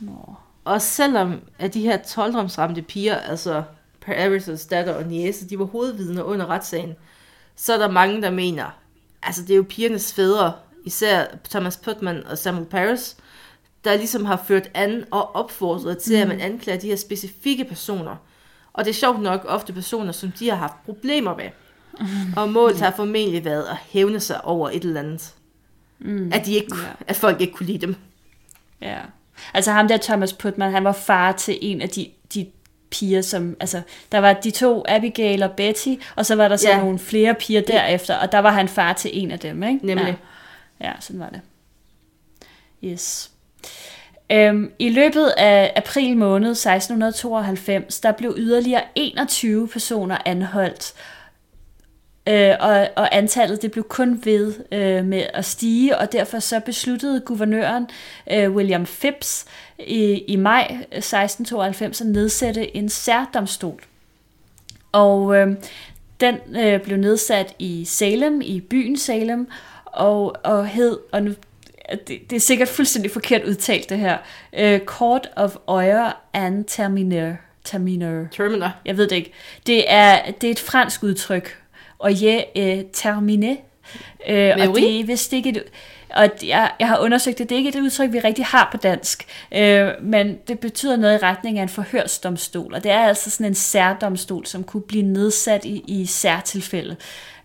Nå. 0.00 0.34
Og 0.64 0.82
selvom 0.82 1.40
at 1.58 1.74
de 1.74 1.80
her 1.80 2.02
12 2.02 2.82
piger, 2.82 3.16
altså 3.16 3.62
Paris' 4.06 4.68
datter 4.68 4.94
og 4.94 5.06
niece, 5.06 5.48
de 5.48 5.58
var 5.58 5.64
hovedvidner 5.64 6.22
under 6.22 6.46
retssagen, 6.46 6.94
så 7.56 7.74
er 7.74 7.78
der 7.78 7.90
mange, 7.90 8.22
der 8.22 8.30
mener, 8.30 8.78
altså 9.22 9.42
det 9.42 9.50
er 9.50 9.56
jo 9.56 9.66
pigernes 9.68 10.12
fædre, 10.14 10.52
især 10.84 11.24
Thomas 11.50 11.76
Putman 11.76 12.26
og 12.26 12.38
Samuel 12.38 12.66
Paris, 12.66 13.16
der 13.84 13.96
ligesom 13.96 14.24
har 14.24 14.44
ført 14.48 14.70
an 14.74 15.04
og 15.10 15.36
opfordret 15.36 15.98
til, 15.98 16.14
at 16.14 16.28
man 16.28 16.40
anklager 16.40 16.80
de 16.80 16.88
her 16.88 16.96
specifikke 16.96 17.64
personer. 17.64 18.16
Og 18.76 18.84
det 18.84 18.90
er 18.90 18.94
sjovt 18.94 19.22
nok 19.22 19.44
ofte 19.48 19.72
personer, 19.72 20.12
som 20.12 20.32
de 20.38 20.48
har 20.48 20.56
haft 20.56 20.84
problemer 20.84 21.36
med. 21.36 21.50
Og 22.36 22.48
målet 22.48 22.80
har 22.80 22.90
formentlig 22.96 23.44
været 23.44 23.64
at 23.64 23.76
hævne 23.90 24.20
sig 24.20 24.44
over 24.44 24.70
et 24.70 24.84
eller 24.84 25.00
andet. 25.00 25.34
Mm. 25.98 26.30
At, 26.34 26.46
de 26.46 26.52
ikke, 26.54 26.76
Ja. 26.76 26.88
at 27.06 27.16
folk 27.16 27.40
ikke 27.40 27.52
kunne 27.52 27.66
lide 27.66 27.86
dem. 27.86 27.96
Ja. 28.80 28.98
Altså 29.54 29.72
ham 29.72 29.88
der 29.88 29.96
Thomas 29.96 30.32
Putman, 30.32 30.72
han 30.72 30.84
var 30.84 30.92
far 30.92 31.32
til 31.32 31.58
en 31.62 31.80
af 31.82 31.88
de, 31.88 32.10
de 32.34 32.46
piger, 32.90 33.22
som, 33.22 33.56
altså, 33.60 33.82
der 34.12 34.18
var 34.18 34.32
de 34.32 34.50
to, 34.50 34.84
Abigail 34.88 35.42
og 35.42 35.50
Betty, 35.52 35.94
og 36.16 36.26
så 36.26 36.34
var 36.34 36.48
der 36.48 36.56
så 36.56 36.68
Ja. 36.68 36.80
nogle 36.80 36.98
flere 36.98 37.34
piger 37.34 37.60
derefter, 37.60 38.16
og 38.16 38.32
der 38.32 38.38
var 38.38 38.50
han 38.50 38.68
far 38.68 38.92
til 38.92 39.10
en 39.14 39.30
af 39.30 39.38
dem, 39.38 39.62
ikke? 39.62 39.86
Nemlig. 39.86 40.18
Ja, 40.80 40.86
ja 40.88 40.92
sådan 41.00 41.20
var 41.20 41.28
det. 41.28 41.40
Yes. 42.84 43.30
Øhm, 44.32 44.72
I 44.78 44.88
løbet 44.88 45.26
af 45.36 45.72
april 45.76 46.16
måned 46.16 46.50
1692, 46.50 48.00
der 48.00 48.12
blev 48.12 48.34
yderligere 48.36 48.82
21 48.94 49.68
personer 49.68 50.18
anholdt, 50.24 50.94
øh, 52.28 52.54
og, 52.60 52.88
og 52.96 53.16
antallet 53.16 53.62
det 53.62 53.70
blev 53.70 53.84
kun 53.84 54.20
ved 54.24 54.54
øh, 54.72 55.04
med 55.04 55.26
at 55.34 55.44
stige, 55.44 55.98
og 55.98 56.12
derfor 56.12 56.38
så 56.38 56.60
besluttede 56.60 57.20
guvernøren 57.20 57.86
øh, 58.32 58.50
William 58.50 58.86
Phipps 58.86 59.44
i, 59.78 60.24
i 60.28 60.36
maj 60.36 60.76
1692 60.92 62.00
at 62.00 62.06
nedsætte 62.06 62.76
en 62.76 62.88
særdomstol. 62.88 63.82
Og 64.92 65.36
øh, 65.36 65.56
den 66.20 66.36
øh, 66.56 66.80
blev 66.80 66.96
nedsat 66.96 67.54
i 67.58 67.84
Salem, 67.84 68.40
i 68.40 68.60
byen 68.60 68.96
Salem, 68.96 69.48
og, 69.84 70.36
og 70.44 70.66
hed, 70.66 70.98
og 71.12 71.22
nu, 71.22 71.32
det, 71.90 72.30
det 72.30 72.36
er 72.36 72.40
sikkert 72.40 72.68
fuldstændig 72.68 73.10
forkert 73.10 73.44
udtalt 73.44 73.88
det 73.88 73.98
her, 73.98 74.18
øh, 74.52 74.80
Court 74.80 75.30
of 75.36 75.56
Oyer 75.66 76.12
and 76.32 76.64
Terminer. 76.64 77.36
Terminer. 77.64 78.26
Terminator. 78.32 78.72
Jeg 78.84 78.96
ved 78.96 79.08
det 79.08 79.16
ikke. 79.16 79.32
Det 79.66 79.92
er, 79.92 80.30
det 80.40 80.46
er 80.46 80.50
et 80.50 80.60
fransk 80.60 81.02
udtryk. 81.02 81.58
Og 81.98 82.22
je 82.22 82.44
øh, 82.56 82.84
terminé. 82.96 83.56
Øh, 84.28 84.52
og 84.60 84.68
oui. 84.68 84.80
det 84.80 85.00
er 85.00 85.04
vist 85.04 85.32
ikke 85.32 85.48
et, 85.48 85.64
og 86.10 86.28
jeg, 86.46 86.72
jeg 86.80 86.88
har 86.88 86.98
undersøgt 86.98 87.38
det, 87.38 87.48
det 87.48 87.54
er 87.54 87.58
ikke 87.58 87.68
et 87.68 87.82
udtryk, 87.82 88.12
vi 88.12 88.18
rigtig 88.18 88.44
har 88.44 88.68
på 88.72 88.76
dansk, 88.76 89.26
øh, 89.52 89.88
men 90.02 90.38
det 90.48 90.58
betyder 90.58 90.96
noget 90.96 91.14
i 91.14 91.22
retning 91.22 91.58
af 91.58 91.62
en 91.62 91.68
forhørsdomstol, 91.68 92.74
og 92.74 92.84
det 92.84 92.92
er 92.92 93.00
altså 93.00 93.30
sådan 93.30 93.46
en 93.46 93.54
særdomstol, 93.54 94.46
som 94.46 94.64
kunne 94.64 94.82
blive 94.82 95.02
nedsat 95.02 95.64
i, 95.64 95.84
i 95.86 96.06
særtilfælde. 96.06 96.96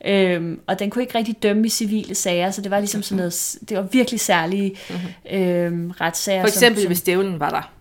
Øhm, 0.06 0.60
og 0.68 0.80
den 0.80 0.90
kunne 0.90 1.04
ikke 1.04 1.18
rigtig 1.18 1.44
dømme 1.44 1.66
i 1.66 1.70
civile 1.70 2.16
sager, 2.16 2.52
så 2.52 2.62
det 2.62 2.72
var 2.72 2.80
ligesom 2.80 3.04
sådan 3.04 3.18
noget, 3.18 3.56
det 3.70 3.78
var 3.78 3.84
virkelig 3.84 4.20
særlige 4.20 4.78
øhm, 5.32 5.92
retssager. 5.92 6.42
For 6.42 6.48
eksempel, 6.48 6.82
som, 6.82 6.84
som, 6.84 6.90
hvis 6.90 7.02
djævlen 7.02 7.40
var 7.40 7.50
der. 7.50 7.72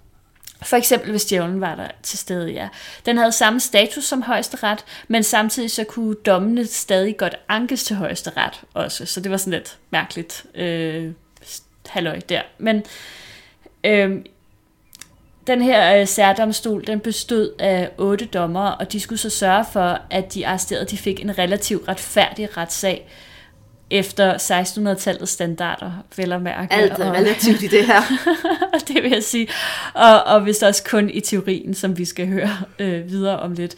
for 0.63 0.77
eksempel 0.77 1.11
hvis 1.11 1.25
djævlen 1.25 1.61
var 1.61 1.75
der 1.75 1.89
til 2.03 2.19
stede, 2.19 2.51
ja. 2.51 2.69
Den 3.07 3.19
havde 3.19 3.33
samme 3.33 3.61
status 3.61 4.05
som 4.05 4.23
højesteret, 4.23 4.85
men 5.09 5.23
samtidig 5.23 5.71
så 5.71 5.85
kunne 5.85 6.15
dommene 6.15 6.67
stadig 6.67 7.17
godt 7.17 7.37
ankes 7.49 7.85
til 7.85 7.97
højesteret 7.97 8.61
også. 8.75 9.07
Så 9.07 9.21
det 9.21 9.31
var 9.31 9.37
sådan 9.37 9.53
lidt 9.53 9.79
mærkeligt 9.91 10.47
øh, 10.55 11.13
halløj 11.87 12.21
der. 12.29 12.43
Men 12.59 12.83
øh, 13.85 14.17
den 15.51 15.63
her 15.63 16.01
øh, 16.01 16.07
særdomstol, 16.07 16.87
den 16.87 17.01
bestod 17.01 17.51
af 17.59 17.91
otte 17.99 18.25
dommere, 18.25 18.75
og 18.75 18.93
de 18.93 19.01
skulle 19.01 19.19
så 19.19 19.31
sørge 19.31 19.65
for, 19.73 19.99
at 20.11 20.35
de 20.35 20.47
arresterede 20.47 20.85
de 20.85 20.97
fik 20.99 21.21
en 21.25 21.39
relativt 21.39 21.89
retfærdig 21.89 22.57
retssag 22.57 23.09
efter 23.91 24.35
1600-tallets 24.35 25.31
standarder, 25.33 25.93
vel 26.17 26.33
at 26.33 26.43
mærke. 26.43 26.73
Alt 26.73 26.93
er 26.93 27.07
Og- 27.11 27.15
relativt 27.17 27.63
i 27.63 27.67
det 27.67 27.87
her. 27.87 28.01
det 28.89 29.03
vil 29.03 29.11
jeg 29.11 29.23
sige. 29.23 29.49
Og, 29.95 30.25
og 30.25 30.47
vist 30.47 30.63
også 30.63 30.85
kun 30.91 31.11
i 31.11 31.21
teorien, 31.21 31.75
som 31.75 31.99
vi 31.99 32.05
skal 32.05 32.27
høre 32.29 32.51
øh, 32.79 33.11
videre 33.11 33.39
om 33.39 33.53
lidt. 33.53 33.75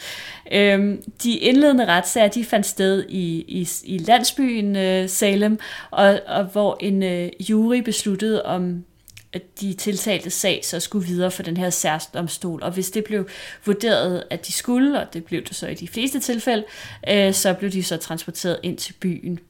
Øhm, 0.53 1.03
de 1.23 1.37
indledende 1.39 1.85
retssager, 1.87 2.29
de 2.29 2.45
fandt 2.45 2.67
sted 2.67 3.05
i, 3.09 3.45
i, 3.49 3.69
i 3.85 3.99
landsbyen 3.99 4.77
øh, 4.77 5.09
Salem, 5.09 5.59
og, 5.91 6.21
og 6.27 6.45
hvor 6.45 6.77
en 6.81 7.03
øh, 7.03 7.29
jury 7.51 7.77
besluttede 7.77 8.43
om 8.43 8.85
at 9.33 9.61
de 9.61 9.73
tiltalte 9.73 10.31
sag 10.31 10.61
så 10.65 10.81
skulle 10.81 11.07
videre 11.07 11.31
for 11.31 11.43
den 11.43 11.57
her 11.57 11.71
særdomstol. 11.71 12.63
Og 12.63 12.71
hvis 12.71 12.91
det 12.91 13.05
blev 13.05 13.29
vurderet, 13.65 14.25
at 14.31 14.47
de 14.47 14.53
skulle, 14.53 15.01
og 15.01 15.15
det 15.15 15.25
blev 15.25 15.43
det 15.43 15.57
så 15.57 15.67
i 15.67 15.75
de 15.75 15.89
fleste 15.89 16.21
tilfælde, 16.21 16.65
øh, 17.09 17.35
så 17.35 17.55
blev 17.55 17.71
de 17.71 17.83
så 17.83 17.97
transporteret 17.97 18.59
ind 18.63 18.79
til 18.79 18.93
byen. 18.93 19.41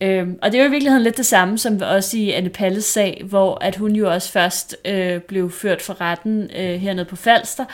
Øhm, 0.00 0.38
og 0.42 0.52
det 0.52 0.58
er 0.58 0.62
jo 0.62 0.68
i 0.68 0.70
virkeligheden 0.70 1.02
lidt 1.02 1.16
det 1.16 1.26
samme 1.26 1.58
som 1.58 1.80
også 1.82 2.16
i 2.16 2.30
Anne 2.30 2.48
Palles 2.48 2.84
sag, 2.84 3.22
hvor 3.24 3.58
at 3.64 3.76
hun 3.76 3.96
jo 3.96 4.12
også 4.12 4.32
først 4.32 4.76
øh, 4.84 5.20
blev 5.20 5.50
ført 5.50 5.82
for 5.82 6.00
retten 6.00 6.50
øh, 6.56 6.80
hernede 6.80 7.04
på 7.04 7.16
Falster, 7.16 7.64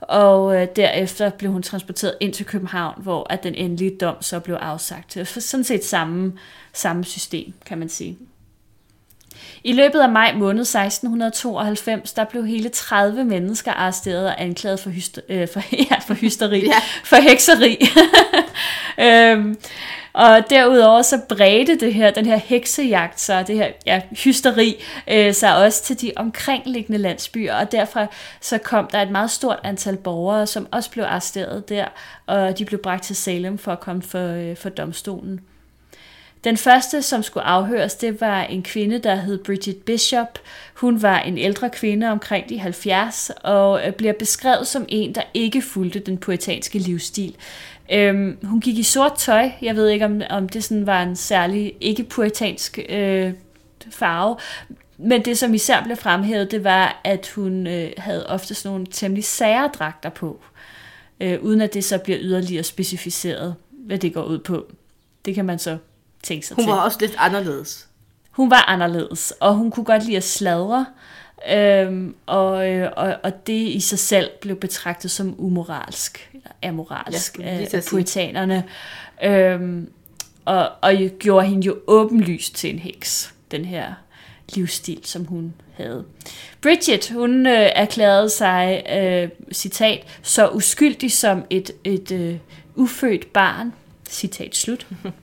og 0.00 0.56
øh, 0.56 0.68
derefter 0.76 1.30
blev 1.30 1.52
hun 1.52 1.62
transporteret 1.62 2.14
ind 2.20 2.32
til 2.32 2.46
København, 2.46 3.02
hvor 3.02 3.26
at 3.32 3.42
den 3.42 3.54
endelige 3.54 3.96
dom 4.00 4.16
så 4.20 4.40
blev 4.40 4.56
afsagt. 4.56 5.14
Det 5.14 5.20
er 5.20 5.40
sådan 5.40 5.64
set 5.64 5.84
samme, 5.84 6.32
samme 6.72 7.04
system, 7.04 7.52
kan 7.66 7.78
man 7.78 7.88
sige. 7.88 8.18
I 9.64 9.72
løbet 9.72 10.00
af 10.00 10.08
maj 10.08 10.34
måned 10.34 10.60
1692, 10.62 12.12
der 12.12 12.24
blev 12.24 12.46
hele 12.46 12.68
30 12.68 13.24
mennesker 13.24 13.72
arresteret 13.72 14.26
og 14.26 14.42
anklaget 14.42 14.80
for, 14.80 14.90
hyster, 14.90 15.22
øh, 15.28 15.48
for, 15.48 15.60
ja, 15.90 15.98
for 16.06 16.14
hysteri, 16.14 16.66
Ja. 16.66 16.72
for 17.04 17.16
hekseri. 17.16 17.78
øhm, 19.06 19.56
og 20.12 20.50
derudover 20.50 21.02
så 21.02 21.20
bredte 21.28 21.78
det 21.80 21.94
her, 21.94 22.10
den 22.10 22.26
her 22.26 22.36
heksejagt, 22.36 23.20
så 23.20 23.42
det 23.46 23.56
her 23.56 23.68
ja, 23.86 24.00
hysteri, 24.24 24.82
øh, 25.08 25.34
sig 25.34 25.56
også 25.56 25.82
til 25.84 26.00
de 26.00 26.12
omkringliggende 26.16 26.98
landsbyer, 26.98 27.54
og 27.54 27.72
derfra 27.72 28.06
så 28.40 28.58
kom 28.58 28.88
der 28.92 29.02
et 29.02 29.10
meget 29.10 29.30
stort 29.30 29.58
antal 29.64 29.96
borgere, 29.96 30.46
som 30.46 30.66
også 30.70 30.90
blev 30.90 31.04
arresteret 31.04 31.68
der, 31.68 31.84
og 32.26 32.58
de 32.58 32.64
blev 32.64 32.82
bragt 32.82 33.04
til 33.04 33.16
Salem 33.16 33.58
for 33.58 33.72
at 33.72 33.80
komme 33.80 34.02
for, 34.02 34.28
øh, 34.32 34.56
for 34.56 34.68
domstolen. 34.68 35.40
Den 36.44 36.56
første, 36.56 37.02
som 37.02 37.22
skulle 37.22 37.44
afhøres, 37.44 37.94
det 37.94 38.20
var 38.20 38.42
en 38.42 38.62
kvinde, 38.62 38.98
der 38.98 39.14
hed 39.14 39.38
Bridget 39.38 39.76
Bishop. 39.76 40.38
Hun 40.74 41.02
var 41.02 41.20
en 41.20 41.38
ældre 41.38 41.70
kvinde 41.70 42.10
omkring 42.10 42.48
de 42.48 42.58
70, 42.58 43.30
og 43.44 43.86
øh, 43.86 43.92
bliver 43.92 44.12
beskrevet 44.12 44.66
som 44.66 44.84
en, 44.88 45.14
der 45.14 45.22
ikke 45.34 45.62
fulgte 45.62 45.98
den 45.98 46.18
poetanske 46.18 46.78
livsstil. 46.78 47.36
Øhm, 47.92 48.38
hun 48.42 48.60
gik 48.60 48.78
i 48.78 48.82
sort 48.82 49.12
tøj. 49.18 49.50
Jeg 49.62 49.76
ved 49.76 49.88
ikke, 49.88 50.04
om, 50.04 50.22
om 50.30 50.48
det 50.48 50.64
sådan 50.64 50.86
var 50.86 51.02
en 51.02 51.16
særlig 51.16 51.74
ikke-poetansk 51.80 52.78
øh, 52.88 53.32
farve. 53.90 54.36
Men 54.98 55.24
det, 55.24 55.38
som 55.38 55.54
især 55.54 55.82
blev 55.82 55.96
fremhævet, 55.96 56.50
det 56.50 56.64
var, 56.64 57.00
at 57.04 57.32
hun 57.34 57.66
øh, 57.66 57.90
havde 57.98 58.26
ofte 58.26 58.54
sådan 58.54 58.72
nogle 58.74 58.86
temmelig 58.90 59.24
sære 59.24 59.70
dragter 59.78 60.10
på. 60.10 60.40
Øh, 61.20 61.42
uden 61.42 61.60
at 61.60 61.74
det 61.74 61.84
så 61.84 61.98
bliver 61.98 62.18
yderligere 62.22 62.62
specificeret, 62.62 63.54
hvad 63.70 63.98
det 63.98 64.14
går 64.14 64.24
ud 64.24 64.38
på. 64.38 64.66
Det 65.24 65.34
kan 65.34 65.44
man 65.44 65.58
så 65.58 65.78
tænke 66.22 66.46
sig 66.46 66.54
Hun 66.54 66.64
til. 66.64 66.70
var 66.70 66.80
også 66.80 66.98
lidt 67.00 67.14
anderledes. 67.18 67.88
Hun 68.30 68.50
var 68.50 68.64
anderledes, 68.68 69.32
og 69.40 69.54
hun 69.54 69.70
kunne 69.70 69.84
godt 69.84 70.04
lide 70.04 70.16
at 70.16 70.24
sladre, 70.24 70.86
øhm, 71.50 72.14
og, 72.26 72.70
øh, 72.70 72.90
og, 72.96 73.14
og 73.22 73.46
det 73.46 73.52
i 73.68 73.80
sig 73.80 73.98
selv 73.98 74.30
blev 74.40 74.56
betragtet 74.56 75.10
som 75.10 75.34
umoralsk, 75.38 76.30
eller 76.34 76.48
amoralsk 76.62 77.38
Ja, 77.38 77.44
af, 77.72 77.82
poetanerne, 77.90 78.64
øhm, 79.24 79.90
og, 80.44 80.70
og 80.82 80.94
jo- 80.94 81.10
gjorde 81.18 81.46
hende 81.46 81.66
jo 81.66 81.76
åbenlyst 81.86 82.54
til 82.54 82.70
en 82.70 82.78
heks, 82.78 83.34
den 83.50 83.64
her 83.64 83.94
livsstil, 84.54 85.00
som 85.04 85.24
hun 85.24 85.54
havde. 85.74 86.04
Bridget, 86.62 87.08
hun 87.14 87.46
øh, 87.46 87.52
erklærede 87.74 88.30
sig, 88.30 88.82
øh, 88.92 89.28
citat, 89.52 90.06
så 90.22 90.48
uskyldig 90.48 91.12
som 91.12 91.44
et, 91.50 91.70
et 91.84 92.12
øh, 92.12 92.36
ufødt 92.74 93.32
barn, 93.32 93.72
citat 94.08 94.56
slut. 94.56 94.86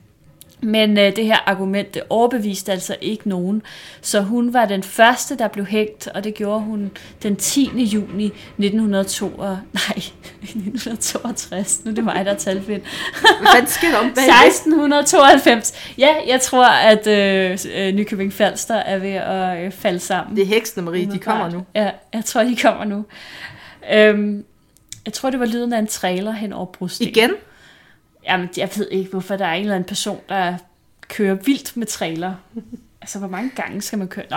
Men 0.62 0.98
øh, 0.98 1.16
det 1.16 1.24
her 1.24 1.38
argument, 1.46 1.94
det 1.94 2.02
overbeviste 2.10 2.72
altså 2.72 2.96
ikke 3.00 3.28
nogen. 3.28 3.62
Så 4.00 4.20
hun 4.20 4.52
var 4.52 4.64
den 4.64 4.82
første, 4.82 5.38
der 5.38 5.48
blev 5.48 5.66
hængt, 5.66 6.06
og 6.06 6.24
det 6.24 6.34
gjorde 6.34 6.60
hun 6.60 6.90
den 7.22 7.36
10. 7.36 7.70
juni 7.84 8.26
1902, 8.26 9.28
nej, 9.36 9.52
1962. 10.42 11.84
Nu 11.84 11.90
er 11.90 11.94
det 11.94 12.04
mig, 12.04 12.24
der 12.24 12.30
er 12.30 12.36
talfind. 12.36 12.82
Hvad 13.40 13.66
sker 13.66 13.88
der 13.90 13.96
om 13.98 14.12
bag 14.14 14.24
1692. 14.46 15.72
Ja, 15.98 16.14
jeg 16.26 16.40
tror, 16.40 16.66
at 16.66 17.06
øh, 17.06 17.58
øh, 17.74 17.94
Nykøbing 17.94 18.32
Falster 18.32 18.74
er 18.74 18.98
ved 18.98 19.10
at 19.14 19.64
øh, 19.64 19.72
falde 19.72 19.98
sammen. 20.00 20.36
Det 20.36 20.42
er 20.42 20.46
heksene, 20.46 20.84
Marie, 20.84 21.10
de 21.12 21.18
kommer 21.18 21.50
nu. 21.50 21.64
Ja, 21.74 21.90
jeg 22.12 22.24
tror, 22.24 22.42
de 22.42 22.56
kommer 22.56 22.84
nu. 22.84 23.04
Øhm, 23.92 24.44
jeg 25.04 25.12
tror, 25.12 25.30
det 25.30 25.40
var 25.40 25.46
lyden 25.46 25.72
af 25.72 25.78
en 25.78 25.86
trailer 25.86 26.32
hen 26.32 26.52
over 26.52 26.66
brosten. 26.66 27.08
Igen? 27.08 27.30
Jamen, 28.24 28.48
jeg 28.56 28.70
ved 28.76 28.88
ikke, 28.90 29.10
hvorfor 29.10 29.36
der 29.36 29.46
er 29.46 29.54
en 29.54 29.60
eller 29.60 29.74
anden 29.74 29.88
person, 29.88 30.20
der 30.28 30.56
kører 31.08 31.34
vildt 31.34 31.76
med 31.76 31.86
trailer. 31.86 32.34
altså, 33.00 33.18
hvor 33.18 33.28
mange 33.28 33.50
gange 33.56 33.82
skal 33.82 33.98
man 33.98 34.08
køre? 34.08 34.24
Nå. 34.30 34.36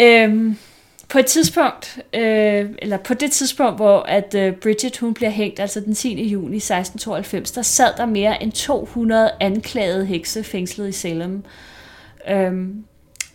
Øhm, 0.00 0.56
på 1.08 1.18
et 1.18 1.26
tidspunkt, 1.26 1.98
øh, 2.14 2.70
eller 2.78 2.96
på 2.96 3.14
det 3.14 3.32
tidspunkt, 3.32 3.76
hvor 3.76 4.00
at 4.00 4.34
øh, 4.34 4.52
Bridget 4.54 4.96
hun 4.96 5.14
bliver 5.14 5.30
hængt, 5.30 5.60
altså 5.60 5.80
den 5.80 5.94
10. 5.94 6.28
juni 6.28 6.56
1692, 6.56 7.50
der 7.50 7.62
sad 7.62 7.96
der 7.96 8.06
mere 8.06 8.42
end 8.42 8.52
200 8.52 9.30
anklagede 9.40 10.06
hekse 10.06 10.44
fængslet 10.44 10.88
i 10.88 10.92
Salem. 10.92 11.44
Øhm, 12.28 12.84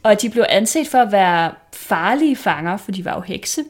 og 0.06 0.22
de 0.22 0.30
blev 0.30 0.46
anset 0.50 0.88
for 0.88 0.98
at 0.98 1.12
være 1.12 1.54
farlige 1.74 2.36
fanger, 2.36 2.78
for 2.78 2.92
de 2.92 3.06
var 3.06 3.16
jo 3.16 3.22
hekse. 3.22 3.64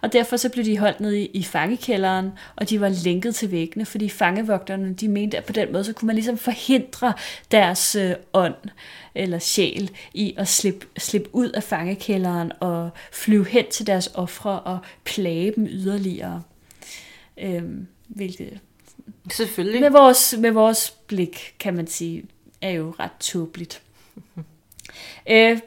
Og 0.00 0.12
derfor 0.12 0.36
så 0.36 0.48
blev 0.48 0.64
de 0.64 0.78
holdt 0.78 1.00
nede 1.00 1.20
i, 1.20 1.26
i 1.26 1.42
fangekælderen, 1.42 2.30
og 2.56 2.70
de 2.70 2.80
var 2.80 2.88
lænket 3.04 3.34
til 3.34 3.50
væggene, 3.50 3.86
fordi 3.86 4.08
fangevogterne, 4.08 4.94
de 4.94 5.08
mente, 5.08 5.36
at 5.36 5.44
på 5.44 5.52
den 5.52 5.72
måde, 5.72 5.84
så 5.84 5.92
kunne 5.92 6.06
man 6.06 6.16
ligesom 6.16 6.38
forhindre 6.38 7.12
deres 7.50 7.94
øh, 7.94 8.14
ånd 8.32 8.54
eller 9.14 9.38
sjæl 9.38 9.90
i 10.14 10.34
at 10.38 10.48
slippe, 10.48 10.86
slippe 10.98 11.34
ud 11.34 11.50
af 11.50 11.62
fangekælderen 11.62 12.52
og 12.60 12.90
flyve 13.12 13.46
hen 13.46 13.64
til 13.70 13.86
deres 13.86 14.10
ofre 14.14 14.60
og 14.60 14.78
plage 15.04 15.52
dem 15.56 15.66
yderligere. 15.66 16.42
Øhm, 17.38 17.86
hvilket 18.08 18.60
Selvfølgelig. 19.30 19.80
med 19.80 19.90
vores, 19.90 20.34
med 20.38 20.50
vores 20.50 20.90
blik, 20.90 21.54
kan 21.60 21.74
man 21.74 21.86
sige, 21.86 22.24
er 22.62 22.70
jo 22.70 22.94
ret 23.00 23.12
tåbeligt. 23.20 23.82
øh, 25.30 25.58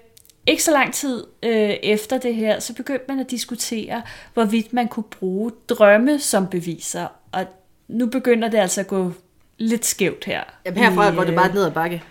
ikke 0.48 0.64
så 0.64 0.72
lang 0.72 0.93
tid 0.93 1.24
øh, 1.43 1.70
efter 1.84 2.18
det 2.18 2.36
her, 2.36 2.60
så 2.60 2.74
begyndte 2.74 3.06
man 3.08 3.20
at 3.20 3.32
diskutere, 3.32 4.02
hvorvidt 4.34 4.74
man 4.74 4.88
kunne 4.88 5.04
bruge 5.04 5.52
drømme 5.70 6.20
som 6.20 6.48
beviser. 6.48 7.08
Og 7.32 7.46
nu 7.88 8.06
begynder 8.06 8.48
det 8.48 8.58
altså 8.58 8.82
at 8.82 8.88
gå 8.88 9.12
lidt 9.58 9.86
skævt 9.86 10.26
her. 10.26 10.43
Jamen 10.66 10.84
herfra 10.84 11.12
I, 11.12 11.16
går 11.16 11.22
det 11.22 11.30
øh, 11.30 11.36
bare 11.36 11.54
ned 11.54 11.66
ad 11.66 11.72
bakke. 11.72 12.04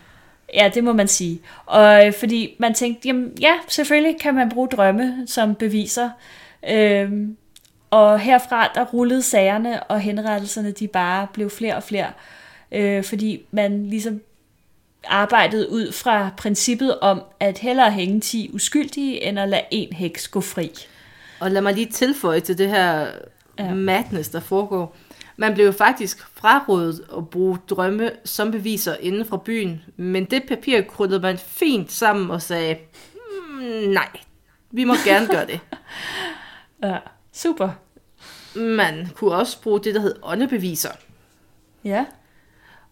Ja, 0.54 0.70
det 0.74 0.84
må 0.84 0.92
man 0.92 1.08
sige. 1.08 1.40
Og 1.66 2.06
øh, 2.06 2.12
fordi 2.12 2.56
man 2.58 2.74
tænkte, 2.74 3.08
jamen 3.08 3.32
ja, 3.40 3.54
selvfølgelig 3.68 4.20
kan 4.20 4.34
man 4.34 4.48
bruge 4.48 4.68
drømme 4.68 5.26
som 5.26 5.54
beviser. 5.54 6.10
Øhm, 6.70 7.36
og 7.90 8.20
herfra, 8.20 8.72
der 8.74 8.84
rullede 8.84 9.22
sagerne 9.22 9.82
og 9.82 10.00
henrettelserne, 10.00 10.70
de 10.70 10.88
bare 10.88 11.26
blev 11.32 11.50
flere 11.50 11.76
og 11.76 11.82
flere. 11.82 12.12
Øh, 12.72 13.04
fordi 13.04 13.46
man 13.50 13.86
ligesom 13.86 14.20
arbejdede 15.06 15.70
ud 15.70 15.92
fra 15.92 16.30
princippet 16.36 16.98
om, 17.00 17.22
at 17.40 17.58
hellere 17.58 17.90
hænge 17.90 18.20
10 18.20 18.50
uskyldige, 18.54 19.22
end 19.22 19.38
at 19.40 19.48
lade 19.48 19.62
en 19.70 19.92
heks 19.92 20.28
gå 20.28 20.40
fri. 20.40 20.70
Og 21.40 21.50
lad 21.50 21.62
mig 21.62 21.74
lige 21.74 21.86
tilføje 21.86 22.40
til 22.40 22.58
det 22.58 22.68
her 22.68 23.06
Ja. 23.58 23.74
madness, 23.74 24.28
der 24.28 24.40
foregår. 24.40 24.96
Man 25.36 25.54
blev 25.54 25.72
faktisk 25.72 26.26
frarådet 26.34 27.04
at 27.16 27.28
bruge 27.28 27.58
drømme 27.70 28.10
som 28.24 28.50
beviser 28.50 28.96
inden 29.00 29.24
fra 29.26 29.36
byen, 29.36 29.82
men 29.96 30.24
det 30.24 30.42
papir 30.48 30.80
krydrede 30.80 31.20
man 31.20 31.38
fint 31.38 31.92
sammen 31.92 32.30
og 32.30 32.42
sagde, 32.42 32.76
mm, 33.50 33.62
nej, 33.88 34.08
vi 34.70 34.84
må 34.84 34.94
gerne 35.04 35.26
gøre 35.26 35.46
det. 35.46 35.60
Ja, 36.82 36.96
super. 37.32 37.70
Man 38.54 39.08
kunne 39.14 39.34
også 39.34 39.60
bruge 39.62 39.80
det, 39.80 39.94
der 39.94 40.00
hed 40.00 40.14
åndebeviser. 40.22 40.90
Ja, 41.84 42.04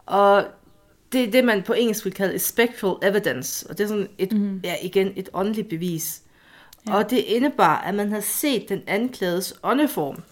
Og 0.06 0.44
det 1.12 1.24
er 1.24 1.30
det, 1.30 1.44
man 1.44 1.62
på 1.62 1.72
engelsk 1.72 2.04
vil 2.04 2.14
kalde 2.14 2.38
spectral 2.38 2.96
evidence. 3.02 3.70
Og 3.70 3.78
det 3.78 3.84
er 3.84 3.88
sådan 3.88 4.08
et, 4.18 4.32
mm. 4.32 4.60
ja, 4.64 4.74
igen 4.82 5.12
et 5.16 5.28
åndeligt 5.32 5.68
bevis. 5.68 6.22
Ja. 6.86 6.94
Og 6.94 7.10
det 7.10 7.16
indebar, 7.16 7.80
at 7.80 7.94
man 7.94 8.08
havde 8.08 8.22
set 8.22 8.68
den 8.68 8.82
anklagedes 8.86 9.54
åndeform. 9.62 10.22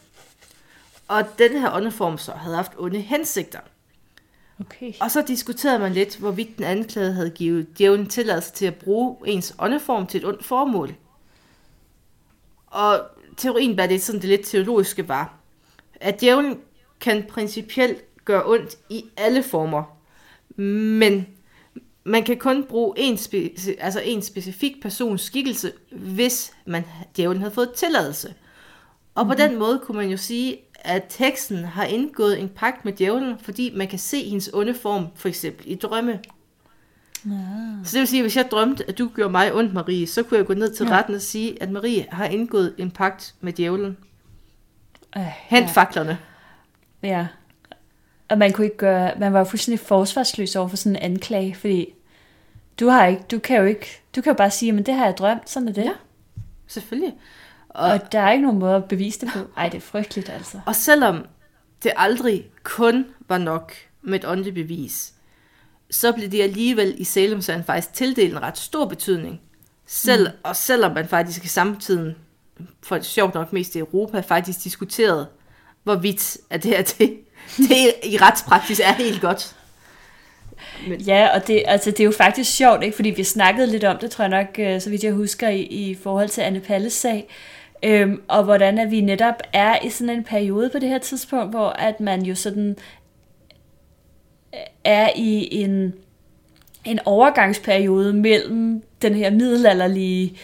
Og 1.08 1.24
den 1.38 1.60
her 1.60 1.74
åndeform 1.74 2.18
så 2.18 2.32
havde 2.32 2.56
haft 2.56 2.72
onde 2.78 3.00
hensigter. 3.00 3.60
okay. 4.60 4.92
Og 5.00 5.10
så 5.10 5.24
diskuterede 5.28 5.78
man 5.78 5.92
lidt, 5.92 6.16
hvorvidt 6.16 6.56
den 6.56 6.64
anklagede 6.64 7.12
havde 7.12 7.30
givet 7.30 7.78
djævlen 7.78 8.08
tilladelse 8.08 8.52
til 8.52 8.66
at 8.66 8.74
bruge 8.74 9.16
ens 9.26 9.54
åndeform 9.58 10.06
til 10.06 10.18
et 10.18 10.26
ondt 10.26 10.44
formål. 10.44 10.94
Og 12.66 13.00
teorien 13.36 13.76
bag 13.76 13.88
det, 13.88 14.02
sådan 14.02 14.20
det 14.20 14.28
lidt 14.28 14.46
teologiske 14.46 15.08
var, 15.08 15.34
at 16.00 16.20
djævlen 16.20 16.60
kan 17.00 17.26
principielt 17.28 18.24
gøre 18.24 18.42
ondt 18.46 18.78
i 18.88 19.04
alle 19.16 19.42
former, 19.42 19.99
men 20.62 21.26
man 22.04 22.22
kan 22.24 22.36
kun 22.38 22.64
bruge 22.68 22.94
en, 22.98 23.14
spe- 23.14 23.76
altså 23.78 24.00
en 24.04 24.22
specifik 24.22 24.82
persons 24.82 25.20
skikkelse, 25.22 25.72
hvis 25.92 26.52
man 26.66 26.84
djævlen 27.16 27.42
havde 27.42 27.54
fået 27.54 27.72
tilladelse. 27.72 28.34
Og 29.14 29.26
på 29.26 29.34
den 29.34 29.58
måde 29.58 29.80
kunne 29.84 29.96
man 29.98 30.08
jo 30.11 30.16
sige, 30.16 30.56
at 30.74 31.04
teksten 31.08 31.64
har 31.64 31.84
indgået 31.84 32.40
en 32.40 32.48
pagt 32.48 32.84
med 32.84 32.92
djævlen, 32.92 33.34
fordi 33.42 33.72
man 33.76 33.88
kan 33.88 33.98
se 33.98 34.24
hendes 34.24 34.50
onde 34.52 34.74
form, 34.74 35.06
for 35.14 35.28
eksempel 35.28 35.64
i 35.70 35.74
drømme. 35.74 36.20
Ja. 37.26 37.30
Så 37.84 37.90
det 37.92 38.00
vil 38.00 38.06
sige, 38.08 38.20
at 38.20 38.24
hvis 38.24 38.36
jeg 38.36 38.48
drømte, 38.50 38.88
at 38.88 38.98
du 38.98 39.11
gjorde 39.14 39.30
mig 39.30 39.54
ondt, 39.54 39.74
Marie, 39.74 40.06
så 40.06 40.22
kunne 40.22 40.38
jeg 40.38 40.46
gå 40.46 40.54
ned 40.54 40.74
til 40.74 40.86
Ja. 40.86 40.92
retten 40.92 41.14
og 41.14 41.20
sige, 41.20 41.62
at 41.62 41.70
Marie 41.70 42.06
har 42.12 42.24
indgået 42.26 42.74
en 42.78 42.90
pagt 42.90 43.34
med 43.40 43.52
djævlen. 43.52 43.96
Øh, 45.16 45.22
Hent 45.22 45.66
ja. 45.66 45.72
faklerne. 45.72 46.18
Ja. 47.02 47.26
Og 48.30 48.38
man 48.38 48.52
kunne 48.52 48.64
ikke 48.64 48.76
gøre, 48.76 49.12
man 49.18 49.32
var 49.32 49.44
fuldstændig 49.44 49.80
forsvarsløs 49.80 50.56
over 50.56 50.68
for 50.68 50.76
sådan 50.76 50.96
en 50.96 51.02
anklage, 51.02 51.54
fordi 51.54 51.94
du 52.80 52.88
har 52.88 53.06
ikke, 53.06 53.22
du 53.30 53.38
kan 53.38 53.56
jo 53.56 53.64
ikke, 53.64 54.02
du 54.16 54.20
kan 54.20 54.30
jo 54.30 54.36
bare 54.36 54.50
sige, 54.50 54.72
men 54.72 54.86
det 54.86 54.94
har 54.94 55.04
jeg 55.04 55.16
drømt, 55.16 55.50
sådan 55.50 55.68
er 55.68 55.72
det. 55.72 55.84
Ja. 55.84 55.92
Selvfølgelig. 56.66 57.14
Og, 57.68 57.90
Og 57.90 58.12
der 58.12 58.20
er 58.20 58.32
ikke 58.32 58.42
nogen 58.42 58.58
måde 58.58 58.76
at 58.76 58.84
bevise 58.84 59.20
det 59.20 59.28
på. 59.32 59.38
Ej, 59.56 59.68
det 59.68 59.76
er 59.76 59.82
frygteligt 59.82 60.28
altså. 60.28 60.60
og 60.66 60.76
selvom 60.76 61.26
det 61.82 61.92
aldrig 61.96 62.50
kun 62.62 63.06
var 63.28 63.38
nok 63.38 63.72
med 64.02 64.18
et 64.18 64.24
åndeligt 64.24 64.54
bevis, 64.54 65.12
så 65.90 66.12
blev 66.12 66.30
det 66.30 66.42
alligevel 66.42 66.94
i 66.98 67.04
salem 67.04 67.40
sagen 67.40 67.64
faktisk 67.64 67.92
tildelt 67.92 68.32
en 68.32 68.42
ret 68.42 68.58
stor 68.58 68.84
betydning. 68.84 69.40
Selv, 69.86 70.28
mm. 70.28 70.34
Og 70.42 70.56
selvom 70.56 70.94
man 70.94 71.08
faktisk 71.08 71.44
i 71.44 71.48
samtiden, 71.48 72.16
for 72.82 72.96
er 72.96 73.00
sjovt 73.02 73.34
nok 73.34 73.52
mest 73.52 73.74
i 73.74 73.78
Europa, 73.78 74.20
faktisk 74.20 74.64
diskuterede, 74.64 75.28
hvorvidt 75.82 76.36
at 76.50 76.62
det 76.62 76.70
her 76.70 76.82
det, 76.82 77.20
det 77.68 77.95
i 78.05 78.16
retspraksis 78.16 78.80
er 78.80 78.93
helt 78.93 79.20
godt. 79.20 79.57
Ja, 81.07 81.28
og 81.34 81.47
det, 81.47 81.62
altså, 81.66 81.91
det 81.91 82.01
er 82.01 82.05
jo 82.05 82.11
faktisk 82.11 82.57
sjovt, 82.57 82.82
ikke? 82.82 82.97
fordi 82.97 83.11
vi 83.11 83.24
snakkede 83.24 83.66
lidt 83.66 83.84
om 83.84 83.99
det, 83.99 84.11
tror 84.11 84.24
jeg 84.24 84.45
nok, 84.45 84.59
øh, 84.59 84.80
så 84.80 84.91
vidt 84.91 85.05
jeg 85.05 85.12
husker, 85.12 85.49
i, 85.49 85.61
i 85.61 85.95
forhold 86.03 86.28
til 86.28 86.41
Anne 86.41 86.61
Palles 86.61 86.93
sag, 86.93 87.28
øhm, 87.82 88.22
og 88.28 88.45
hvordan 88.45 88.78
at 88.78 88.91
vi 88.91 89.01
netop 89.01 89.34
er 89.53 89.84
i 89.84 89.91
sådan 89.91 90.16
en 90.16 90.24
periode 90.24 90.70
på 90.70 90.78
det 90.78 90.88
her 90.88 90.99
tidspunkt, 90.99 91.51
hvor 91.51 91.68
at 91.68 92.01
man 92.01 92.22
jo 92.22 92.34
sådan 92.34 92.76
øh, 94.55 94.61
er 94.84 95.11
i 95.16 95.49
en, 95.62 95.95
en 96.84 96.99
overgangsperiode 97.05 98.12
mellem 98.12 98.82
den 99.03 99.14
her 99.14 99.30
middelalderlige, 99.30 100.36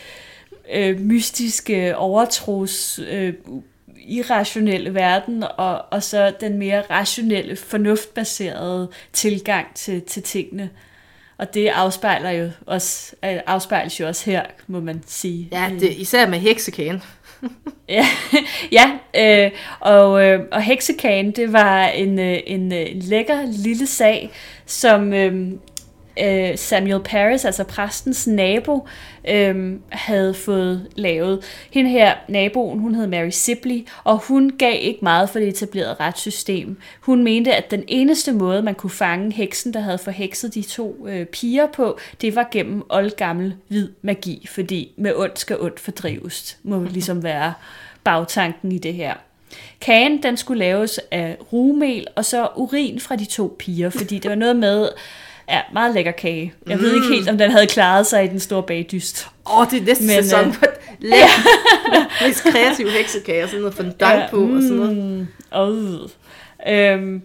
øh, 0.73 1.01
mystiske, 1.01 1.97
overtros, 1.97 3.01
øh, 3.09 3.35
irrationelle 4.07 4.95
verden, 4.95 5.45
og, 5.59 5.85
og 5.91 6.03
så 6.03 6.33
den 6.41 6.59
mere 6.59 6.83
rationelle, 6.91 7.57
fornuftbaserede 7.57 8.89
tilgang 9.13 9.67
til, 9.75 10.03
til 10.03 10.23
tingene. 10.23 10.71
Og 11.39 11.55
det 11.55 11.69
afspejler 11.69 12.31
jo 12.31 12.51
også, 12.67 13.17
øh, 13.25 13.39
afspejles 13.47 14.01
jo 14.01 14.07
også 14.07 14.31
her, 14.31 14.43
må 14.67 14.81
man 14.81 15.03
sige. 15.07 15.49
Ja, 15.53 15.71
det, 15.81 15.93
især 15.93 16.29
med 16.29 16.39
heksekagen. 16.39 17.03
Ja, 17.89 18.07
ja 18.73 18.91
øh, 19.17 19.51
og, 19.81 20.25
øh, 20.25 20.41
og 20.53 20.63
heksekagen, 20.63 21.31
det 21.31 21.53
var 21.53 21.87
en, 21.87 22.19
øh, 22.19 22.39
en, 22.47 22.73
øh, 22.73 22.91
en 22.91 22.99
lækker 22.99 23.43
lille 23.47 23.87
sag, 23.87 24.31
som 24.67 25.13
øh, 25.13 25.53
øh, 26.25 26.59
Samuel 26.59 27.03
Paris, 27.05 27.45
altså 27.45 27.65
præstens 27.65 28.27
nabo, 28.27 28.89
øh, 29.29 29.75
havde 29.89 30.35
fået 30.35 30.89
lavet. 30.97 31.45
Hende 31.71 31.91
her, 31.91 32.15
naboen, 32.29 32.79
hun 32.79 32.95
hed 32.95 33.07
Mary 33.07 33.31
Sibley, 33.31 33.87
og 34.05 34.19
hun 34.19 34.53
gav 34.59 34.77
ikke 34.81 34.99
meget 35.03 35.31
for 35.31 35.39
det 35.39 35.49
etablerede 35.49 35.97
retssystem. 36.01 36.77
Hun 37.01 37.25
mente, 37.25 37.55
at 37.55 37.71
den 37.71 37.85
eneste 37.89 38.33
måde, 38.33 38.63
man 38.63 38.75
kunne 38.75 38.91
fange 38.91 39.33
heksen, 39.33 39.75
der 39.75 39.81
havde 39.81 39.99
forhekset 39.99 40.55
de 40.55 40.63
to 40.63 41.07
øh, 41.09 41.27
piger 41.27 41.67
på, 41.67 41.99
det 42.21 42.37
var 42.37 42.49
gennem 42.53 42.83
oldgammel 42.89 43.55
hvid 43.69 43.89
magi, 44.03 44.47
fordi 44.51 44.93
med 44.97 45.13
ondt 45.17 45.39
skal 45.39 45.61
ondt 45.61 45.81
fordrives, 45.81 46.59
må 46.63 46.85
ligesom 46.97 47.23
være 47.23 47.55
bagtanken 48.05 48.73
i 48.73 48.79
det 48.79 48.95
her. 48.95 49.15
Kagen, 49.81 50.23
den 50.23 50.37
skulle 50.37 50.59
laves 50.59 51.01
af 51.11 51.37
rugemel 51.53 52.07
og 52.17 52.25
så 52.25 52.49
urin 52.57 53.01
fra 53.01 53.17
de 53.17 53.25
to 53.25 53.57
piger, 53.59 53.91
fordi 53.91 54.19
det 54.19 54.29
var 54.29 54.35
noget 54.35 54.57
med, 54.57 54.89
Ja, 55.49 55.61
meget 55.73 55.95
lækker 55.95 56.13
kage. 56.13 56.53
Jeg 56.67 56.77
mm. 56.77 56.83
ved 56.83 56.95
ikke 56.95 57.07
helt, 57.07 57.29
om 57.29 57.39
den 57.39 57.51
havde 57.51 57.67
klaret 57.67 58.07
sig 58.07 58.25
i 58.25 58.29
den 58.29 58.41
store 58.41 58.63
bagdyst. 58.63 59.29
Åh, 59.47 59.59
oh, 59.59 59.71
det 59.71 59.81
er 59.81 59.85
næste 59.85 60.05
Men, 60.05 60.23
sæson 60.23 60.47
øh, 60.47 60.55
på 60.55 60.65
lækker, 61.01 62.25
hvis 62.25 62.41
kreativ 62.41 62.89
heksekage 62.91 63.43
og 63.43 63.49
sådan 63.49 63.61
noget 63.61 63.77
fondant 63.77 64.03
ja, 64.03 64.29
på 64.31 64.37
og 64.37 64.63
sådan 64.63 64.77
noget. 64.77 64.97
Mm, 64.97 65.27
oh. 65.51 66.11
øhm, 66.69 67.23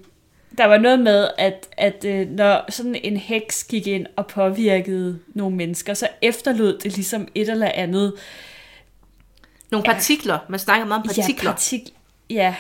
der 0.58 0.66
var 0.66 0.78
noget 0.78 1.00
med, 1.00 1.28
at, 1.38 1.68
at 1.78 2.06
øh, 2.06 2.30
når 2.30 2.72
sådan 2.72 2.96
en 2.96 3.18
heks 3.18 3.64
gik 3.64 3.88
ind 3.88 4.06
og 4.16 4.28
påvirkede 4.28 5.20
nogle 5.34 5.56
mennesker, 5.56 5.94
så 5.94 6.08
efterlod 6.22 6.78
det 6.78 6.96
ligesom 6.96 7.28
et 7.36 7.50
eller 7.50 7.72
andet. 7.74 8.14
Nogle 9.72 9.86
partikler. 9.86 10.40
Man 10.50 10.60
snakker 10.60 10.86
meget 10.86 11.02
om 11.02 11.08
partikler. 11.08 11.50
Ja, 11.50 11.56
partik- 11.56 11.94
ja. 12.30 12.56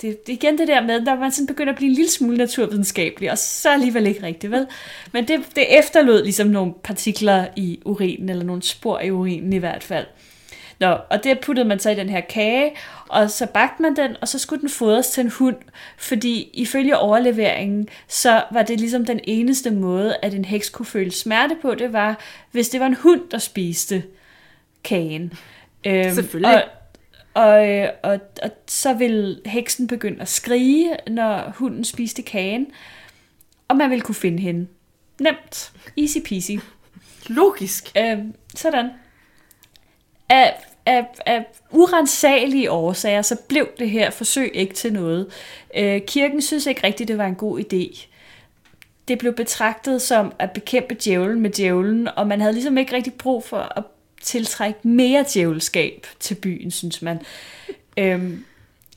Det, 0.00 0.26
det 0.26 0.32
er 0.32 0.36
igen 0.36 0.58
det 0.58 0.68
der 0.68 0.80
med, 0.80 1.06
der 1.06 1.18
man 1.18 1.32
sådan 1.32 1.46
begynder 1.46 1.72
at 1.72 1.76
blive 1.76 1.88
en 1.88 1.94
lille 1.94 2.10
smule 2.10 2.36
naturvidenskabelig, 2.36 3.30
og 3.30 3.38
så 3.38 3.72
alligevel 3.72 4.06
ikke 4.06 4.22
rigtigt, 4.22 4.52
vel? 4.52 4.66
Men 5.12 5.28
det, 5.28 5.40
det 5.56 5.78
efterlod 5.78 6.22
ligesom 6.22 6.46
nogle 6.46 6.72
partikler 6.82 7.46
i 7.56 7.80
urinen, 7.84 8.28
eller 8.28 8.44
nogle 8.44 8.62
spor 8.62 9.00
i 9.00 9.10
urinen 9.10 9.52
i 9.52 9.58
hvert 9.58 9.82
fald. 9.82 10.06
Nå, 10.80 10.96
og 11.10 11.24
det 11.24 11.40
puttede 11.40 11.68
man 11.68 11.78
så 11.78 11.90
i 11.90 11.94
den 11.94 12.08
her 12.08 12.20
kage, 12.20 12.72
og 13.08 13.30
så 13.30 13.46
bagte 13.46 13.82
man 13.82 13.96
den, 13.96 14.16
og 14.20 14.28
så 14.28 14.38
skulle 14.38 14.60
den 14.60 14.68
fodres 14.70 15.10
til 15.10 15.20
en 15.20 15.30
hund, 15.30 15.56
fordi 15.96 16.50
ifølge 16.54 16.96
overleveringen, 16.96 17.88
så 18.08 18.42
var 18.50 18.62
det 18.62 18.80
ligesom 18.80 19.04
den 19.04 19.20
eneste 19.24 19.70
måde, 19.70 20.16
at 20.22 20.34
en 20.34 20.44
heks 20.44 20.70
kunne 20.70 20.86
føle 20.86 21.10
smerte 21.10 21.56
på, 21.62 21.74
det 21.74 21.92
var, 21.92 22.20
hvis 22.50 22.68
det 22.68 22.80
var 22.80 22.86
en 22.86 22.94
hund, 22.94 23.20
der 23.30 23.38
spiste 23.38 24.02
kagen. 24.84 25.32
Øhm, 25.86 26.14
Selvfølgelig. 26.14 26.54
Og, 26.54 26.81
og, 27.34 27.68
øh, 27.68 27.88
og, 28.02 28.20
og 28.42 28.50
så 28.66 28.94
ville 28.94 29.40
heksen 29.46 29.86
begynde 29.86 30.20
at 30.20 30.28
skrige, 30.28 30.96
når 31.08 31.52
hunden 31.56 31.84
spiste 31.84 32.22
kagen, 32.22 32.66
og 33.68 33.76
man 33.76 33.90
ville 33.90 34.02
kunne 34.02 34.14
finde 34.14 34.42
hende. 34.42 34.66
Nemt. 35.20 35.72
Easy 35.98 36.18
peasy. 36.24 36.52
Logisk. 37.26 37.92
Øhm, 37.98 38.34
sådan. 38.54 38.90
Af, 40.28 40.64
af, 40.86 41.06
af 41.26 41.44
urensagelige 41.70 42.70
årsager, 42.70 43.22
så 43.22 43.36
blev 43.48 43.68
det 43.78 43.90
her 43.90 44.10
forsøg 44.10 44.50
ikke 44.54 44.74
til 44.74 44.92
noget. 44.92 45.26
Øh, 45.76 46.00
kirken 46.06 46.42
synes 46.42 46.66
ikke 46.66 46.86
rigtigt, 46.86 47.08
det 47.08 47.18
var 47.18 47.26
en 47.26 47.34
god 47.34 47.60
idé. 47.60 48.06
Det 49.08 49.18
blev 49.18 49.34
betragtet 49.34 50.02
som 50.02 50.32
at 50.38 50.50
bekæmpe 50.50 50.96
djævlen 51.04 51.40
med 51.40 51.50
djævlen, 51.50 52.08
og 52.08 52.26
man 52.26 52.40
havde 52.40 52.52
ligesom 52.52 52.78
ikke 52.78 52.96
rigtig 52.96 53.14
brug 53.14 53.44
for 53.44 53.72
at 53.76 53.84
tiltrække 54.22 54.88
mere 54.88 55.24
djævelskab 55.34 56.06
til 56.20 56.34
byen, 56.34 56.70
synes 56.70 57.02
man. 57.02 57.20
Øhm, 57.96 58.44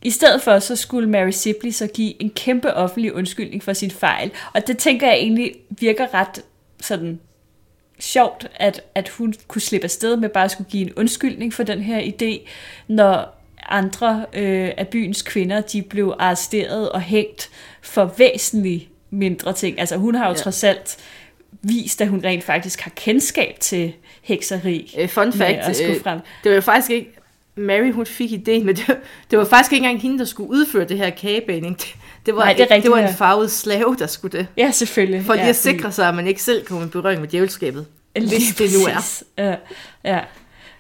I 0.01 0.09
stedet 0.09 0.41
for, 0.41 0.59
så 0.59 0.75
skulle 0.75 1.09
Mary 1.09 1.31
Sibley 1.31 1.71
så 1.71 1.87
give 1.87 2.21
en 2.21 2.29
kæmpe 2.29 2.73
offentlig 2.73 3.13
undskyldning 3.13 3.63
for 3.63 3.73
sin 3.73 3.91
fejl, 3.91 4.31
og 4.53 4.67
det 4.67 4.77
tænker 4.77 5.07
jeg 5.07 5.15
egentlig 5.15 5.55
virker 5.69 6.13
ret 6.13 6.41
sådan 6.81 7.19
sjovt, 7.99 8.47
at, 8.55 8.81
at 8.95 9.09
hun 9.09 9.33
kunne 9.47 9.61
slippe 9.61 9.85
afsted 9.85 10.17
med 10.17 10.29
bare 10.29 10.45
at 10.45 10.51
skulle 10.51 10.69
give 10.69 10.87
en 10.87 10.93
undskyldning 10.93 11.53
for 11.53 11.63
den 11.63 11.81
her 11.81 12.01
idé, 12.01 12.49
når 12.87 13.41
andre 13.69 14.25
øh, 14.33 14.71
af 14.77 14.87
byens 14.87 15.21
kvinder, 15.21 15.61
de 15.61 15.81
blev 15.81 16.15
arresteret 16.19 16.89
og 16.89 17.01
hængt 17.01 17.49
for 17.81 18.13
væsentligt 18.17 18.89
mindre 19.09 19.53
ting. 19.53 19.79
Altså 19.79 19.97
hun 19.97 20.15
har 20.15 20.25
jo 20.25 20.31
ja. 20.31 20.37
Trods 20.37 20.63
alt 20.63 20.97
vist, 21.61 22.01
at 22.01 22.07
hun 22.07 22.23
rent 22.23 22.43
faktisk 22.43 22.81
har 22.81 22.91
kendskab 22.95 23.59
til 23.59 23.93
hekseri. 24.25 24.95
Øh, 24.99 25.09
fun 25.09 25.33
fact, 25.33 25.81
øh, 25.81 26.01
frem. 26.03 26.19
det 26.43 26.49
var 26.49 26.55
jo 26.55 26.61
faktisk 26.61 26.91
ikke, 26.91 27.11
Mary 27.57 27.91
hun 27.91 28.05
fik 28.05 28.31
ideen, 28.31 28.65
men 28.65 28.75
det, 28.75 28.97
det 29.31 29.39
var 29.39 29.45
faktisk 29.45 29.73
ikke 29.73 29.83
engang 29.85 30.01
hende, 30.01 30.19
der 30.19 30.25
skulle 30.25 30.49
udføre 30.49 30.85
det 30.85 30.97
her 30.97 31.09
kagebagning. 31.09 31.77
Det, 31.77 31.95
det, 32.25 32.35
var, 32.35 32.43
Nej, 32.43 32.53
det 32.53 32.59
er 32.59 32.63
rigtigt, 32.63 32.83
det 32.83 32.91
var 33.01 33.07
en 33.07 33.13
farvet 33.13 33.51
slave, 33.51 33.95
der 33.99 34.07
skulle 34.07 34.37
det. 34.37 34.47
Ja, 34.57 34.71
selvfølgelig. 34.71 35.25
For 35.25 35.33
lige 35.33 35.43
ja, 35.43 35.49
at 35.49 35.55
sikre 35.55 35.91
sig, 35.91 36.07
at 36.09 36.15
man 36.15 36.27
ikke 36.27 36.43
selv 36.43 36.65
kommer 36.65 36.85
i 36.85 36.89
berøring 36.89 37.21
med 37.21 37.29
djævelskabet. 37.29 37.85
Hvis 38.19 38.55
det 38.57 38.69
nu 38.79 38.85
er. 38.85 39.23
Ja, 39.45 39.55
ja. 40.13 40.19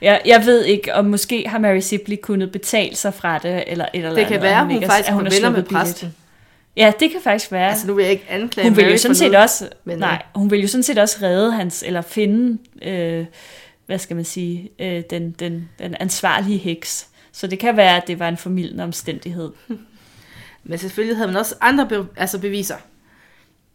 Ja, 0.01 0.17
jeg 0.25 0.45
ved 0.45 0.65
ikke, 0.65 0.93
om 0.95 1.05
måske 1.05 1.47
har 1.49 1.59
Mary 1.59 1.79
Sibley 1.79 2.17
kunnet 2.21 2.51
betale 2.51 2.95
sig 2.95 3.13
fra 3.13 3.37
det, 3.37 3.63
eller 3.67 3.85
et 3.85 3.89
eller 3.93 4.09
Det 4.09 4.17
andet. 4.17 4.27
kan 4.27 4.37
og 4.37 4.43
være, 4.43 4.63
hun, 4.63 4.71
er- 4.83 4.87
faktisk 4.87 5.09
at 5.09 5.15
var 5.15 5.21
er 5.21 5.29
venner 5.29 5.49
med 5.49 5.63
sluppet 5.65 5.67
billigt. 5.67 6.15
Ja, 6.77 6.93
det 6.99 7.11
kan 7.11 7.21
faktisk 7.21 7.51
være. 7.51 7.69
Altså 7.69 7.87
nu 7.87 7.93
vil 7.93 8.03
jeg 8.03 8.11
ikke 8.11 8.25
anklage 8.29 8.69
hun 8.69 8.77
vil 8.77 8.85
Mary 8.85 8.93
jo 8.93 8.97
sådan 8.97 9.15
set 9.15 9.31
noget. 9.31 9.43
også, 9.43 9.69
men, 9.83 9.93
øh, 9.93 9.99
nej, 9.99 10.23
hun 10.35 10.51
vil 10.51 10.61
jo 10.61 10.67
sådan 10.67 10.83
set 10.83 10.97
også 10.97 11.17
redde 11.21 11.51
hans, 11.51 11.83
eller 11.87 12.01
finde, 12.01 12.57
øh, 12.81 13.25
hvad 13.85 13.99
skal 13.99 14.15
man 14.15 14.25
sige, 14.25 14.69
øh, 14.79 15.03
den, 15.09 15.31
den, 15.31 15.69
den 15.79 15.95
ansvarlige 15.99 16.57
heks. 16.57 17.07
Så 17.31 17.47
det 17.47 17.59
kan 17.59 17.77
være, 17.77 17.97
at 17.97 18.07
det 18.07 18.19
var 18.19 18.27
en 18.29 18.37
formidlende 18.37 18.83
omstændighed. 18.83 19.51
Men 20.63 20.77
selvfølgelig 20.77 21.17
havde 21.17 21.27
man 21.27 21.37
også 21.37 21.55
andre 21.61 21.87
be- 21.87 22.07
altså 22.17 22.39
beviser. 22.39 22.77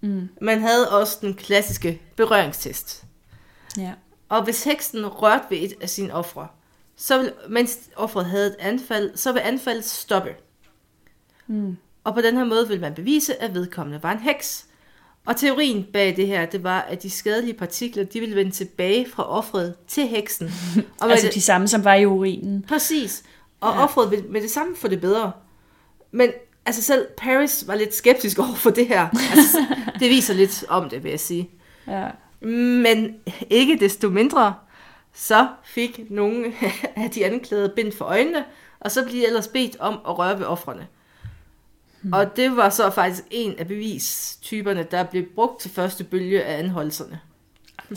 Mm. 0.01 0.29
Man 0.41 0.61
havde 0.61 0.91
også 0.91 1.19
den 1.21 1.35
klassiske 1.35 2.01
berøringstest. 2.17 3.05
Ja. 3.79 3.93
Og 4.29 4.45
hvis 4.45 4.65
heksen 4.65 5.07
rørte 5.07 5.45
ved 5.51 5.59
et 5.59 5.73
af 5.83 5.89
sine 5.89 6.15
ofre, 6.15 6.49
så 6.97 7.19
vil, 7.19 7.33
mens 7.49 7.79
offeret 7.97 8.27
havde 8.27 8.47
et 8.47 8.57
anfald, 8.59 9.17
så 9.17 9.33
vil 9.33 9.41
anfaldet 9.45 9.85
stoppe. 9.85 10.31
Mm. 11.47 11.77
Og 12.05 12.15
på 12.15 12.21
den 12.21 12.37
her 12.37 12.45
måde 12.45 12.69
vil 12.69 12.81
man 12.81 12.95
bevise, 12.95 13.43
at 13.43 13.55
vedkommende 13.55 14.03
var 14.03 14.13
en 14.13 14.19
heks. 14.19 14.67
Og 15.27 15.37
teorien 15.37 15.87
bag 15.93 16.17
det 16.17 16.27
her, 16.27 16.47
det 16.47 16.65
var, 16.65 16.81
at 16.81 17.03
de 17.03 17.11
skadelige 17.11 17.55
partikler, 17.55 18.05
de 18.05 18.21
ville 18.21 18.37
vende 18.37 18.51
tilbage 18.51 19.07
fra 19.11 19.29
offeret 19.29 19.75
til 19.89 20.07
heksen. 20.07 20.51
Og 21.01 21.11
Altså 21.11 21.27
det, 21.27 21.35
de 21.35 21.41
samme, 21.41 21.69
som 21.69 21.85
var 21.85 21.95
i 21.95 22.07
urinen. 22.07 22.65
Præcis. 22.69 23.23
Og 23.61 23.73
Ja. 23.73 23.79
ja. 23.79 23.85
offeret 23.85 24.11
vil 24.11 24.25
med 24.29 24.43
det 24.43 24.51
samme 24.51 24.77
få 24.77 24.89
det 24.89 25.01
bedre. 25.01 25.33
Men 26.11 26.31
altså 26.67 26.83
selv 26.83 27.07
Paris 27.17 27.65
var 27.67 27.75
lidt 27.75 27.95
skeptisk 27.95 28.39
over 28.39 28.55
for 28.55 28.71
det 28.71 28.87
her. 28.87 29.09
Altså, 29.37 29.67
det 30.01 30.11
viser 30.11 30.35
lidt 30.35 30.65
om 30.69 30.91
det, 30.91 31.03
vil 31.05 31.11
jeg 31.11 31.21
sige. 31.21 31.51
Ja. 31.87 32.09
Men 32.47 33.17
ikke 33.51 33.77
desto 33.81 34.09
mindre, 34.11 34.55
så 35.15 35.49
fik 35.65 36.01
nogle 36.11 36.53
af 36.97 37.11
de 37.11 37.25
anklagede 37.27 37.73
bind 37.77 37.93
for 37.93 38.05
øjnene, 38.05 38.45
og 38.81 38.91
så 38.91 39.03
blev 39.05 39.15
de 39.15 39.27
ellers 39.27 39.49
bedt 39.49 39.77
om 39.81 39.99
at 40.09 40.19
røre 40.19 40.39
ved 40.39 40.47
offrene. 40.47 40.87
Hmm. 42.03 42.13
Og 42.13 42.37
det 42.37 42.57
var 42.57 42.69
så 42.71 42.91
faktisk 42.91 43.23
en 43.31 43.55
af 43.59 43.67
bevistyperne, 43.69 44.87
der 44.91 45.03
blev 45.03 45.25
brugt 45.35 45.61
til 45.61 45.71
første 45.71 46.05
bølge 46.05 46.45
af 46.45 46.59
anholdelserne. 46.59 47.21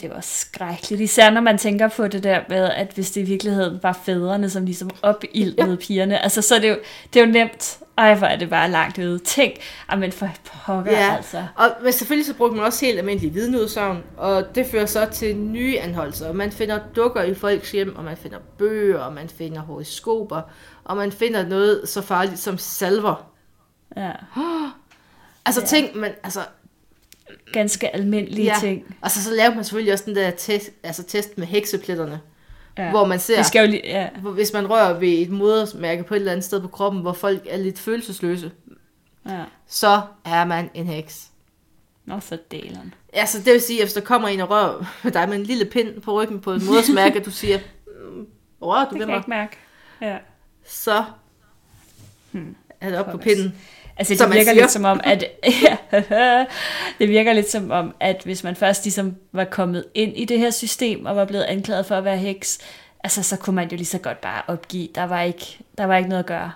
Det 0.01 0.09
var 0.09 0.21
skrækkeligt, 0.21 1.01
især 1.01 1.29
når 1.29 1.41
man 1.41 1.57
tænker 1.57 1.87
på 1.87 2.07
det 2.07 2.23
der 2.23 2.41
med, 2.49 2.69
at 2.69 2.91
hvis 2.95 3.11
det 3.11 3.21
i 3.21 3.23
virkeligheden 3.23 3.79
var 3.83 3.99
fædrene, 4.05 4.49
som 4.49 4.65
ligesom 4.65 4.89
opildnede 5.01 5.69
ja. 5.69 5.75
pigerne, 5.75 6.23
altså 6.23 6.41
så 6.41 6.55
er 6.55 6.59
det 6.59 6.69
jo, 6.69 6.77
det 7.13 7.21
er 7.21 7.25
jo 7.25 7.31
nemt. 7.31 7.79
Ej, 7.97 8.15
hvor 8.15 8.27
er 8.27 8.35
det 8.37 8.49
bare 8.49 8.71
langt 8.71 8.97
ude. 8.97 9.19
Tænk, 9.19 9.53
ej, 9.89 9.97
men 9.97 10.11
for 10.11 10.29
pokker, 10.65 10.91
Ja, 10.91 11.15
altså. 11.15 11.45
og 11.55 11.69
men 11.83 11.93
selvfølgelig 11.93 12.25
så 12.25 12.33
brugte 12.33 12.55
man 12.55 12.65
også 12.65 12.85
helt 12.85 12.99
almindelige 12.99 13.33
vidneudsagn, 13.33 14.03
og 14.17 14.55
det 14.55 14.65
fører 14.65 14.85
så 14.85 15.07
til 15.11 15.35
nye 15.35 15.79
anholdelser. 15.79 16.33
Man 16.33 16.51
finder 16.51 16.79
dukker 16.95 17.21
i 17.21 17.33
folks 17.33 17.71
hjem, 17.71 17.95
og 17.95 18.03
man 18.03 18.17
finder 18.17 18.37
bøger, 18.57 18.99
og 18.99 19.13
man 19.13 19.29
finder 19.29 19.61
horoskoper, 19.61 20.41
og 20.83 20.97
man 20.97 21.11
finder 21.11 21.47
noget 21.47 21.89
så 21.89 22.01
farligt 22.01 22.39
som 22.39 22.57
salver. 22.57 23.32
Ja, 23.97 24.11
Altså 25.45 25.61
Ja. 25.61 25.67
ting, 25.67 25.97
man, 25.97 26.11
altså, 26.23 26.39
ganske 27.53 27.95
almindelige 27.95 28.45
Ja. 28.45 28.55
ting. 28.59 28.95
og 29.01 29.11
så, 29.11 29.23
så 29.23 29.31
lavede 29.31 29.55
man 29.55 29.63
selvfølgelig 29.63 29.93
også 29.93 30.05
den 30.05 30.15
der 30.15 30.31
test, 30.31 30.69
altså 30.83 31.03
test 31.03 31.37
med 31.37 31.47
heksepletterne, 31.47 32.19
Ja. 32.77 32.89
hvor 32.89 33.05
man 33.05 33.19
ser, 33.19 33.35
Det 33.37 33.45
skal 33.45 33.65
jo 33.65 33.71
lige, 33.71 33.81
ja. 33.85 34.09
hvis 34.33 34.53
man 34.53 34.69
rører 34.69 34.99
ved 34.99 35.09
et 35.09 35.29
modersmærke 35.29 36.03
på 36.03 36.13
et 36.13 36.19
eller 36.19 36.31
andet 36.31 36.45
sted 36.45 36.61
på 36.61 36.67
kroppen, 36.67 37.01
hvor 37.01 37.13
folk 37.13 37.41
er 37.49 37.57
lidt 37.57 37.79
følelsesløse, 37.79 38.51
ja. 39.29 39.43
så 39.67 40.01
er 40.25 40.45
man 40.45 40.69
en 40.73 40.87
heks. 40.87 41.27
Nå, 42.05 42.19
for 42.19 42.35
delen. 42.51 42.93
Altså, 43.13 43.37
det 43.39 43.53
vil 43.53 43.61
sige, 43.61 43.79
at 43.79 43.85
hvis 43.85 43.93
der 43.93 44.01
kommer 44.01 44.27
en 44.27 44.39
og 44.39 44.49
rører 44.49 44.85
ved 45.03 45.11
dig 45.21 45.29
med 45.29 45.37
en 45.37 45.43
lille 45.43 45.65
pind 45.65 46.01
på 46.01 46.21
ryggen 46.21 46.39
på 46.41 46.51
et 46.51 46.63
modersmærke, 46.65 47.19
du 47.25 47.31
siger, 47.31 47.59
"Mm, 48.11 48.27
rører 48.61 48.89
du 48.89 48.89
Det 48.89 48.99
ved 48.99 49.05
kan 49.05 49.09
jeg 49.13 49.15
mig, 49.17 49.17
ikke 49.17 49.29
mærke. 49.29 49.57
Ja. 50.13 50.17
så 50.65 51.03
Hmm. 52.31 52.55
er 52.81 52.89
det 52.89 52.99
op 52.99 53.11
på 53.11 53.17
pinden. 53.17 53.55
Altså, 53.97 54.15
Som 54.15 54.25
det 54.25 54.29
man 54.29 54.37
virker 54.37 54.53
lidt 54.53 54.71
som 54.71 54.85
om, 54.85 55.01
at 55.03 55.19
det 56.99 57.09
virker 57.09 57.33
lidt 57.33 57.51
som 57.51 57.71
om, 57.71 57.95
at 57.99 58.21
hvis 58.25 58.43
man 58.43 58.55
først 58.55 58.83
ligesom 58.85 59.15
var 59.31 59.43
kommet 59.43 59.85
ind 59.93 60.17
i 60.17 60.25
det 60.25 60.39
her 60.39 60.51
system 60.51 61.05
og 61.05 61.15
var 61.15 61.25
blevet 61.25 61.43
anklaget 61.43 61.85
for 61.85 61.95
at 61.95 62.03
være 62.03 62.17
heks, 62.17 62.59
altså 63.03 63.23
så 63.23 63.37
kunne 63.37 63.55
man 63.55 63.69
jo 63.71 63.75
lige 63.75 63.85
så 63.85 63.97
godt 63.97 64.21
bare 64.21 64.41
opgive. 64.47 64.87
Der 64.95 65.03
var 65.03 65.21
ikke, 65.21 65.57
der 65.77 65.85
var 65.85 65.97
ikke 65.97 66.09
noget 66.09 66.23
at 66.23 66.27
gøre. 66.27 66.51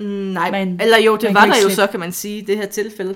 Mm, 0.00 0.06
nej, 0.06 0.50
men, 0.50 0.80
eller 0.80 0.98
jo, 0.98 1.16
det 1.16 1.22
man 1.22 1.34
var 1.34 1.46
der 1.46 1.62
jo 1.62 1.70
så, 1.70 1.86
kan 1.86 2.00
man 2.00 2.12
sige, 2.12 2.38
i 2.38 2.40
det 2.40 2.56
her 2.56 2.66
tilfælde. 2.66 3.14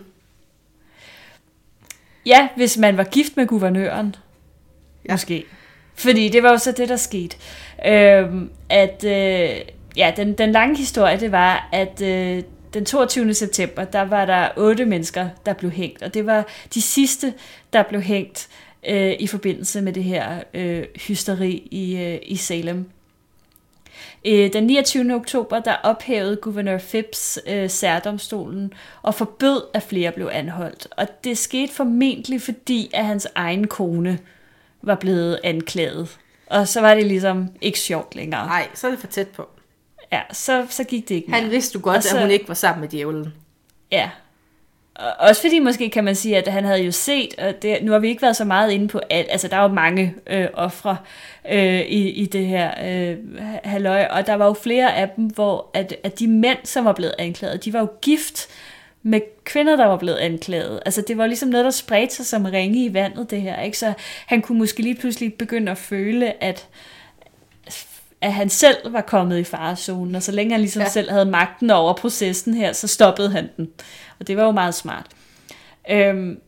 Ja, 2.27 2.49
hvis 2.57 2.77
man 2.79 2.97
var 2.97 3.05
gift 3.05 3.37
med 3.37 3.47
guvernøren. 3.47 4.16
Ja. 4.16 5.09
Ja. 5.09 5.12
Måske. 5.12 5.45
Fordi 5.95 6.29
det 6.29 6.43
var 6.43 6.51
jo 6.51 6.59
så 6.59 6.73
det, 6.73 6.89
der 6.89 6.97
skete. 6.97 7.37
Øhm, 7.87 8.51
at, 8.69 9.05
øh, 9.05 9.61
ja, 9.97 10.12
den, 10.16 10.33
den 10.33 10.53
lange 10.53 10.77
historie, 10.77 11.21
det 11.21 11.33
var, 11.33 11.69
at 11.73 12.03
øh, 12.03 12.43
den 12.75 12.85
22. 12.85 13.35
september, 13.35 13.85
der 13.85 14.03
var 14.03 14.25
der 14.25 14.49
otte 14.57 14.85
mennesker, 14.85 15.29
der 15.47 15.53
blev 15.53 15.71
hængt. 15.71 16.03
Og 16.03 16.14
det 16.14 16.27
var 16.27 16.47
de 16.75 16.83
sidste, 16.83 17.35
der 17.73 17.83
blev 17.83 18.01
hængt 18.01 18.49
øh, 18.89 19.12
i 19.19 19.27
forbindelse 19.27 19.83
med 19.83 19.93
det 19.93 20.05
her 20.05 20.43
øh, 20.55 20.85
hysteri 20.97 21.69
i, 21.71 21.97
øh, 21.97 22.19
i 22.23 22.37
Salem. 22.37 22.91
Øh, 24.25 24.53
Den 24.53 24.64
29. 24.64 25.14
oktober, 25.14 25.61
der 25.61 25.75
ophævede 25.83 26.37
guvernør 26.37 26.79
Phipps 26.79 27.39
øh, 27.47 27.71
særdomstolen 27.71 28.73
og 29.03 29.14
forbød, 29.14 29.62
at 29.75 29.83
flere 29.83 30.12
blev 30.12 30.31
anholdt. 30.33 30.89
Og 30.97 31.07
det 31.25 31.39
skete 31.39 31.73
formentlig, 31.73 32.43
fordi 32.43 32.91
at 32.95 33.05
hans 33.05 33.29
egen 33.35 33.66
kone 33.66 34.19
var 34.83 34.95
blevet 34.95 35.41
anklaget. 35.45 36.19
Og 36.47 36.69
så 36.69 36.81
var 36.81 36.95
det 36.95 37.07
ligesom 37.07 37.49
ikke 37.61 37.79
sjovt 37.79 38.14
længere. 38.14 38.47
Nej, 38.47 38.69
så 38.75 38.87
er 38.87 38.91
det 38.91 39.01
for 39.01 39.07
tæt 39.07 39.29
på. 39.29 39.49
Ja, 40.13 40.21
så, 40.33 40.67
så 40.71 40.85
gik 40.85 41.09
det 41.09 41.15
ikke 41.15 41.31
mere. 41.31 41.41
Han 41.41 41.51
vidste 41.51 41.79
du 41.79 41.83
godt, 41.83 41.97
Og 41.97 42.03
så- 42.03 42.17
at 42.17 42.23
hun 42.23 42.31
ikke 42.31 42.49
var 42.49 42.55
sammen 42.55 42.81
med 42.81 42.89
djævlen. 42.89 43.35
Ja. 43.93 44.11
Og 44.95 45.07
også 45.29 45.41
fordi 45.43 45.59
måske 45.59 45.91
kan 45.91 46.05
man 46.05 46.15
sige, 46.15 46.37
at 46.37 46.49
han 46.49 46.65
havde 46.65 46.83
jo 46.83 46.93
set, 46.93 47.35
og 47.39 47.63
det, 47.63 47.79
nu 47.83 47.93
har 47.93 47.99
vi 47.99 48.09
ikke 48.09 48.23
været 48.23 48.37
så 48.37 48.45
meget 48.45 48.71
inde 48.71 48.89
på 48.89 49.01
alt, 49.11 49.27
altså 49.31 49.49
der 49.49 49.57
er 49.57 49.63
jo 49.63 49.69
mange 49.69 50.15
øh, 50.27 50.47
ofre 50.55 50.97
øh, 51.51 51.81
i, 51.81 52.09
i 52.11 52.27
det 52.27 52.47
her 52.47 52.71
øh, 52.85 53.17
halløj, 53.65 54.05
og 54.11 54.27
der 54.27 54.35
var 54.35 54.47
jo 54.47 54.53
flere 54.53 54.95
af 54.97 55.09
dem, 55.17 55.25
hvor 55.25 55.71
at, 55.75 55.95
at 56.05 56.19
de 56.19 56.29
mænd, 56.29 56.59
som 56.65 56.85
var 56.85 56.93
blevet 56.93 57.15
anklaget, 57.19 57.65
de 57.65 57.73
var 57.73 57.81
jo 57.81 57.89
gift 58.03 58.47
med 59.03 59.21
kvinder, 59.45 59.77
der 59.77 59.87
var 59.87 59.97
blevet 59.97 60.17
anklaget. 60.17 60.81
Altså 60.87 61.01
det 61.09 61.19
var 61.19 61.27
ligesom 61.27 61.49
noget, 61.49 61.65
der 61.65 61.71
spredte 61.71 62.15
sig 62.15 62.27
som 62.27 62.45
ringe 62.45 62.85
i 62.85 62.95
vandet, 62.95 63.31
det 63.31 63.41
her. 63.43 63.63
Ikke? 63.63 63.79
Så 63.79 63.93
han 64.27 64.43
kunne 64.43 64.59
måske 64.59 64.83
lige 64.83 64.95
pludselig 64.95 65.35
begynde 65.35 65.73
at 65.73 65.79
føle, 65.79 66.43
at 66.43 66.67
at 68.21 68.33
han 68.33 68.49
selv 68.49 68.77
var 68.93 69.01
kommet 69.01 69.39
i 69.39 69.45
farezonen, 69.45 70.14
og 70.14 70.23
så 70.23 70.33
længe 70.33 70.53
han 70.53 70.61
ligesom 70.61 70.83
Ja. 70.83 70.89
selv 70.89 71.11
havde 71.11 71.25
magten 71.27 71.71
over 71.71 71.93
processen 71.93 72.55
her, 72.55 72.73
så 72.73 72.87
stoppede 72.89 73.31
han 73.31 73.49
den. 73.57 73.69
Og 74.21 74.27
det 74.27 74.37
var 74.37 74.45
jo 74.45 74.51
meget 74.51 74.75
smart. 74.75 75.07
Øhm, 75.91 76.41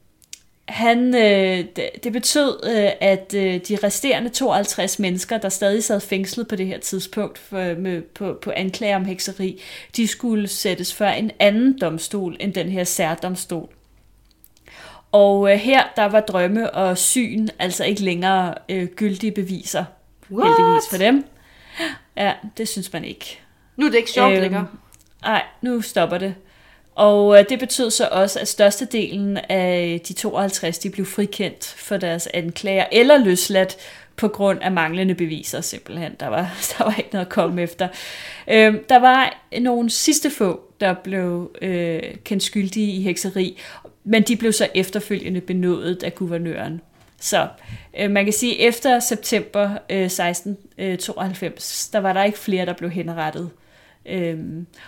han, 0.69 1.15
øh, 1.15 1.65
det, 1.77 1.91
det 2.05 2.13
betød, 2.13 2.61
øh, 2.65 2.91
at 3.01 3.35
øh, 3.37 3.61
de 3.69 3.79
resterende 3.85 4.29
52 4.29 4.99
mennesker, 4.99 5.39
der 5.39 5.49
stadig 5.49 5.85
sad 5.85 6.01
fængslet 6.01 6.49
på 6.49 6.57
det 6.57 6.67
her 6.67 6.79
tidspunkt 6.79 7.39
for, 7.39 7.79
med, 7.81 8.03
på, 8.03 8.39
på 8.43 8.51
anklager 8.57 8.97
om 8.97 9.05
hekseri, 9.05 9.61
de 9.97 10.07
skulle 10.07 10.49
sættes 10.49 10.95
før 10.95 11.09
en 11.09 11.31
anden 11.39 11.79
domstol 11.79 12.37
end 12.41 12.55
den 12.55 12.69
her 12.69 12.85
særdomstol. 12.85 13.69
Og 15.13 15.53
øh, 15.53 15.59
her, 15.59 15.83
der 15.97 16.05
var 16.05 16.21
drømme 16.21 16.71
og 16.71 16.99
syn 16.99 17.49
altså 17.59 17.85
ikke 17.85 18.03
længere 18.03 18.55
øh, 18.69 18.87
gyldige 18.89 19.33
beviser. 19.33 19.85
What? 20.31 20.47
Heldigvis 20.49 20.89
for 20.91 20.97
dem. 20.97 21.25
Ja, 22.21 22.33
det 22.57 22.69
synes 22.69 22.93
man 22.93 23.05
ikke. 23.05 23.41
Nu 23.77 23.87
er 23.87 23.91
det 23.91 23.99
ikke 23.99 24.11
sjovt 24.11 24.33
øhm, 24.33 24.41
længere. 24.41 24.67
Nej, 25.23 25.43
nu 25.63 25.81
stopper 25.81 26.19
det. 26.19 26.35
Og 26.95 27.39
øh, 27.39 27.45
det 27.49 27.59
betød 27.59 27.91
så 27.91 28.09
også, 28.13 28.41
at 28.41 28.49
størstedelen 28.49 29.37
af 29.37 30.01
de 30.09 30.13
52, 30.13 30.79
de 30.79 30.91
blev 30.91 31.07
frikendt 31.07 31.75
for 31.79 31.97
deres 31.97 32.29
anklager, 32.35 32.85
eller 32.93 33.19
løsladt 33.19 33.77
på 34.17 34.29
grund 34.29 34.59
af 34.63 34.73
manglende 34.73 35.15
beviser 35.15 35.61
simpelthen. 35.61 36.13
Der 36.21 36.27
var, 36.27 36.41
der 36.79 36.85
var 36.85 36.95
ikke 36.99 37.11
noget 37.13 37.27
at 37.27 37.33
komme 37.33 37.63
efter. 37.63 37.89
Øh, 38.49 38.75
der 38.89 38.99
var 38.99 39.47
nogle 39.61 39.91
sidste 39.91 40.31
få, 40.31 40.61
der 40.81 40.95
blev 40.95 41.51
øh, 41.63 42.03
kendt 42.25 42.43
skyldige 42.43 42.93
i 42.93 43.03
hekseri, 43.03 43.59
men 44.05 44.23
de 44.23 44.37
blev 44.37 44.53
så 44.53 44.69
efterfølgende 44.75 45.41
benådet 45.41 46.03
af 46.03 46.15
guvernøren. 46.15 46.81
Så 47.21 47.49
øh, 47.99 48.11
man 48.11 48.25
kan 48.25 48.33
sige, 48.33 48.63
at 48.63 48.69
efter 48.69 49.01
september 49.01 49.79
øh, 49.91 50.05
1692, 50.05 51.89
øh, 51.89 51.93
der 51.93 51.99
var 51.99 52.13
der 52.13 52.25
ikke 52.25 52.39
flere, 52.39 52.67
der 52.67 52.73
blev 52.73 52.91
henrettet. 52.91 53.51
Øh, 54.07 54.39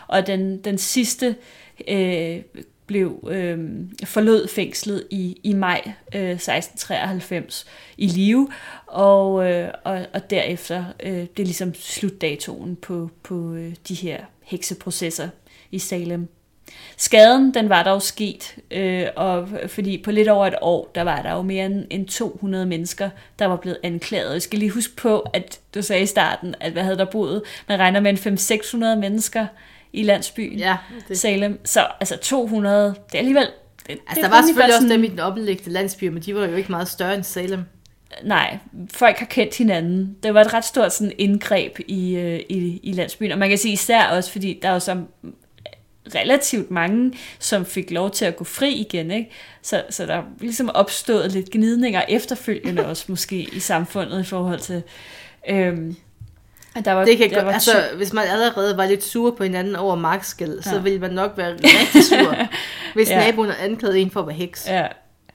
og 0.09 0.27
den, 0.27 0.65
den 0.65 0.79
sidste 0.79 1.37
øh, 1.89 2.43
blev 2.87 3.29
øh, 3.31 3.59
forlod 4.05 4.49
fængslet 4.49 5.07
i, 5.11 5.41
i 5.43 5.53
maj 5.53 5.93
øh, 6.15 6.31
1693 6.31 7.67
i 7.97 8.07
live, 8.07 8.49
og, 8.87 9.51
øh, 9.51 9.71
og, 9.85 10.07
og 10.15 10.31
derefter 10.31 10.85
øh, 11.03 11.13
det 11.13 11.39
er 11.39 11.45
ligesom 11.45 11.75
slutdatoen 11.75 12.77
på, 12.77 13.11
på 13.23 13.55
øh, 13.55 13.75
de 13.89 13.95
her 13.95 14.25
hekseprocesser 14.43 15.29
i 15.71 15.79
Salem. 15.79 16.29
Skaden, 16.97 17.55
den 17.55 17.69
var 17.69 17.83
dog 17.83 18.03
sket, 18.03 18.57
øh, 18.71 19.07
og 19.17 19.49
fordi 19.67 20.03
på 20.05 20.11
lidt 20.11 20.29
over 20.29 20.47
et 20.47 20.55
år, 20.61 20.91
der 20.95 21.03
var 21.03 21.23
der 21.23 21.33
jo 21.33 21.43
mere 21.43 21.67
end, 21.67 21.85
end 21.91 22.09
200 22.09 22.67
mennesker, 22.67 23.11
der 23.39 23.47
var 23.47 23.57
blevet 23.57 23.79
anklaget. 23.83 24.33
Jeg 24.33 24.43
skal 24.43 24.59
lige 24.59 24.71
huske 24.71 24.97
på, 24.97 25.19
at 25.21 25.61
du 25.75 25.83
sagde 25.83 26.03
i 26.03 26.07
starten, 26.07 26.55
at 26.61 26.73
hvad 26.73 26.83
havde 26.83 26.99
der 26.99 27.05
boet? 27.05 27.43
Man 27.69 27.79
regner 27.79 28.01
med 28.01 28.11
en 28.27 28.39
500-600 28.95 28.99
mennesker 29.01 29.47
i 29.93 30.03
landsbyen 30.03 30.59
Ja, 30.59 30.77
det. 31.09 31.19
Salem. 31.19 31.61
Så 31.65 31.87
altså 32.01 32.17
200, 32.17 32.87
det 32.87 32.95
er 33.15 33.19
alligevel... 33.19 33.47
Det, 33.87 33.91
Altså, 33.91 33.99
det 34.15 34.17
der 34.17 34.25
er 34.25 34.29
var 34.31 34.43
selvfølgelig 34.47 34.57
godt 34.57 34.69
også 34.71 34.89
sådan- 34.89 34.91
dem 34.91 35.05
i 35.05 35.09
den 35.09 35.21
oplægte 35.21 35.71
landsby, 35.71 36.05
men 36.05 36.23
de 36.23 36.35
var 36.35 36.47
jo 36.47 36.55
ikke 36.57 36.71
meget 36.73 36.89
større 36.89 37.15
end 37.15 37.23
Salem. 37.25 37.65
Nej, 38.25 38.59
folk 38.95 39.17
har 39.19 39.27
kendt 39.27 39.57
hinanden. 39.59 40.17
Det 40.23 40.35
var 40.35 40.41
et 40.41 40.55
ret 40.55 40.65
stort 40.65 40.93
sådan, 40.95 41.13
indgreb 41.19 41.79
i, 41.89 42.17
øh, 42.17 42.41
i, 42.49 42.81
i 42.83 42.93
landsbyen. 42.93 43.33
Og 43.33 43.39
man 43.39 43.49
kan 43.49 43.59
sige 43.59 43.73
især 43.73 44.05
også, 44.07 44.33
fordi 44.33 44.59
der 44.63 44.69
er 44.69 44.73
jo 44.73 44.79
så 44.79 44.97
relativt 46.15 46.71
mange, 46.71 47.13
som 47.39 47.67
fik 47.67 47.91
lov 47.91 48.11
til 48.11 48.25
at 48.25 48.37
gå 48.37 48.45
fri 48.45 48.73
igen. 48.73 49.11
Ikke? 49.11 49.31
Så, 49.63 49.83
så 49.91 50.07
der 50.07 50.15
er 50.15 50.23
ligesom 50.41 50.71
opstået 50.75 51.33
lidt 51.33 51.51
gnidninger 51.51 52.03
efterfølgende 52.09 52.87
også 52.87 53.05
måske 53.09 53.49
i 53.53 53.61
samfundet 53.61 54.21
i 54.21 54.25
forhold 54.25 54.61
til... 54.61 54.83
Øhm, 55.49 55.97
der 56.85 56.93
var, 56.93 57.05
Det 57.05 57.19
kan 57.19 57.31
der 57.31 57.35
godt, 57.35 57.47
var 57.47 57.53
altså, 57.53 57.83
hvis 57.97 58.13
man 58.13 58.25
allerede 58.29 58.77
var 58.77 58.87
lidt 58.87 59.05
sur 59.05 59.31
på 59.31 59.43
hinanden 59.43 59.77
over 59.77 59.95
markskæld, 59.95 60.55
ja. 60.55 60.71
så 60.71 60.79
ville 60.79 60.99
man 60.99 61.11
nok 61.11 61.33
være 61.37 61.53
rigtig 61.53 62.05
sur, 62.05 62.37
hvis 62.95 63.11
ja. 63.11 63.19
Naboen 63.19 63.51
anklaget 63.61 64.03
en 64.03 64.11
for 64.11 64.21
at 64.21 64.27
være 64.27 64.37
heks. 64.37 64.67
Ja. 64.69 64.87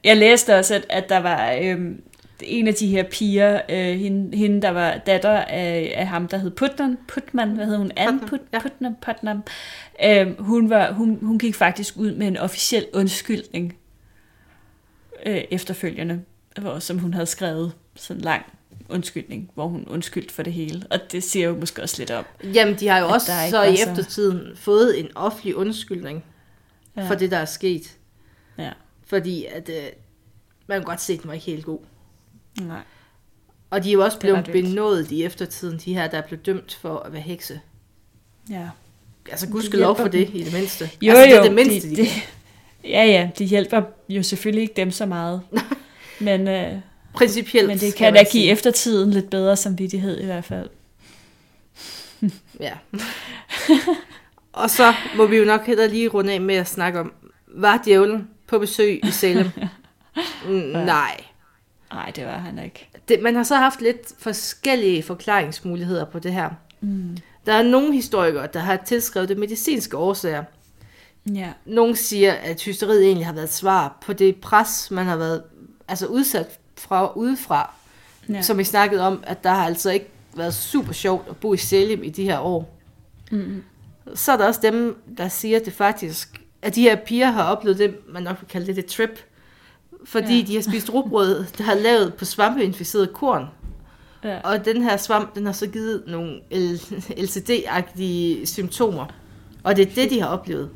Jeg 0.03 0.17
læste 0.17 0.55
også, 0.55 0.75
at, 0.75 0.85
at 0.89 1.09
der 1.09 1.17
var 1.17 1.57
øhm, 1.61 2.01
en 2.41 2.67
af 2.67 2.73
de 2.73 2.87
her 2.87 3.03
piger, 3.11 3.61
øh, 3.69 3.99
hende, 3.99 4.37
hende, 4.37 4.61
der 4.61 4.69
var 4.69 4.97
datter 4.97 5.31
af, 5.39 5.93
af 5.95 6.07
ham, 6.07 6.27
der 6.27 6.37
hed 6.37 6.51
Putnam, 6.51 6.97
Putman, 7.07 7.49
hvad 7.49 7.65
hed 7.65 7.77
hun? 7.77 7.91
Anne 7.95 8.19
Putnam, 8.19 8.29
Put, 8.29 8.39
ja. 8.53 8.59
Putnam, 8.61 8.95
Putnam. 9.01 9.43
Øhm, 10.05 10.35
hun, 10.39 10.69
var, 10.69 10.91
hun, 10.91 11.19
hun 11.21 11.39
gik 11.39 11.55
faktisk 11.55 11.97
ud 11.97 12.11
med 12.15 12.27
en 12.27 12.37
officiel 12.37 12.85
undskyldning 12.93 13.77
øh, 15.25 15.41
efterfølgende, 15.51 16.21
hvor, 16.61 16.79
som 16.79 16.97
hun 16.99 17.13
havde 17.13 17.25
skrevet 17.25 17.71
sådan 17.95 18.21
lang 18.21 18.45
undskyldning, 18.89 19.51
hvor 19.53 19.67
hun 19.67 19.87
undskyldte 19.87 20.33
for 20.33 20.43
det 20.43 20.53
hele. 20.53 20.83
Og 20.89 20.99
det 21.11 21.23
siger 21.23 21.47
jo 21.47 21.55
måske 21.55 21.81
også 21.81 21.95
lidt 21.99 22.11
om. 22.11 22.25
Jamen, 22.53 22.75
de 22.75 22.87
har 22.87 22.99
jo 22.99 23.07
også 23.09 23.31
så 23.49 23.63
i 23.63 23.75
så- 23.77 23.89
eftertiden 23.89 24.55
fået 24.57 24.99
en 24.99 25.07
offentlig 25.15 25.55
undskyldning. 25.55 26.23
Ja. 26.97 27.07
for 27.09 27.15
det, 27.15 27.31
der 27.31 27.37
er 27.37 27.45
sket. 27.45 27.97
Ja. 28.57 28.71
Fordi 29.05 29.45
at, 29.45 29.69
øh, 29.69 29.83
man 30.67 30.79
kan 30.79 30.85
godt 30.85 31.01
se, 31.01 31.13
at 31.13 31.21
den 31.21 31.27
var 31.27 31.33
ikke 31.33 31.45
helt 31.45 31.65
god. 31.65 31.79
Nej. 32.61 32.79
Og 33.69 33.83
de 33.83 33.89
er 33.89 33.93
jo 33.93 34.03
også 34.03 34.19
blevet 34.19 34.45
benådet 34.51 35.11
i 35.11 35.23
eftertiden, 35.23 35.79
de 35.85 35.93
her, 35.93 36.07
der 36.07 36.17
er 36.17 36.21
blevet 36.21 36.45
dømt 36.45 36.77
for 36.81 36.99
at 36.99 37.13
være 37.13 37.21
hekse. 37.21 37.59
Ja. 38.49 38.67
Altså, 39.31 39.47
gudskelov 39.49 39.95
for 39.95 40.09
hjælper 40.09 40.31
det, 40.31 40.39
i 40.41 40.43
det 40.43 40.53
mindste. 40.53 40.89
Jo, 41.01 41.13
altså, 41.13 41.35
det 41.35 41.37
jo, 41.37 41.43
det 41.43 41.53
mindste, 41.53 41.89
de, 41.89 41.95
de, 41.95 42.01
de, 42.01 42.09
ja, 42.83 43.05
ja, 43.05 43.29
det 43.37 43.47
hjælper 43.47 43.81
jo 44.09 44.23
selvfølgelig 44.23 44.61
ikke 44.61 44.73
dem 44.75 44.91
så 44.91 45.05
meget. 45.05 45.41
Men, 46.19 46.47
øh, 46.47 46.73
Principielt. 47.13 47.67
men 47.67 47.77
det 47.77 47.91
skal 47.91 48.05
kan 48.05 48.13
da 48.13 48.19
give 48.19 48.31
sige. 48.31 48.51
eftertiden 48.51 49.11
lidt 49.11 49.29
bedre 49.29 49.55
samvittighed 49.55 50.19
i 50.21 50.25
hvert 50.25 50.45
fald. 50.45 50.69
Ja. 52.59 52.73
og 54.53 54.69
så 54.69 54.93
må 55.15 55.25
vi 55.25 55.37
jo 55.37 55.45
nok 55.45 55.65
heller 55.65 55.87
lige 55.87 56.07
runde 56.07 56.33
af 56.33 56.41
med 56.41 56.55
at 56.55 56.67
snakke 56.67 56.99
om, 56.99 57.13
var 57.47 57.81
djævlen 57.85 58.27
på 58.47 58.59
besøg 58.59 58.99
i 59.07 59.11
Salem? 59.11 59.49
Mm, 60.47 60.53
Nej. 60.53 61.23
Nej, 61.91 62.11
det 62.15 62.25
var 62.25 62.37
han 62.37 62.59
ikke. 62.59 62.89
Det, 63.07 63.21
man 63.21 63.35
har 63.35 63.43
så 63.43 63.55
haft 63.55 63.81
lidt 63.81 64.13
forskellige 64.19 65.03
forklaringsmuligheder 65.03 66.05
på 66.05 66.19
det 66.19 66.33
her. 66.33 66.49
Mm. 66.81 67.17
Der 67.45 67.53
er 67.53 67.63
nogle 67.63 67.93
historikere, 67.93 68.47
der 68.53 68.59
har 68.59 68.75
tilskrevet 68.85 69.29
det 69.29 69.37
medicinske 69.37 69.97
årsager. 69.97 70.43
Ja. 71.33 71.49
Nogle 71.65 71.95
siger, 71.95 72.33
at 72.33 72.61
hysteriet 72.61 73.03
egentlig 73.05 73.25
har 73.25 73.33
været 73.33 73.45
et 73.45 73.53
svar 73.53 73.97
på 74.05 74.13
det 74.13 74.35
pres, 74.35 74.91
man 74.91 75.05
har 75.05 75.15
været 75.15 75.43
altså 75.87 76.05
udsat 76.05 76.59
fra 76.77 77.13
udefra. 77.13 77.73
Ja. 78.29 78.41
Som 78.41 78.57
vi 78.57 78.63
snakkede 78.63 79.01
om, 79.01 79.23
at 79.27 79.43
der 79.43 79.49
har 79.49 79.65
altså 79.65 79.91
ikke 79.91 80.09
været 80.35 80.53
super 80.53 80.93
sjovt 80.93 81.29
at 81.29 81.37
bo 81.37 81.53
i 81.53 81.57
Salem 81.57 82.03
i 82.03 82.09
de 82.09 82.23
her 82.23 82.39
år. 82.39 82.77
Mm. 83.31 83.63
Så 84.15 84.31
er 84.31 84.37
der 84.37 84.45
også 84.47 84.59
dem, 84.63 85.01
der 85.17 85.27
siger, 85.27 85.59
at 85.59 85.65
det 85.65 85.73
faktisk, 85.73 86.41
at 86.61 86.75
de 86.75 86.81
her 86.81 86.95
piger 86.95 87.31
har 87.31 87.43
oplevet 87.43 87.77
det, 87.77 87.95
man 88.09 88.23
nok 88.23 88.41
vil 88.41 88.47
kalde 88.49 88.67
det 88.67 88.77
et 88.77 88.85
trip. 88.85 89.19
Fordi 90.07 90.33
Ja. 90.33 90.39
ja. 90.39 90.45
de 90.47 90.55
har 90.55 90.61
spist 90.61 90.93
rugbrød, 90.93 91.45
der 91.57 91.63
har 91.63 91.75
lavet 91.75 92.13
på 92.13 92.25
svampeinficeret 92.25 93.13
korn. 93.13 93.45
Ja. 94.23 94.39
Og 94.43 94.65
den 94.65 94.81
her 94.83 94.97
svamp, 94.97 95.35
den 95.35 95.45
har 95.45 95.53
så 95.53 95.67
givet 95.67 96.03
nogle 96.07 96.39
LCD-agtige 97.17 98.45
symptomer. 98.45 99.05
Og 99.63 99.75
det 99.75 99.87
er 99.89 99.93
det, 99.95 100.09
de 100.09 100.21
har 100.21 100.27
oplevet. 100.27 100.69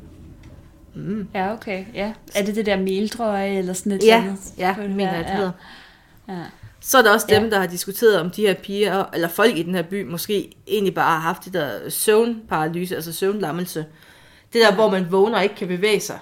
Mm. 0.94 1.28
ja, 1.34 1.52
okay. 1.52 1.84
Ja. 1.94 2.12
Er 2.34 2.44
det 2.44 2.56
det 2.56 2.66
der 2.66 2.76
meldrøje 2.76 3.58
eller 3.58 3.72
sådan 3.72 3.92
et 3.92 4.02
Ja, 4.04 4.16
andet? 4.24 4.38
ja, 4.58 4.74
det 4.80 4.90
mener 4.90 5.14
jeg, 5.14 5.24
det 5.24 5.34
hedder. 5.36 5.52
Ja. 6.28 6.38
Så 6.80 6.98
er 6.98 7.02
der 7.02 7.10
også 7.12 7.26
dem, 7.30 7.44
Ja. 7.44 7.50
der 7.50 7.58
har 7.60 7.66
diskuteret, 7.66 8.20
om 8.20 8.30
de 8.30 8.40
her 8.46 8.54
piger, 8.54 9.04
eller 9.14 9.28
folk 9.28 9.56
i 9.56 9.62
den 9.62 9.74
her 9.74 9.82
by, 9.82 10.04
måske 10.10 10.52
egentlig 10.68 10.94
bare 10.94 11.10
har 11.12 11.20
haft 11.20 11.44
det 11.44 11.52
der 11.52 11.90
søvnparalyse, 11.90 12.94
altså 12.94 13.12
søvnlammelse. 13.12 13.78
Det 13.78 13.86
der, 14.52 14.58
Ja. 14.60 14.66
ja. 14.68 14.74
hvor 14.74 14.90
man 14.90 15.12
vågner 15.12 15.36
og 15.36 15.42
ikke 15.42 15.54
kan 15.54 15.68
bevæge 15.68 16.00
sig. 16.00 16.18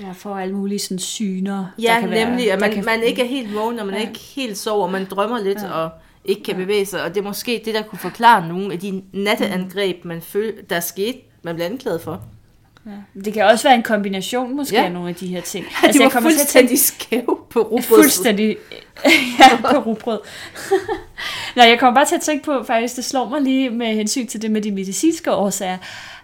Ja, 0.00 0.12
for 0.12 0.36
alle 0.36 0.54
mulige 0.54 0.78
sådan 0.78 0.98
syner. 0.98 1.64
Ja, 1.82 1.92
der 1.94 2.00
kan 2.00 2.10
være- 2.10 2.28
nemlig, 2.28 2.52
at 2.52 2.60
der 2.60 2.66
man, 2.66 2.74
kan- 2.74 2.84
man 2.84 3.02
ikke 3.02 3.22
er 3.22 3.26
helt 3.26 3.54
vågen, 3.54 3.78
og 3.78 3.86
man 3.86 3.94
Ja. 3.94 4.00
ja. 4.00 4.08
ikke 4.08 4.20
helt 4.20 4.58
sover, 4.58 4.88
man 4.90 5.04
drømmer 5.10 5.38
lidt, 5.38 5.58
Ja. 5.58 5.66
ja. 5.66 5.72
og 5.72 5.90
ikke 6.24 6.42
kan 6.42 6.56
bevæge 6.56 6.86
sig, 6.86 7.02
og 7.02 7.08
det 7.14 7.16
er 7.20 7.24
måske 7.24 7.62
det, 7.64 7.74
der 7.74 7.82
kunne 7.82 7.98
forklare 7.98 8.48
nogle 8.48 8.72
af 8.72 8.78
de 8.78 9.02
natteangreb, 9.12 10.04
man 10.04 10.22
føl, 10.22 10.52
der 10.70 10.80
skete, 10.80 11.18
man 11.42 11.54
blev 11.54 11.66
anklaget 11.66 12.00
for. 12.00 12.22
Ja. 12.86 13.20
Det 13.24 13.32
kan 13.32 13.44
også 13.44 13.68
være 13.68 13.74
en 13.74 13.82
kombination 13.82 14.56
måske 14.56 14.76
Ja. 14.76 14.84
af 14.84 14.92
nogle 14.92 15.08
af 15.08 15.14
de 15.14 15.26
her 15.26 15.40
ting. 15.40 15.64
Altså, 15.82 15.98
de 15.98 16.04
var 16.04 16.10
kommer 16.10 16.30
til 16.30 16.36
at 16.36 16.40
fuldstændig 16.40 16.78
skæve 16.78 17.38
på 17.50 17.60
rugbrød. 17.62 17.82
Fuldstændig 17.82 18.56
ja, 19.40 19.56
på 19.72 19.78
rugbrød. 19.78 20.18
Nå, 21.56 21.62
jeg 21.62 21.78
kommer 21.80 21.94
bare 22.00 22.04
til 22.06 22.14
at 22.14 22.20
tænke 22.20 22.44
på, 22.44 22.62
faktisk, 22.66 22.96
det 22.96 23.04
slår 23.04 23.28
mig 23.28 23.42
lige 23.42 23.70
med 23.70 23.86
hensyn 23.94 24.26
til 24.26 24.42
det 24.42 24.50
med 24.50 24.62
de 24.62 24.70
medicinske 24.72 25.32
årsager, 25.32 25.78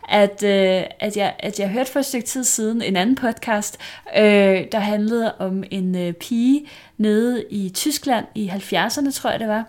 at, 0.09 0.43
øh, 0.43 0.83
at, 1.01 1.17
jeg, 1.17 1.35
at 1.39 1.61
jeg 1.61 1.69
hørte 1.69 1.93
for 1.93 1.99
et 1.99 2.07
stykke 2.07 2.27
tid 2.27 2.45
siden 2.45 2.83
en 2.83 2.97
anden 2.97 3.15
podcast, 3.17 3.79
øh, 4.17 4.65
der 4.73 4.79
handlede 4.79 5.35
om 5.39 5.65
en 5.71 5.97
øh, 5.99 6.13
pige 6.13 6.67
nede 6.99 7.45
i 7.51 7.69
Tyskland 7.69 8.25
i 8.35 8.49
70'erne, 8.49 9.13
tror 9.13 9.31
jeg 9.31 9.41
det 9.41 9.49
var, 9.49 9.65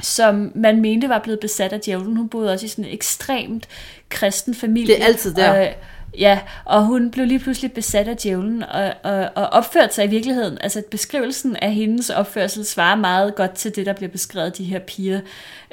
som 0.00 0.52
man 0.54 0.80
mente 0.80 1.08
var 1.08 1.18
blevet 1.18 1.40
besat 1.40 1.72
af 1.72 1.80
djævlen. 1.80 2.16
Hun 2.16 2.28
boede 2.28 2.52
også 2.52 2.66
i 2.66 2.68
sådan 2.68 2.84
en 2.84 2.94
ekstremt 2.94 3.68
kristen 4.08 4.54
familie. 4.54 4.94
Det 4.94 5.02
er 5.02 5.06
altid 5.06 5.34
der. 5.34 5.68
Og, 5.68 5.74
ja, 6.18 6.40
og 6.64 6.86
hun 6.86 7.10
blev 7.10 7.26
lige 7.26 7.38
pludselig 7.38 7.72
besat 7.72 8.08
af 8.08 8.16
djævlen 8.16 8.62
og, 8.62 8.92
og, 9.02 9.30
og 9.34 9.46
opførte 9.46 9.94
sig 9.94 10.04
i 10.04 10.08
virkeligheden. 10.08 10.58
Altså 10.60 10.82
beskrivelsen 10.90 11.56
af 11.56 11.74
hendes 11.74 12.10
opførsel 12.10 12.64
svarer 12.64 12.96
meget 12.96 13.34
godt 13.34 13.54
til 13.54 13.76
det, 13.76 13.86
der 13.86 13.92
bliver 13.92 14.10
beskrevet 14.10 14.46
af 14.46 14.52
de 14.52 14.64
her 14.64 14.78
piger. 14.78 15.20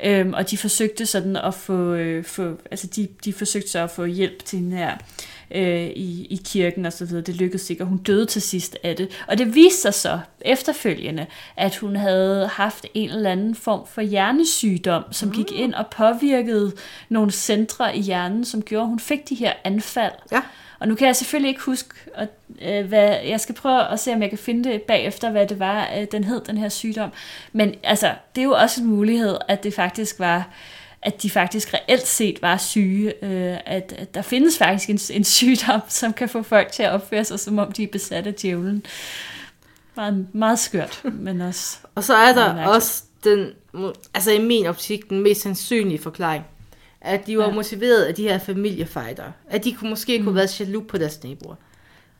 Øhm, 0.03 0.33
og 0.33 0.51
de 0.51 0.57
forsøgte 0.57 1.05
sådan 1.05 1.35
at 1.35 1.53
få, 1.53 1.93
øh, 1.93 2.23
få 2.23 2.57
altså 2.71 2.87
de, 2.87 3.07
de 3.25 3.33
forsøgte 3.33 3.71
så 3.71 3.79
at 3.79 3.91
få 3.91 4.05
hjælp 4.05 4.45
til 4.45 4.59
hende 4.59 4.77
her 4.77 4.97
øh, 5.55 5.87
i, 5.87 6.27
i 6.29 6.41
kirken 6.45 6.85
og 6.85 6.93
så 6.93 7.05
videre. 7.05 7.21
Det 7.21 7.35
lykkedes 7.35 7.69
ikke, 7.69 7.83
og 7.83 7.87
hun 7.87 7.97
døde 7.97 8.25
til 8.25 8.41
sidst 8.41 8.77
af 8.83 8.95
det. 8.95 9.23
Og 9.27 9.37
det 9.37 9.55
viste 9.55 9.81
sig 9.81 9.93
så 9.93 10.19
efterfølgende, 10.41 11.25
at 11.57 11.75
hun 11.75 11.95
havde 11.95 12.47
haft 12.47 12.85
en 12.93 13.09
eller 13.09 13.31
anden 13.31 13.55
form 13.55 13.87
for 13.87 14.01
hjernesygdom, 14.01 15.03
som 15.11 15.31
gik 15.31 15.51
ind 15.51 15.73
og 15.73 15.87
påvirkede 15.87 16.71
nogle 17.09 17.31
centre 17.31 17.97
i 17.97 18.01
hjernen, 18.01 18.45
som 18.45 18.61
gjorde, 18.61 18.83
at 18.83 18.89
hun 18.89 18.99
fik 18.99 19.29
de 19.29 19.35
her 19.35 19.53
anfald. 19.63 20.13
Ja. 20.31 20.41
Og 20.79 20.87
nu 20.87 20.95
kan 20.95 21.07
jeg 21.07 21.15
selvfølgelig 21.15 21.49
ikke 21.49 21.61
huske, 21.61 21.89
at, 22.15 22.29
øh, 22.61 22.85
hvad, 22.85 23.15
jeg 23.27 23.39
skal 23.39 23.55
prøve 23.55 23.87
at 23.87 23.99
se, 23.99 24.13
om 24.13 24.21
jeg 24.21 24.29
kan 24.29 24.37
finde 24.37 24.69
det 24.69 24.81
bagefter, 24.81 25.31
hvad 25.31 25.47
det 25.47 25.59
var, 25.59 25.89
øh, 25.97 26.07
den 26.11 26.23
hed, 26.23 26.41
den 26.41 26.57
her 26.57 26.69
sygdom. 26.69 27.09
Men 27.53 27.75
altså, 27.83 28.11
det 28.35 28.41
er 28.41 28.45
jo 28.45 28.51
også 28.51 28.81
en 28.81 28.87
mulighed, 28.87 29.37
at 29.47 29.63
det 29.63 29.73
faktisk 29.73 30.19
var, 30.19 30.49
at 31.03 31.23
de 31.23 31.29
faktisk 31.29 31.73
reelt 31.73 32.07
set 32.07 32.41
var 32.41 32.57
syge. 32.57 33.25
Øh, 33.25 33.57
at, 33.65 33.93
at 33.97 34.13
der 34.13 34.21
findes 34.21 34.57
faktisk 34.57 34.89
en, 34.89 35.17
en 35.17 35.23
sygdom, 35.23 35.81
som 35.87 36.13
kan 36.13 36.29
få 36.29 36.43
folk 36.43 36.71
til 36.71 36.83
at 36.83 36.91
opføre 36.91 37.25
sig, 37.25 37.39
som 37.39 37.59
om 37.59 37.71
de 37.71 37.83
er 37.83 37.87
besat 37.91 38.27
af 38.27 38.33
djævlen. 38.33 38.85
Meget, 39.95 40.27
meget 40.33 40.59
skørt, 40.59 41.01
men 41.03 41.41
også... 41.41 41.77
Og 41.95 42.03
så 42.03 42.15
er 42.15 42.33
der 42.33 42.65
også 42.65 43.03
den, 43.23 43.49
altså 44.13 44.31
i 44.31 44.41
min 44.41 44.65
optik, 44.65 45.09
den 45.09 45.19
mest 45.19 45.41
sandsynlige 45.41 45.99
forklaring, 45.99 46.43
at 47.01 47.27
de 47.27 47.37
var 47.37 47.47
Ja. 47.47 47.53
motiveret 47.53 48.03
af 48.03 48.15
de 48.15 48.23
her 48.23 48.39
familiefighter. 48.39 49.31
At 49.49 49.63
de 49.63 49.73
kunne 49.73 49.89
måske 49.89 50.19
mm. 50.19 50.25
kunne 50.25 50.35
være 50.35 50.47
jaloux 50.59 50.87
på 50.87 50.97
deres 50.97 51.23
naboer. 51.23 51.55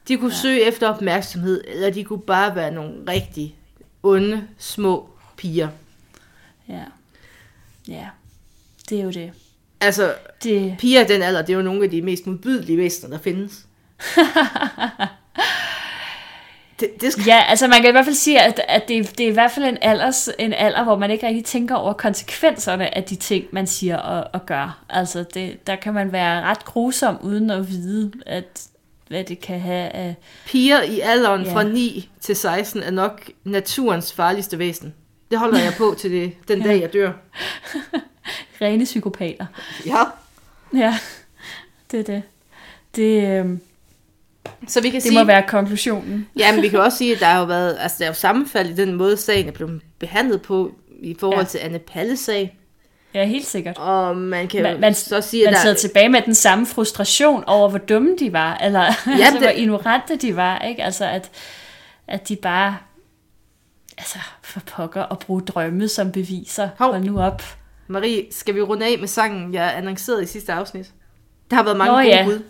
De 0.08 0.18
kunne 0.18 0.34
ja. 0.34 0.40
søge 0.42 0.62
efter 0.62 0.90
opmærksomhed, 0.90 1.64
eller 1.68 1.90
de 1.90 2.04
kunne 2.04 2.22
bare 2.22 2.56
være 2.56 2.72
nogle 2.72 2.94
rigtig 3.08 3.56
onde, 4.04 4.48
små 4.58 5.10
piger. 5.38 5.70
Ja. 6.70 6.84
Ja, 7.88 8.08
det 8.92 9.00
er 9.00 9.04
jo 9.04 9.10
det. 9.10 9.32
Altså, 9.82 10.14
det 10.44 10.76
piger 10.80 11.00
af 11.00 11.08
den 11.08 11.22
alder, 11.22 11.42
det 11.42 11.54
er 11.54 11.58
jo 11.58 11.62
nogle 11.64 11.84
af 11.84 11.90
de 11.90 12.02
mest 12.02 12.28
modbydelige 12.28 12.78
væsener, 12.78 13.10
der 13.10 13.24
findes. 13.24 13.66
det, 16.80 17.02
det 17.02 17.12
skal... 17.12 17.24
Ja, 17.28 17.44
altså 17.48 17.68
man 17.68 17.82
kan 17.82 17.90
i 17.90 17.92
hvert 17.92 18.06
fald 18.06 18.16
sige, 18.16 18.42
at, 18.42 18.62
at 18.68 18.88
det, 18.88 19.18
det 19.18 19.24
er 19.26 19.30
i 19.30 19.34
hvert 19.34 19.52
fald 19.52 19.66
en, 19.66 19.78
alders, 19.82 20.30
en 20.40 20.54
alder, 20.54 20.84
hvor 20.84 20.98
man 20.98 21.12
ikke 21.12 21.28
rigtig 21.28 21.46
tænker 21.46 21.76
over 21.76 21.94
konsekvenserne 21.94 22.98
af 22.98 23.04
de 23.04 23.16
ting, 23.16 23.46
man 23.52 23.68
siger 23.68 23.98
og, 23.98 24.30
og 24.34 24.46
gør. 24.46 24.84
Altså 24.90 25.26
det, 25.34 25.68
der 25.68 25.76
kan 25.76 25.94
man 25.94 26.12
være 26.12 26.42
ret 26.42 26.66
grusom, 26.66 27.18
uden 27.22 27.50
at 27.50 27.70
vide, 27.70 28.12
at, 28.26 28.62
hvad 29.08 29.24
det 29.24 29.40
kan 29.42 29.60
have 29.60 29.90
af 29.90 30.16
Piger 30.46 30.82
i 30.82 31.00
alderen 31.00 31.44
Ja. 31.46 31.54
fra 31.54 31.64
9 31.64 32.10
til 32.22 32.36
16 32.36 32.84
er 32.84 32.92
nok 32.92 33.30
naturens 33.44 34.14
farligste 34.14 34.60
væsen. 34.60 34.94
Det 35.32 35.40
holder 35.40 35.60
jeg 35.60 35.74
på 35.78 35.96
til 36.00 36.12
det, 36.12 36.34
den 36.48 36.62
dag, 36.62 36.82
jeg 36.82 36.94
dør. 36.94 37.12
rene 38.62 38.84
psykopater. 38.86 39.46
Ja. 39.86 40.04
Ja, 40.74 40.98
det 41.92 42.00
er 42.00 42.04
det. 42.04 42.24
Det, 42.96 43.24
øh, 43.46 43.58
Så 44.68 44.82
vi 44.82 44.90
kan 44.90 44.96
det 44.96 45.04
sige... 45.04 45.14
må 45.20 45.24
være 45.24 45.44
konklusionen. 45.48 46.28
Ja, 46.38 46.52
men 46.52 46.62
vi 46.62 46.68
kan 46.70 46.80
også 46.86 46.98
sige, 46.98 47.14
at 47.14 47.20
der 47.20 47.26
har 47.26 47.40
jo 47.40 47.46
været, 47.46 47.78
altså 47.80 47.96
der 48.00 48.06
er 48.06 48.10
jo 48.10 48.14
sammenfald 48.14 48.70
i 48.70 48.74
den 48.76 48.94
måde, 48.96 49.18
sagen 49.18 49.48
er 49.48 49.52
blevet 49.52 49.82
behandlet 50.00 50.42
på 50.42 50.76
i 51.00 51.16
forhold 51.20 51.38
Ja. 51.40 51.44
til 51.50 51.58
Anne 51.58 51.80
Palles 51.80 52.20
sag. 52.20 52.58
Ja, 53.14 53.26
helt 53.26 53.46
sikkert. 53.48 53.78
Og 53.78 54.18
man 54.18 54.48
kan 54.48 54.64
Man, 54.64 54.80
man, 54.80 54.94
så 54.94 55.22
sige, 55.22 55.46
man 55.46 55.54
at 55.54 55.60
sidder 55.60 55.76
der, 55.76 55.80
tilbage 55.82 56.10
med 56.10 56.22
den 56.22 56.36
samme 56.36 56.66
frustration 56.66 57.44
over, 57.48 57.70
hvor 57.70 57.78
dumme 57.80 58.16
de 58.20 58.34
var, 58.34 58.58
eller 58.58 58.80
ja, 58.80 58.92
altså, 59.12 59.32
det- 59.32 59.40
hvor 59.42 59.50
ignorante 59.50 60.16
de 60.16 60.36
var, 60.36 60.60
ikke? 60.60 60.84
Altså, 60.84 61.06
at, 61.06 61.32
at 62.08 62.30
de 62.30 62.36
bare, 62.36 62.78
altså, 63.98 64.20
for 64.42 64.60
pokker 64.60 65.04
at 65.04 65.20
bruge 65.20 65.42
drømme 65.42 65.88
som 65.88 66.12
beviser. 66.12 66.70
Hov. 66.78 66.92
Hold 66.92 67.04
nu 67.04 67.20
op. 67.22 67.44
Marie, 67.92 68.28
skal 68.32 68.56
vi 68.56 68.62
runde 68.62 68.86
af 68.86 68.98
med 69.00 69.08
sangen, 69.08 69.54
jeg 69.54 69.78
annoncerede 69.78 70.24
i 70.24 70.26
sidste 70.26 70.54
afsnit? 70.54 70.94
Der 71.50 71.56
har 71.56 71.64
været 71.64 71.78
mange 71.78 71.92
Nå, 71.92 71.98
gode 71.98 72.08
ja. 72.08 72.26
bud. 72.26 72.44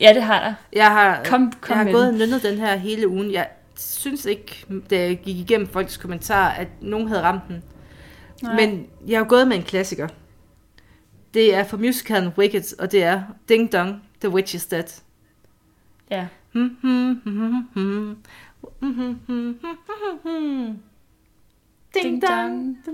Ja, 0.00 0.12
det 0.14 0.22
har 0.22 0.40
der. 0.40 0.54
Jeg 0.72 0.90
har, 0.90 1.24
Kom- 1.24 1.52
kom 1.60 1.68
jeg 1.70 1.76
har 1.76 1.84
med 1.84 1.92
gået 1.92 2.06
og 2.08 2.14
nynnet 2.14 2.42
den 2.42 2.58
her 2.58 2.76
hele 2.76 3.08
ugen. 3.08 3.32
Jeg 3.32 3.48
synes 3.76 4.24
ikke, 4.24 4.64
da 4.90 4.98
jeg 5.00 5.18
gik 5.18 5.36
igennem 5.36 5.66
folks 5.68 5.96
kommentarer, 5.96 6.50
at 6.50 6.68
nogen 6.80 7.08
havde 7.08 7.22
ramt 7.22 7.42
den. 7.48 7.62
Nej. 8.42 8.54
Men 8.56 8.86
jeg 9.06 9.18
har 9.18 9.24
gået 9.24 9.48
med 9.48 9.56
en 9.56 9.62
klassiker. 9.62 10.08
Det 11.34 11.54
er 11.54 11.64
fra 11.64 11.76
musicalen 11.76 12.32
Wicked, 12.38 12.78
og 12.80 12.92
det 12.92 13.02
er 13.04 13.22
Ding 13.48 13.72
Dong, 13.72 14.02
The 14.20 14.28
Witch 14.30 14.54
is 14.54 14.66
Dead. 14.66 14.84
Ja. 16.10 16.26
Ding 21.94 22.22
dong. 22.22 22.78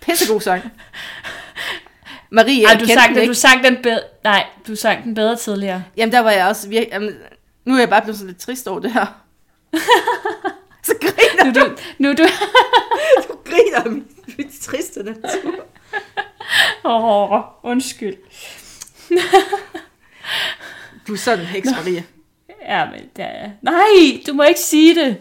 Pissegod 0.00 0.40
sang. 0.40 0.62
Marie, 2.30 2.64
Ej, 2.64 2.70
jeg 2.72 2.80
du 2.80 2.86
sang, 2.86 3.14
den 3.14 3.28
du 3.28 3.34
sang 3.34 3.64
den 3.64 3.76
bedre. 3.82 4.00
Nej, 4.24 4.46
du 4.66 4.76
sang 4.76 5.04
den 5.04 5.14
bedre 5.14 5.36
tidligere. 5.36 5.84
Jamen, 5.96 6.12
der 6.12 6.20
var 6.20 6.30
jeg 6.30 6.46
også 6.46 6.68
virkelig... 6.68 6.92
Jamen, 6.92 7.14
nu 7.64 7.74
er 7.74 7.78
jeg 7.78 7.88
bare 7.88 8.02
blevet 8.02 8.18
sådan 8.18 8.28
lidt 8.28 8.40
trist 8.40 8.68
over 8.68 8.80
det 8.80 8.92
her. 8.92 9.06
Så 10.82 10.94
griner 11.00 11.44
Nu, 11.44 11.52
du, 11.60 11.76
nu 11.98 12.08
du, 12.08 12.16
du 13.28 13.34
griner 13.44 13.80
af 13.84 13.90
mit, 13.90 14.38
mit 14.38 14.46
triste 14.60 15.02
natur. 15.02 15.54
Åh, 16.84 17.32
oh, 17.32 17.42
undskyld. 17.62 18.16
Du 21.06 21.12
er 21.12 21.16
sådan 21.16 21.40
en 21.40 21.46
heks, 21.46 21.68
Maria. 21.76 22.02
Ja, 22.62 22.90
men 22.90 23.00
det 23.16 23.24
er... 23.24 23.50
Nej, 23.62 24.22
du 24.26 24.32
må 24.32 24.42
ikke 24.42 24.60
sige 24.60 24.94
det. 24.94 25.16